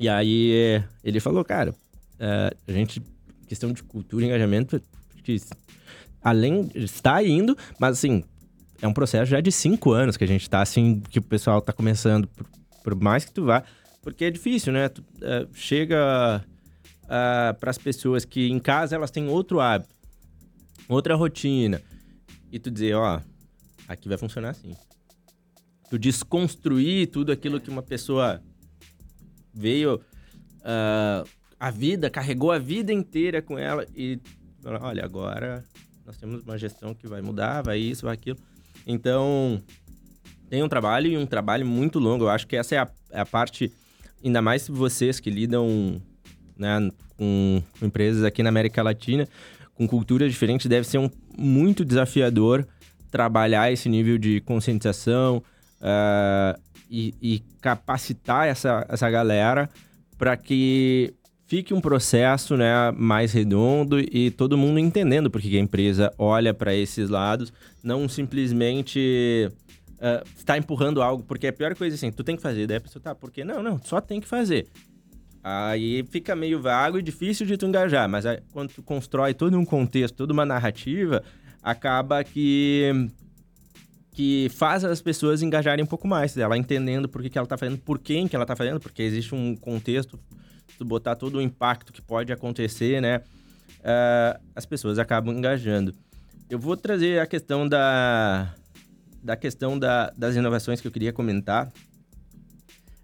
E 0.00 0.08
aí 0.08 0.82
ele 1.04 1.20
falou, 1.20 1.44
cara, 1.44 1.74
uh, 2.22 2.56
a 2.66 2.72
gente, 2.72 3.02
questão 3.48 3.72
de 3.72 3.82
cultura 3.82 4.24
e 4.24 4.28
engajamento, 4.28 4.80
que 5.24 5.36
além, 6.22 6.70
está 6.74 7.22
indo, 7.22 7.56
mas 7.78 7.98
assim, 7.98 8.22
é 8.80 8.86
um 8.86 8.92
processo 8.92 9.30
já 9.30 9.40
de 9.40 9.50
cinco 9.50 9.92
anos 9.92 10.16
que 10.16 10.24
a 10.24 10.26
gente 10.26 10.42
está 10.42 10.62
assim, 10.62 11.00
que 11.00 11.18
o 11.18 11.22
pessoal 11.22 11.58
está 11.58 11.72
começando, 11.72 12.28
por, 12.28 12.46
por, 12.84 12.94
mais 12.94 13.24
que 13.24 13.32
tu 13.32 13.44
vá, 13.44 13.64
porque 14.02 14.24
é 14.24 14.30
difícil, 14.30 14.72
né? 14.72 14.88
Tu, 14.88 15.00
uh, 15.00 15.48
chega 15.52 16.44
uh, 17.04 17.12
é, 17.12 17.52
para 17.52 17.70
as 17.70 17.78
pessoas 17.78 18.24
que 18.24 18.48
em 18.48 18.58
casa 18.58 18.96
elas 18.96 19.10
têm 19.10 19.28
outro 19.28 19.60
hábito, 19.60 19.94
outra 20.88 21.14
rotina, 21.14 21.80
e 22.50 22.58
tu 22.58 22.70
dizer, 22.70 22.94
ó, 22.94 23.20
aqui 23.88 24.08
vai 24.08 24.18
funcionar 24.18 24.50
assim. 24.50 24.74
Tu 25.90 25.98
desconstruir 25.98 27.08
tudo 27.08 27.32
aquilo 27.32 27.60
que 27.60 27.70
uma 27.70 27.82
pessoa 27.82 28.42
veio 29.54 30.00
uh, 30.60 31.28
a 31.62 31.70
vida, 31.70 32.10
carregou 32.10 32.50
a 32.50 32.58
vida 32.58 32.92
inteira 32.92 33.40
com 33.40 33.56
ela 33.56 33.86
e 33.94 34.18
olha, 34.80 35.04
agora 35.04 35.64
nós 36.04 36.16
temos 36.16 36.42
uma 36.42 36.58
gestão 36.58 36.92
que 36.92 37.06
vai 37.06 37.22
mudar, 37.22 37.62
vai 37.62 37.78
isso, 37.78 38.04
vai 38.04 38.14
aquilo. 38.14 38.36
Então, 38.84 39.62
tem 40.50 40.60
um 40.60 40.68
trabalho 40.68 41.06
e 41.06 41.16
um 41.16 41.24
trabalho 41.24 41.64
muito 41.64 42.00
longo. 42.00 42.24
Eu 42.24 42.30
acho 42.30 42.48
que 42.48 42.56
essa 42.56 42.74
é 42.74 42.78
a, 42.78 42.88
é 43.12 43.20
a 43.20 43.24
parte, 43.24 43.72
ainda 44.24 44.42
mais 44.42 44.66
vocês 44.66 45.20
que 45.20 45.30
lidam 45.30 46.02
né, 46.58 46.90
com, 47.16 47.62
empresas 47.80 48.24
aqui 48.24 48.42
na 48.42 48.48
América 48.48 48.82
Latina, 48.82 49.28
com 49.72 49.86
culturas 49.86 50.32
diferentes, 50.32 50.66
deve 50.66 50.84
ser 50.84 50.98
um, 50.98 51.08
muito 51.38 51.84
desafiador 51.84 52.66
trabalhar 53.08 53.70
esse 53.70 53.88
nível 53.88 54.18
de 54.18 54.40
conscientização 54.40 55.40
uh, 55.80 56.60
e, 56.90 57.14
e, 57.22 57.38
capacitar 57.60 58.48
essa, 58.48 58.84
essa 58.88 59.08
galera 59.08 59.70
para 60.18 60.36
que 60.36 61.14
fique 61.52 61.74
um 61.74 61.82
processo 61.82 62.56
né, 62.56 62.90
mais 62.96 63.30
redondo 63.30 64.00
e 64.00 64.30
todo 64.30 64.56
mundo 64.56 64.78
entendendo 64.78 65.30
porque 65.30 65.54
a 65.54 65.60
empresa 65.60 66.10
olha 66.16 66.54
para 66.54 66.74
esses 66.74 67.10
lados, 67.10 67.52
não 67.82 68.08
simplesmente 68.08 69.50
uh, 69.98 70.26
está 70.34 70.56
empurrando 70.56 71.02
algo, 71.02 71.22
porque 71.22 71.48
é 71.48 71.50
a 71.50 71.52
pior 71.52 71.74
coisa 71.74 71.94
assim, 71.94 72.10
tu 72.10 72.24
tem 72.24 72.36
que 72.36 72.42
fazer, 72.42 72.66
daí 72.66 72.78
a 72.78 72.80
pessoa 72.80 73.02
tá, 73.02 73.14
por 73.14 73.30
quê? 73.30 73.44
Não, 73.44 73.62
não, 73.62 73.78
só 73.84 74.00
tem 74.00 74.18
que 74.18 74.26
fazer. 74.26 74.66
Aí 75.44 76.02
fica 76.04 76.34
meio 76.34 76.58
vago 76.58 76.98
e 76.98 77.02
difícil 77.02 77.44
de 77.44 77.58
tu 77.58 77.66
engajar, 77.66 78.08
mas 78.08 78.24
aí, 78.24 78.38
quando 78.50 78.70
tu 78.70 78.82
constrói 78.82 79.34
todo 79.34 79.58
um 79.58 79.64
contexto, 79.66 80.16
toda 80.16 80.32
uma 80.32 80.46
narrativa, 80.46 81.22
acaba 81.62 82.24
que 82.24 83.10
que 84.12 84.48
faz 84.54 84.84
as 84.84 85.00
pessoas 85.00 85.42
engajarem 85.42 85.82
um 85.82 85.88
pouco 85.88 86.06
mais, 86.06 86.36
ela 86.36 86.56
entendendo 86.56 87.08
por 87.08 87.22
que, 87.22 87.30
que 87.30 87.38
ela 87.38 87.46
está 87.46 87.56
fazendo, 87.56 87.78
por 87.78 87.98
quem 87.98 88.28
que 88.28 88.36
ela 88.36 88.44
está 88.44 88.54
fazendo, 88.54 88.78
porque 88.78 89.02
existe 89.02 89.34
um 89.34 89.56
contexto 89.56 90.18
botar 90.80 91.16
todo 91.16 91.38
o 91.38 91.42
impacto 91.42 91.92
que 91.92 92.02
pode 92.02 92.32
acontecer, 92.32 93.00
né? 93.00 93.22
Uh, 93.80 94.40
as 94.54 94.66
pessoas 94.66 94.98
acabam 94.98 95.36
engajando. 95.36 95.94
Eu 96.48 96.58
vou 96.58 96.76
trazer 96.76 97.20
a 97.20 97.26
questão 97.26 97.68
da, 97.68 98.54
da 99.22 99.36
questão 99.36 99.78
da, 99.78 100.12
das 100.16 100.36
inovações 100.36 100.80
que 100.80 100.86
eu 100.86 100.92
queria 100.92 101.12
comentar. 101.12 101.72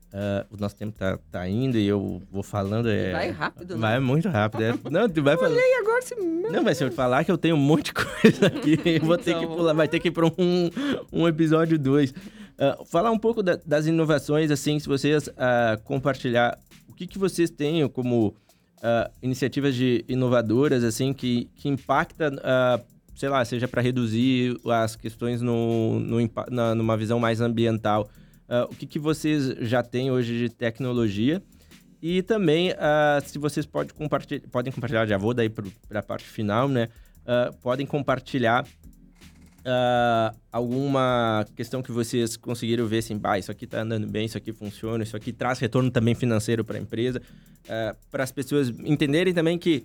Uh, 0.08 0.54
o 0.54 0.56
nosso 0.58 0.74
tempo 0.74 0.96
tá, 0.98 1.18
tá 1.30 1.46
indo 1.46 1.76
e 1.76 1.86
eu 1.86 2.22
vou 2.30 2.42
falando. 2.42 2.88
É... 2.88 3.12
Vai 3.12 3.30
rápido, 3.30 3.74
né? 3.74 3.80
Vai 3.80 4.00
muito 4.00 4.28
rápido. 4.28 4.62
É... 4.64 4.74
Não, 4.90 5.08
tu 5.08 5.22
vai 5.22 5.36
falar. 5.36 5.50
Olhei 5.50 5.74
agora, 5.80 6.00
se... 6.00 6.14
Não, 6.14 6.62
mas 6.62 6.78
se 6.78 6.84
eu 6.84 6.90
falar 6.90 7.24
que 7.24 7.30
eu 7.30 7.36
tenho 7.36 7.56
um 7.56 7.58
monte 7.58 7.86
de 7.86 7.94
coisa 7.94 8.46
aqui, 8.46 8.80
eu 8.88 9.04
vou 9.04 9.18
ter 9.18 9.34
que 9.34 9.44
então. 9.44 9.54
pular, 9.54 9.74
vai 9.74 9.86
ter 9.86 10.00
que 10.00 10.08
ir 10.08 10.10
para 10.10 10.26
um, 10.26 10.70
um 11.12 11.28
episódio 11.28 11.78
2. 11.78 12.10
Uh, 12.10 12.14
ah, 12.58 12.78
falar 12.86 13.10
um 13.10 13.18
pouco 13.18 13.42
da, 13.42 13.58
das 13.66 13.86
inovações, 13.86 14.50
assim, 14.50 14.78
se 14.78 14.88
vocês 14.88 15.26
uh, 15.28 15.82
compartilhar 15.84 16.58
que, 16.99 17.07
que 17.07 17.18
vocês 17.18 17.51
têm 17.51 17.88
como 17.88 18.34
iniciativas 19.20 19.74
de 19.74 20.05
inovadoras, 20.09 20.84
assim, 20.84 21.12
que, 21.12 21.49
que 21.57 21.68
impacta, 21.68 22.30
sei 23.14 23.28
lá, 23.28 23.44
seja 23.44 23.66
para 23.66 23.82
reduzir 23.82 24.57
as 24.64 24.94
questões 24.94 25.42
no, 25.42 25.99
no, 25.99 26.18
na, 26.49 26.74
numa 26.76 26.96
visão 26.96 27.18
mais 27.18 27.40
ambiental. 27.40 28.09
Uh, 28.49 28.64
o 28.64 28.74
que, 28.74 28.86
que 28.86 28.99
vocês 28.99 29.57
já 29.68 29.82
têm 29.82 30.11
hoje 30.11 30.38
de 30.38 30.49
tecnologia. 30.49 31.42
E 32.01 32.22
também, 32.22 32.70
uh, 32.70 33.20
se 33.26 33.38
vocês 33.38 33.66
pode 33.66 33.92
compartilhar, 33.92 34.40
podem 34.51 34.72
compartilhar, 34.72 35.05
já 35.05 35.18
vou 35.18 35.34
daí 35.34 35.51
para 35.51 35.99
a 35.99 36.03
parte 36.03 36.24
final, 36.24 36.68
né? 36.68 36.88
Uh, 37.24 37.53
podem 37.59 37.84
compartilhar 37.84 38.64
alguma 40.52 41.46
questão 41.56 41.82
que 41.82 41.92
vocês 41.92 42.36
conseguiram 42.36 42.86
ver 42.86 42.98
assim, 42.98 43.16
bah, 43.16 43.38
isso 43.38 43.50
aqui 43.50 43.64
está 43.64 43.82
andando 43.82 44.06
bem, 44.06 44.26
isso 44.26 44.38
aqui 44.38 44.52
funciona, 44.52 45.02
isso 45.02 45.16
aqui 45.16 45.32
traz 45.32 45.58
retorno 45.58 45.90
também 45.90 46.14
financeiro 46.14 46.64
para 46.64 46.78
a 46.78 46.80
empresa, 46.80 47.20
para 48.10 48.24
as 48.24 48.32
pessoas 48.32 48.70
entenderem 48.84 49.34
também 49.34 49.58
que 49.58 49.84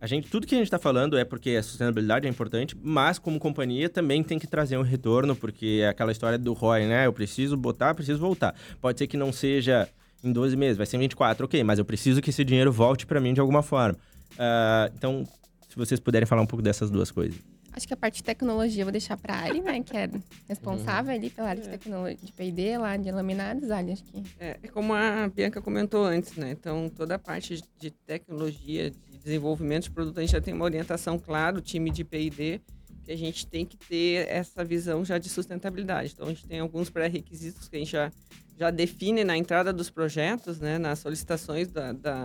a 0.00 0.06
gente, 0.06 0.30
tudo 0.30 0.46
que 0.46 0.54
a 0.54 0.58
gente 0.58 0.66
está 0.66 0.78
falando 0.78 1.18
é 1.18 1.24
porque 1.24 1.50
a 1.50 1.62
sustentabilidade 1.62 2.26
é 2.26 2.30
importante, 2.30 2.76
mas 2.80 3.18
como 3.18 3.38
companhia 3.38 3.88
também 3.88 4.22
tem 4.22 4.38
que 4.38 4.46
trazer 4.46 4.76
um 4.76 4.82
retorno, 4.82 5.34
porque 5.34 5.80
é 5.82 5.88
aquela 5.88 6.12
história 6.12 6.38
do 6.38 6.52
ROI, 6.52 6.86
né? 6.86 7.06
Eu 7.06 7.12
preciso 7.12 7.56
botar, 7.56 7.94
preciso 7.94 8.20
voltar. 8.20 8.54
Pode 8.80 8.98
ser 8.98 9.08
que 9.08 9.16
não 9.16 9.32
seja 9.32 9.88
em 10.22 10.32
12 10.32 10.56
meses, 10.56 10.76
vai 10.76 10.86
ser 10.86 10.96
em 10.96 11.00
24, 11.00 11.44
ok, 11.44 11.64
mas 11.64 11.80
eu 11.80 11.84
preciso 11.84 12.22
que 12.22 12.30
esse 12.30 12.44
dinheiro 12.44 12.70
volte 12.70 13.06
para 13.06 13.20
mim 13.20 13.34
de 13.34 13.40
alguma 13.40 13.62
forma. 13.62 13.98
Uh, 14.34 14.92
então, 14.96 15.24
se 15.68 15.76
vocês 15.76 15.98
puderem 15.98 16.26
falar 16.26 16.42
um 16.42 16.46
pouco 16.46 16.62
dessas 16.62 16.90
duas 16.90 17.10
coisas. 17.10 17.36
Acho 17.78 17.86
que 17.86 17.94
a 17.94 17.96
parte 17.96 18.16
de 18.16 18.24
tecnologia 18.24 18.82
eu 18.82 18.86
vou 18.86 18.92
deixar 18.92 19.16
para 19.16 19.34
a 19.34 19.38
Ari, 19.38 19.60
né? 19.60 19.80
Que 19.84 19.96
é 19.96 20.10
responsável 20.48 21.14
ali 21.14 21.30
pela 21.30 21.50
área 21.50 21.62
de 21.62 21.68
é. 21.68 21.70
tecnologia, 21.70 22.18
de 22.20 22.32
P&D 22.32 22.76
lá, 22.76 22.96
de 22.96 23.08
laminados, 23.12 23.70
Ali, 23.70 23.92
acho 23.92 24.02
que... 24.02 24.20
É, 24.40 24.58
é, 24.60 24.68
como 24.68 24.92
a 24.92 25.28
Bianca 25.28 25.62
comentou 25.62 26.04
antes, 26.04 26.34
né? 26.34 26.50
Então, 26.50 26.90
toda 26.90 27.14
a 27.14 27.18
parte 27.20 27.62
de 27.78 27.92
tecnologia, 27.92 28.90
de 28.90 29.18
desenvolvimento 29.18 29.84
de 29.84 29.92
produto, 29.92 30.18
a 30.18 30.22
gente 30.22 30.32
já 30.32 30.40
tem 30.40 30.52
uma 30.52 30.64
orientação 30.64 31.20
clara, 31.20 31.56
o 31.56 31.60
time 31.60 31.88
de 31.92 32.02
P&D, 32.02 32.60
que 33.04 33.12
a 33.12 33.16
gente 33.16 33.46
tem 33.46 33.64
que 33.64 33.76
ter 33.76 34.26
essa 34.28 34.64
visão 34.64 35.04
já 35.04 35.16
de 35.16 35.28
sustentabilidade. 35.28 36.14
Então, 36.14 36.26
a 36.26 36.30
gente 36.30 36.48
tem 36.48 36.58
alguns 36.58 36.90
pré-requisitos 36.90 37.68
que 37.68 37.76
a 37.76 37.78
gente 37.78 37.92
já, 37.92 38.10
já 38.58 38.72
define 38.72 39.22
na 39.22 39.36
entrada 39.36 39.72
dos 39.72 39.88
projetos, 39.88 40.58
né? 40.58 40.78
Nas 40.78 40.98
solicitações 40.98 41.68
da, 41.70 41.92
da 41.92 42.24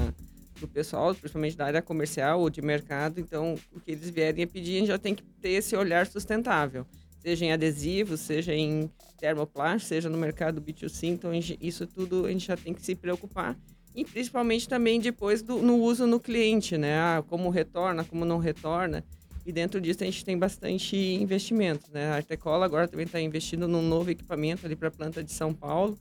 do 0.64 0.68
pessoal, 0.68 1.14
principalmente 1.14 1.58
da 1.58 1.66
área 1.66 1.82
comercial 1.82 2.40
ou 2.40 2.50
de 2.50 2.62
mercado. 2.62 3.20
Então, 3.20 3.56
o 3.72 3.80
que 3.80 3.92
eles 3.92 4.10
vierem 4.10 4.44
a 4.44 4.48
pedir, 4.48 4.78
a 4.78 4.80
gente 4.80 4.88
já 4.88 4.98
tem 4.98 5.14
que 5.14 5.24
ter 5.42 5.50
esse 5.50 5.76
olhar 5.76 6.08
sustentável, 6.08 6.86
seja 7.20 7.46
em 7.46 7.52
adesivos, 7.52 8.22
seja 8.22 8.54
em 8.54 8.90
termoplástico, 9.20 9.90
seja 9.90 10.10
no 10.10 10.18
mercado 10.18 10.62
B2C. 10.62 11.08
Então, 11.10 11.32
isso 11.34 11.86
tudo 11.86 12.26
a 12.26 12.32
gente 12.32 12.48
já 12.48 12.58
tem 12.58 12.74
que 12.74 12.82
se 12.82 12.96
preocupar. 12.96 13.58
E 13.96 14.04
principalmente 14.04 14.68
também 14.68 15.00
depois 15.00 15.42
do, 15.42 15.62
no 15.62 15.78
uso 15.78 16.08
no 16.08 16.20
cliente, 16.20 16.78
né? 16.78 16.98
Ah, 16.98 17.24
como 17.28 17.50
retorna, 17.50 18.04
como 18.04 18.26
não 18.26 18.40
retorna. 18.40 19.04
E 19.46 19.52
dentro 19.52 19.80
disso 19.80 20.02
a 20.02 20.06
gente 20.06 20.24
tem 20.24 20.38
bastante 20.38 20.96
investimento, 20.96 21.92
né? 21.92 22.08
A 22.08 22.16
Artecola 22.16 22.66
agora 22.66 22.88
também 22.88 23.06
está 23.06 23.20
investindo 23.20 23.68
num 23.68 23.82
novo 23.82 24.10
equipamento 24.10 24.66
ali 24.66 24.76
para 24.76 24.88
a 24.88 24.92
planta 24.92 25.24
de 25.24 25.32
São 25.32 25.54
Paulo, 25.54 26.00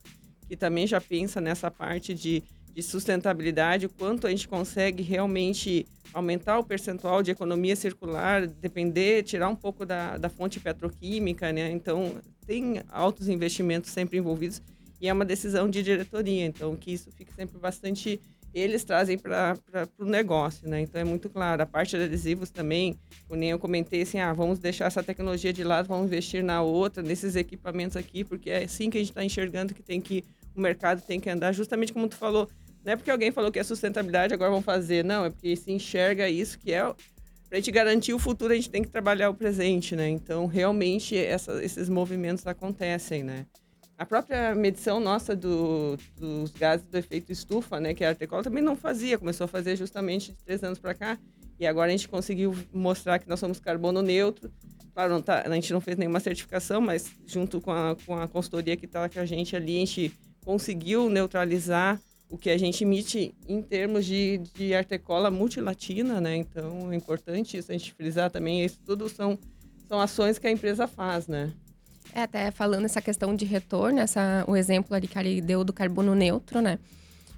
que 0.49 0.57
também 0.57 0.87
já 0.87 1.01
pensa 1.01 1.41
nessa 1.41 1.71
parte 1.71 2.15
de 2.15 2.43
de 2.75 2.83
sustentabilidade, 2.83 3.87
o 3.87 3.91
quanto 3.91 4.27
a 4.27 4.31
gente 4.31 4.49
consegue 4.49 5.03
realmente 5.03 5.87
aumentar 6.13 6.59
o 6.59 6.65
percentual 6.65 7.23
de 7.23 7.31
economia 7.31 7.77
circular, 7.77 8.47
depender, 8.47 9.23
tirar 9.23 9.49
um 9.49 9.57
pouco 9.57 9.85
da, 9.85 10.17
da 10.17 10.29
fonte 10.29 10.61
petroquímica, 10.61 11.53
né? 11.53 11.71
Então, 11.71 12.17
tem 12.47 12.83
altos 12.89 13.29
investimentos 13.29 13.91
sempre 13.91 14.19
envolvidos 14.19 14.63
e 15.01 15.09
é 15.09 15.13
uma 15.13 15.25
decisão 15.25 15.69
de 15.69 15.83
diretoria, 15.83 16.45
então 16.45 16.77
que 16.77 16.93
isso 16.93 17.11
fica 17.13 17.33
sempre 17.35 17.59
bastante 17.59 18.21
eles 18.55 18.85
trazem 18.85 19.17
para 19.19 19.57
o 19.99 20.05
negócio, 20.05 20.69
né? 20.69 20.83
Então 20.83 21.01
é 21.01 21.05
muito 21.05 21.31
claro. 21.31 21.63
A 21.63 21.67
parte 21.67 21.97
de 21.97 22.05
adesivos 22.05 22.51
também, 22.51 22.99
como 23.27 23.41
nem 23.41 23.51
eu 23.51 23.59
comentei 23.59 24.03
assim, 24.03 24.19
ah, 24.19 24.33
vamos 24.33 24.59
deixar 24.59 24.87
essa 24.87 25.03
tecnologia 25.03 25.53
de 25.53 25.65
lado, 25.65 25.89
vamos 25.89 26.07
investir 26.07 26.45
na 26.45 26.61
outra, 26.63 27.03
nesses 27.03 27.35
equipamentos 27.35 27.97
aqui, 27.97 28.23
porque 28.23 28.51
é 28.51 28.65
assim 28.65 28.91
que 28.91 28.99
a 28.99 29.01
gente 29.01 29.11
está 29.11 29.25
enxergando 29.25 29.75
que 29.75 29.83
tem 29.83 30.01
que 30.01 30.23
o 30.55 30.61
mercado 30.61 31.03
tem 31.03 31.19
que 31.19 31.31
andar, 31.31 31.53
justamente 31.53 31.93
como 31.93 32.09
tu 32.09 32.17
falou, 32.17 32.49
não 32.85 32.93
é 32.93 32.97
porque 32.97 33.11
alguém 33.11 33.31
falou 33.31 33.51
que 33.53 33.59
é 33.59 33.63
sustentabilidade, 33.63 34.35
agora 34.35 34.51
vão 34.51 34.63
fazer. 34.63 35.05
Não, 35.05 35.25
é 35.25 35.31
porque 35.31 35.55
se 35.55 35.71
enxerga 35.71 36.29
isso 36.29 36.59
que 36.59 36.73
é. 36.73 36.83
Para 36.83 36.97
a 37.53 37.57
gente 37.57 37.71
garantir 37.71 38.13
o 38.13 38.19
futuro, 38.19 38.53
a 38.53 38.57
gente 38.57 38.71
tem 38.71 38.83
que 38.83 38.89
trabalhar 38.89 39.31
o 39.31 39.35
presente, 39.35 39.95
né? 39.95 40.09
Então, 40.09 40.47
realmente, 40.47 41.17
essa, 41.17 41.63
esses 41.63 41.89
movimentos 41.89 42.47
acontecem, 42.47 43.23
né? 43.23 43.47
A 43.97 44.07
própria 44.07 44.55
medição 44.55 44.99
nossa 44.99 45.37
do, 45.37 45.97
dos 46.17 46.51
gases 46.51 46.85
do 46.87 46.97
efeito 46.99 47.31
estufa, 47.31 47.79
né, 47.79 47.95
que 47.95 48.05
a 48.05 48.09
Artecola 48.09 48.43
também 48.43 48.63
não 48.63 48.75
fazia, 48.75 49.17
começou 49.17 49.45
a 49.45 49.49
fazer 49.49 49.77
justamente 49.77 50.33
de 50.33 50.39
três 50.39 50.65
anos 50.65 50.79
para 50.79 50.93
cá. 50.93 51.19
E 51.61 51.67
agora 51.67 51.89
a 51.89 51.93
gente 51.93 52.09
conseguiu 52.09 52.53
mostrar 52.73 53.21
que 53.21 53.29
nós 53.29 53.39
somos 53.39 53.61
carbono 53.61 54.03
neutro. 54.03 54.51
Claro, 54.93 55.23
tá, 55.23 55.45
a 55.47 55.55
gente 55.55 55.73
não 55.73 55.81
fez 55.81 55.97
nenhuma 55.97 56.19
certificação, 56.19 56.81
mas 56.81 57.13
junto 57.27 57.61
com 57.61 57.71
a, 57.71 57.95
com 58.05 58.19
a 58.19 58.27
consultoria 58.27 58.77
que 58.77 58.87
está 58.87 59.09
com 59.09 59.21
a 59.21 59.25
gente 59.25 59.55
ali, 59.55 59.77
a 59.77 59.81
gente 59.81 60.13
conseguiu 60.45 61.09
neutralizar 61.09 62.01
o 62.29 62.39
que 62.39 62.49
a 62.49 62.57
gente 62.57 62.83
emite 62.83 63.35
em 63.47 63.61
termos 63.61 64.07
de, 64.07 64.39
de 64.55 64.75
artecola 64.75 65.31
multilatina, 65.31 66.21
né? 66.21 66.37
Então 66.37 66.91
é 66.91 66.97
importante 66.97 67.59
isso 67.59 67.71
a 67.71 67.75
gente 67.77 67.93
frisar 67.93 68.31
também. 68.31 68.65
Isso 68.65 68.79
tudo 68.87 69.09
são, 69.09 69.39
são 69.87 70.01
ações 70.01 70.39
que 70.39 70.47
a 70.47 70.51
empresa 70.51 70.87
faz, 70.89 71.27
né? 71.27 71.53
É, 72.15 72.23
até 72.23 72.51
falando 72.51 72.87
essa 72.87 73.03
questão 73.03 73.35
de 73.35 73.45
retorno, 73.45 73.99
essa, 73.99 74.45
o 74.47 74.57
exemplo 74.57 74.95
ali 74.95 75.07
que 75.07 75.19
ele 75.19 75.41
deu 75.41 75.63
do 75.63 75.73
carbono 75.73 76.15
neutro, 76.15 76.61
né? 76.61 76.79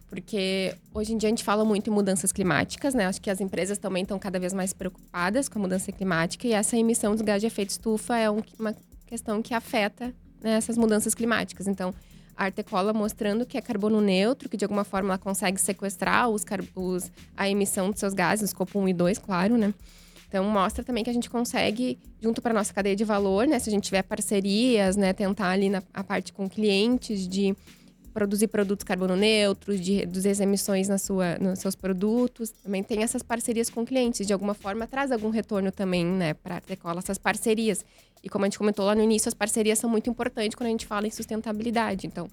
Porque 0.08 0.72
hoje 0.94 1.12
em 1.12 1.18
dia 1.18 1.28
a 1.28 1.30
gente 1.30 1.42
fala 1.42 1.64
muito 1.64 1.90
em 1.90 1.92
mudanças 1.92 2.30
climáticas, 2.30 2.94
né? 2.94 3.06
Acho 3.06 3.20
que 3.20 3.30
as 3.30 3.40
empresas 3.40 3.78
também 3.78 4.04
estão 4.04 4.16
cada 4.16 4.38
vez 4.38 4.52
mais 4.52 4.72
preocupadas 4.72 5.48
com 5.48 5.58
a 5.58 5.62
mudança 5.62 5.90
climática 5.90 6.46
e 6.46 6.52
essa 6.52 6.76
emissão 6.76 7.12
dos 7.12 7.22
gases 7.22 7.40
de 7.40 7.46
efeito 7.48 7.70
estufa 7.70 8.16
é 8.16 8.30
um, 8.30 8.40
uma 8.58 8.76
questão 9.06 9.42
que 9.42 9.52
afeta 9.52 10.14
né, 10.40 10.54
essas 10.54 10.78
mudanças 10.78 11.14
climáticas. 11.14 11.66
Então, 11.66 11.92
Artecola 12.36 12.92
mostrando 12.92 13.46
que 13.46 13.56
é 13.56 13.60
carbono 13.60 14.00
neutro, 14.00 14.48
que 14.48 14.56
de 14.56 14.64
alguma 14.64 14.84
forma 14.84 15.10
ela 15.10 15.18
consegue 15.18 15.60
sequestrar 15.60 16.28
os, 16.28 16.44
os, 16.74 17.10
a 17.36 17.48
emissão 17.48 17.90
de 17.90 17.98
seus 17.98 18.14
gases, 18.14 18.50
escopo 18.50 18.78
1 18.78 18.88
e 18.88 18.92
2, 18.92 19.18
claro, 19.18 19.56
né? 19.56 19.72
Então 20.28 20.44
mostra 20.44 20.82
também 20.82 21.04
que 21.04 21.10
a 21.10 21.12
gente 21.12 21.30
consegue, 21.30 21.96
junto 22.20 22.42
para 22.42 22.52
nossa 22.52 22.74
cadeia 22.74 22.96
de 22.96 23.04
valor, 23.04 23.46
né? 23.46 23.58
Se 23.58 23.68
a 23.68 23.72
gente 23.72 23.84
tiver 23.84 24.02
parcerias, 24.02 24.96
né? 24.96 25.12
Tentar 25.12 25.50
ali 25.50 25.70
na 25.70 25.82
a 25.92 26.02
parte 26.02 26.32
com 26.32 26.48
clientes 26.48 27.28
de 27.28 27.54
produzir 28.14 28.46
produtos 28.46 28.84
carbono 28.84 29.16
neutros, 29.16 29.80
de 29.80 29.94
reduzir 29.94 30.30
as 30.30 30.40
emissões 30.40 30.88
na 30.88 30.96
sua, 30.96 31.36
nos 31.38 31.58
seus 31.58 31.74
produtos. 31.74 32.50
Também 32.50 32.82
tem 32.82 33.02
essas 33.02 33.22
parcerias 33.22 33.68
com 33.68 33.84
clientes. 33.84 34.24
De 34.24 34.32
alguma 34.32 34.54
forma, 34.54 34.86
traz 34.86 35.10
algum 35.10 35.28
retorno 35.30 35.72
também, 35.72 36.06
né, 36.06 36.32
para 36.32 36.54
a 36.54 36.56
Artecola, 36.58 37.00
essas 37.00 37.18
parcerias. 37.18 37.84
E 38.22 38.28
como 38.28 38.44
a 38.44 38.48
gente 38.48 38.56
comentou 38.56 38.84
lá 38.86 38.94
no 38.94 39.02
início, 39.02 39.28
as 39.28 39.34
parcerias 39.34 39.78
são 39.78 39.90
muito 39.90 40.08
importantes 40.08 40.54
quando 40.54 40.68
a 40.68 40.70
gente 40.70 40.86
fala 40.86 41.06
em 41.06 41.10
sustentabilidade. 41.10 42.06
Então, 42.06 42.30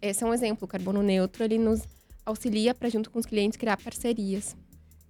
esse 0.00 0.22
é 0.22 0.26
um 0.26 0.34
exemplo. 0.34 0.66
O 0.66 0.68
carbono 0.68 1.02
neutro, 1.02 1.42
ele 1.42 1.58
nos 1.58 1.82
auxilia 2.24 2.74
para, 2.74 2.88
junto 2.90 3.10
com 3.10 3.18
os 3.18 3.26
clientes, 3.26 3.56
criar 3.56 3.78
parcerias. 3.78 4.54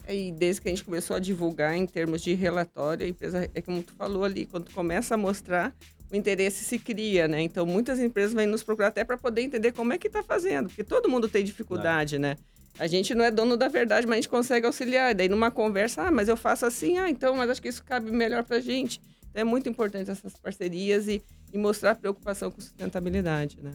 É, 0.06 0.16
e 0.16 0.32
desde 0.32 0.62
que 0.62 0.68
a 0.68 0.70
gente 0.70 0.84
começou 0.84 1.16
a 1.16 1.18
divulgar 1.18 1.76
em 1.76 1.86
termos 1.86 2.22
de 2.22 2.32
relatório, 2.34 3.04
a 3.04 3.08
empresa, 3.08 3.50
é 3.52 3.60
como 3.60 3.82
tu 3.82 3.92
falou 3.94 4.24
ali, 4.24 4.46
quando 4.46 4.64
tu 4.66 4.74
começa 4.74 5.14
a 5.14 5.18
mostrar, 5.18 5.74
o 6.12 6.16
interesse 6.16 6.64
se 6.64 6.78
cria, 6.78 7.26
né? 7.26 7.40
Então, 7.40 7.64
muitas 7.64 7.98
empresas 7.98 8.34
vêm 8.34 8.46
nos 8.46 8.62
procurar 8.62 8.88
até 8.88 9.02
para 9.02 9.16
poder 9.16 9.40
entender 9.40 9.72
como 9.72 9.94
é 9.94 9.98
que 9.98 10.08
está 10.08 10.22
fazendo, 10.22 10.68
porque 10.68 10.84
todo 10.84 11.08
mundo 11.08 11.26
tem 11.26 11.42
dificuldade, 11.42 12.18
né? 12.18 12.36
A 12.78 12.86
gente 12.86 13.14
não 13.14 13.24
é 13.24 13.30
dono 13.30 13.56
da 13.56 13.68
verdade, 13.68 14.06
mas 14.06 14.12
a 14.12 14.16
gente 14.16 14.28
consegue 14.28 14.66
auxiliar. 14.66 15.10
E 15.10 15.14
daí, 15.14 15.28
numa 15.28 15.50
conversa, 15.50 16.02
ah, 16.02 16.10
mas 16.10 16.28
eu 16.28 16.36
faço 16.36 16.66
assim, 16.66 16.98
ah, 16.98 17.08
então, 17.08 17.34
mas 17.36 17.48
acho 17.48 17.62
que 17.62 17.68
isso 17.68 17.82
cabe 17.82 18.10
melhor 18.10 18.44
para 18.44 18.58
a 18.58 18.60
gente. 18.60 19.00
Então, 19.30 19.40
é 19.40 19.44
muito 19.44 19.68
importante 19.68 20.10
essas 20.10 20.36
parcerias 20.36 21.08
e, 21.08 21.22
e 21.52 21.58
mostrar 21.58 21.94
preocupação 21.94 22.50
com 22.50 22.60
sustentabilidade, 22.60 23.58
né? 23.62 23.72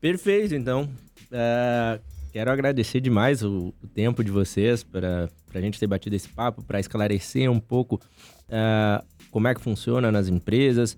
Perfeito, 0.00 0.54
então. 0.54 0.88
Uh, 1.26 2.00
quero 2.32 2.50
agradecer 2.50 3.00
demais 3.00 3.42
o, 3.42 3.74
o 3.82 3.86
tempo 3.88 4.22
de 4.22 4.30
vocês 4.30 4.82
para 4.82 5.28
a 5.52 5.60
gente 5.60 5.78
ter 5.78 5.86
batido 5.86 6.14
esse 6.14 6.28
papo, 6.28 6.62
para 6.62 6.80
esclarecer 6.80 7.50
um 7.50 7.60
pouco 7.60 8.00
uh, 8.46 9.04
como 9.30 9.48
é 9.48 9.54
que 9.54 9.60
funciona 9.60 10.10
nas 10.10 10.28
empresas, 10.28 10.96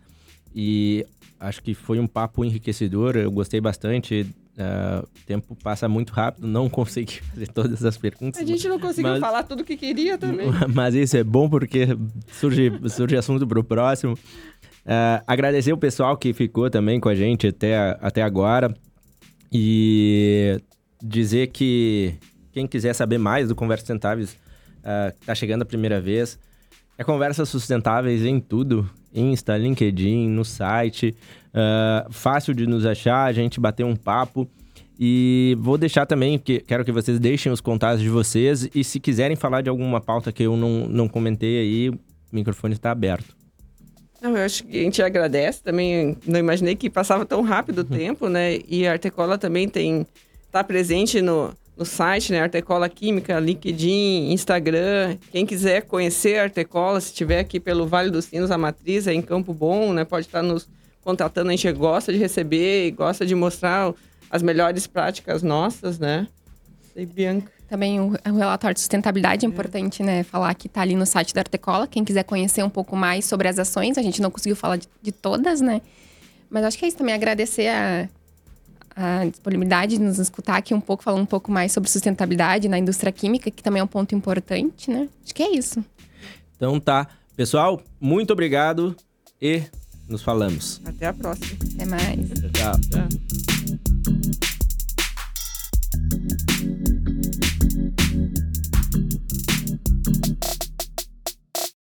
e 0.54 1.06
acho 1.38 1.62
que 1.62 1.74
foi 1.74 1.98
um 1.98 2.06
papo 2.06 2.44
enriquecedor, 2.44 3.16
eu 3.16 3.30
gostei 3.30 3.60
bastante. 3.60 4.26
Uh, 4.52 5.02
o 5.02 5.26
tempo 5.26 5.56
passa 5.62 5.88
muito 5.88 6.12
rápido, 6.12 6.46
não 6.46 6.68
consegui 6.70 7.20
fazer 7.22 7.48
todas 7.48 7.84
as 7.84 7.96
perguntas. 7.96 8.40
A 8.40 8.44
gente 8.44 8.68
não 8.68 8.78
conseguiu 8.78 9.12
mas, 9.12 9.20
falar 9.20 9.42
tudo 9.44 9.62
o 9.62 9.64
que 9.64 9.76
queria 9.76 10.18
também. 10.18 10.46
Mas 10.74 10.94
isso 10.94 11.16
é 11.16 11.24
bom 11.24 11.48
porque 11.48 11.88
surge, 12.28 12.70
surge 12.90 13.16
assunto 13.16 13.46
para 13.46 13.58
o 13.58 13.64
próximo. 13.64 14.12
Uh, 14.12 15.22
agradecer 15.26 15.72
o 15.72 15.78
pessoal 15.78 16.16
que 16.16 16.34
ficou 16.34 16.68
também 16.68 17.00
com 17.00 17.08
a 17.08 17.14
gente 17.14 17.46
até, 17.46 17.96
até 18.00 18.22
agora. 18.22 18.74
E 19.50 20.60
dizer 21.02 21.48
que 21.48 22.14
quem 22.52 22.66
quiser 22.66 22.94
saber 22.94 23.18
mais 23.18 23.48
do 23.48 23.54
Conversas 23.54 23.86
Sustentáveis, 23.86 24.32
uh, 24.32 25.12
tá 25.24 25.34
chegando 25.34 25.62
a 25.62 25.66
primeira 25.66 26.00
vez, 26.00 26.38
é 26.96 27.04
Conversas 27.04 27.48
Sustentáveis 27.48 28.24
em 28.24 28.38
tudo. 28.38 28.88
Insta, 29.14 29.56
LinkedIn, 29.56 30.28
no 30.28 30.44
site. 30.44 31.14
Uh, 31.48 32.12
fácil 32.12 32.54
de 32.54 32.66
nos 32.66 32.86
achar, 32.86 33.24
a 33.24 33.32
gente 33.32 33.60
bater 33.60 33.84
um 33.84 33.96
papo. 33.96 34.48
E 34.98 35.56
vou 35.58 35.76
deixar 35.76 36.06
também, 36.06 36.38
que 36.38 36.60
quero 36.60 36.84
que 36.84 36.92
vocês 36.92 37.18
deixem 37.18 37.50
os 37.50 37.60
contatos 37.60 38.00
de 38.00 38.08
vocês. 38.08 38.68
E 38.74 38.84
se 38.84 39.00
quiserem 39.00 39.36
falar 39.36 39.60
de 39.60 39.68
alguma 39.68 40.00
pauta 40.00 40.30
que 40.30 40.42
eu 40.42 40.56
não, 40.56 40.86
não 40.88 41.08
comentei 41.08 41.60
aí, 41.60 41.88
o 41.88 41.98
microfone 42.32 42.74
está 42.74 42.90
aberto. 42.90 43.36
Não, 44.20 44.36
eu 44.36 44.44
acho 44.44 44.64
que 44.64 44.78
a 44.78 44.82
gente 44.82 45.02
agradece 45.02 45.62
também. 45.62 46.16
Não 46.24 46.38
imaginei 46.38 46.76
que 46.76 46.88
passava 46.88 47.26
tão 47.26 47.42
rápido 47.42 47.80
o 47.80 47.84
tempo, 47.84 48.28
né? 48.28 48.58
E 48.68 48.86
a 48.86 48.92
Artecola 48.92 49.36
também 49.36 49.68
tem 49.68 50.06
tá 50.52 50.62
presente 50.62 51.20
no, 51.20 51.52
no 51.76 51.84
site, 51.84 52.32
né? 52.32 52.40
Artecola 52.40 52.88
Química, 52.88 53.38
LinkedIn, 53.38 54.32
Instagram. 54.32 55.16
Quem 55.30 55.46
quiser 55.46 55.82
conhecer 55.82 56.38
a 56.38 56.44
Artecola, 56.44 57.00
se 57.00 57.08
estiver 57.08 57.40
aqui 57.40 57.58
pelo 57.58 57.86
Vale 57.86 58.10
dos 58.10 58.26
Sinos, 58.26 58.50
a 58.50 58.58
matriz 58.58 59.06
é 59.06 59.14
em 59.14 59.22
Campo 59.22 59.54
Bom, 59.54 59.92
né? 59.92 60.04
Pode 60.04 60.26
estar 60.26 60.42
nos 60.42 60.68
contatando. 61.02 61.48
A 61.48 61.52
gente 61.52 61.70
gosta 61.72 62.12
de 62.12 62.18
receber 62.18 62.86
e 62.86 62.90
gosta 62.90 63.24
de 63.24 63.34
mostrar 63.34 63.92
as 64.30 64.42
melhores 64.42 64.86
práticas 64.86 65.42
nossas, 65.42 65.98
né? 65.98 66.26
E 66.94 67.06
Bianca. 67.06 67.50
Também 67.68 67.98
o, 68.00 68.12
relatório 68.26 68.74
de 68.74 68.80
sustentabilidade 68.80 69.46
é 69.46 69.48
importante, 69.48 70.02
né? 70.02 70.22
Falar 70.22 70.54
que 70.54 70.66
está 70.66 70.82
ali 70.82 70.94
no 70.94 71.06
site 71.06 71.32
da 71.32 71.40
Artecola. 71.40 71.86
Quem 71.86 72.04
quiser 72.04 72.22
conhecer 72.22 72.62
um 72.62 72.68
pouco 72.68 72.94
mais 72.94 73.24
sobre 73.24 73.48
as 73.48 73.58
ações, 73.58 73.96
a 73.96 74.02
gente 74.02 74.20
não 74.20 74.30
conseguiu 74.30 74.54
falar 74.54 74.76
de, 74.76 74.86
de 75.00 75.10
todas, 75.10 75.62
né? 75.62 75.80
Mas 76.50 76.64
acho 76.64 76.78
que 76.78 76.84
é 76.84 76.88
isso 76.88 76.98
também, 76.98 77.14
agradecer 77.14 77.68
a, 77.68 78.06
a 78.94 79.24
disponibilidade 79.24 79.96
de 79.96 80.02
nos 80.02 80.18
escutar 80.18 80.56
aqui 80.56 80.74
um 80.74 80.80
pouco, 80.80 81.02
falando 81.02 81.22
um 81.22 81.26
pouco 81.26 81.50
mais 81.50 81.72
sobre 81.72 81.90
sustentabilidade 81.90 82.68
na 82.68 82.78
indústria 82.78 83.12
química, 83.12 83.50
que 83.50 83.62
também 83.62 83.80
é 83.80 83.84
um 83.84 83.88
ponto 83.88 84.14
importante, 84.14 84.90
né? 84.90 85.08
Acho 85.24 85.34
que 85.34 85.42
é 85.42 85.56
isso. 85.56 85.84
Então 86.56 86.78
tá. 86.78 87.08
Pessoal, 87.34 87.82
muito 88.00 88.32
obrigado 88.32 88.94
e 89.40 89.62
nos 90.08 90.22
falamos. 90.22 90.80
Até 90.84 91.06
a 91.06 91.12
próxima. 91.12 91.58
Até 91.74 91.84
mais. 91.86 92.30
Tchau. 92.52 92.80
tchau. 92.90 94.31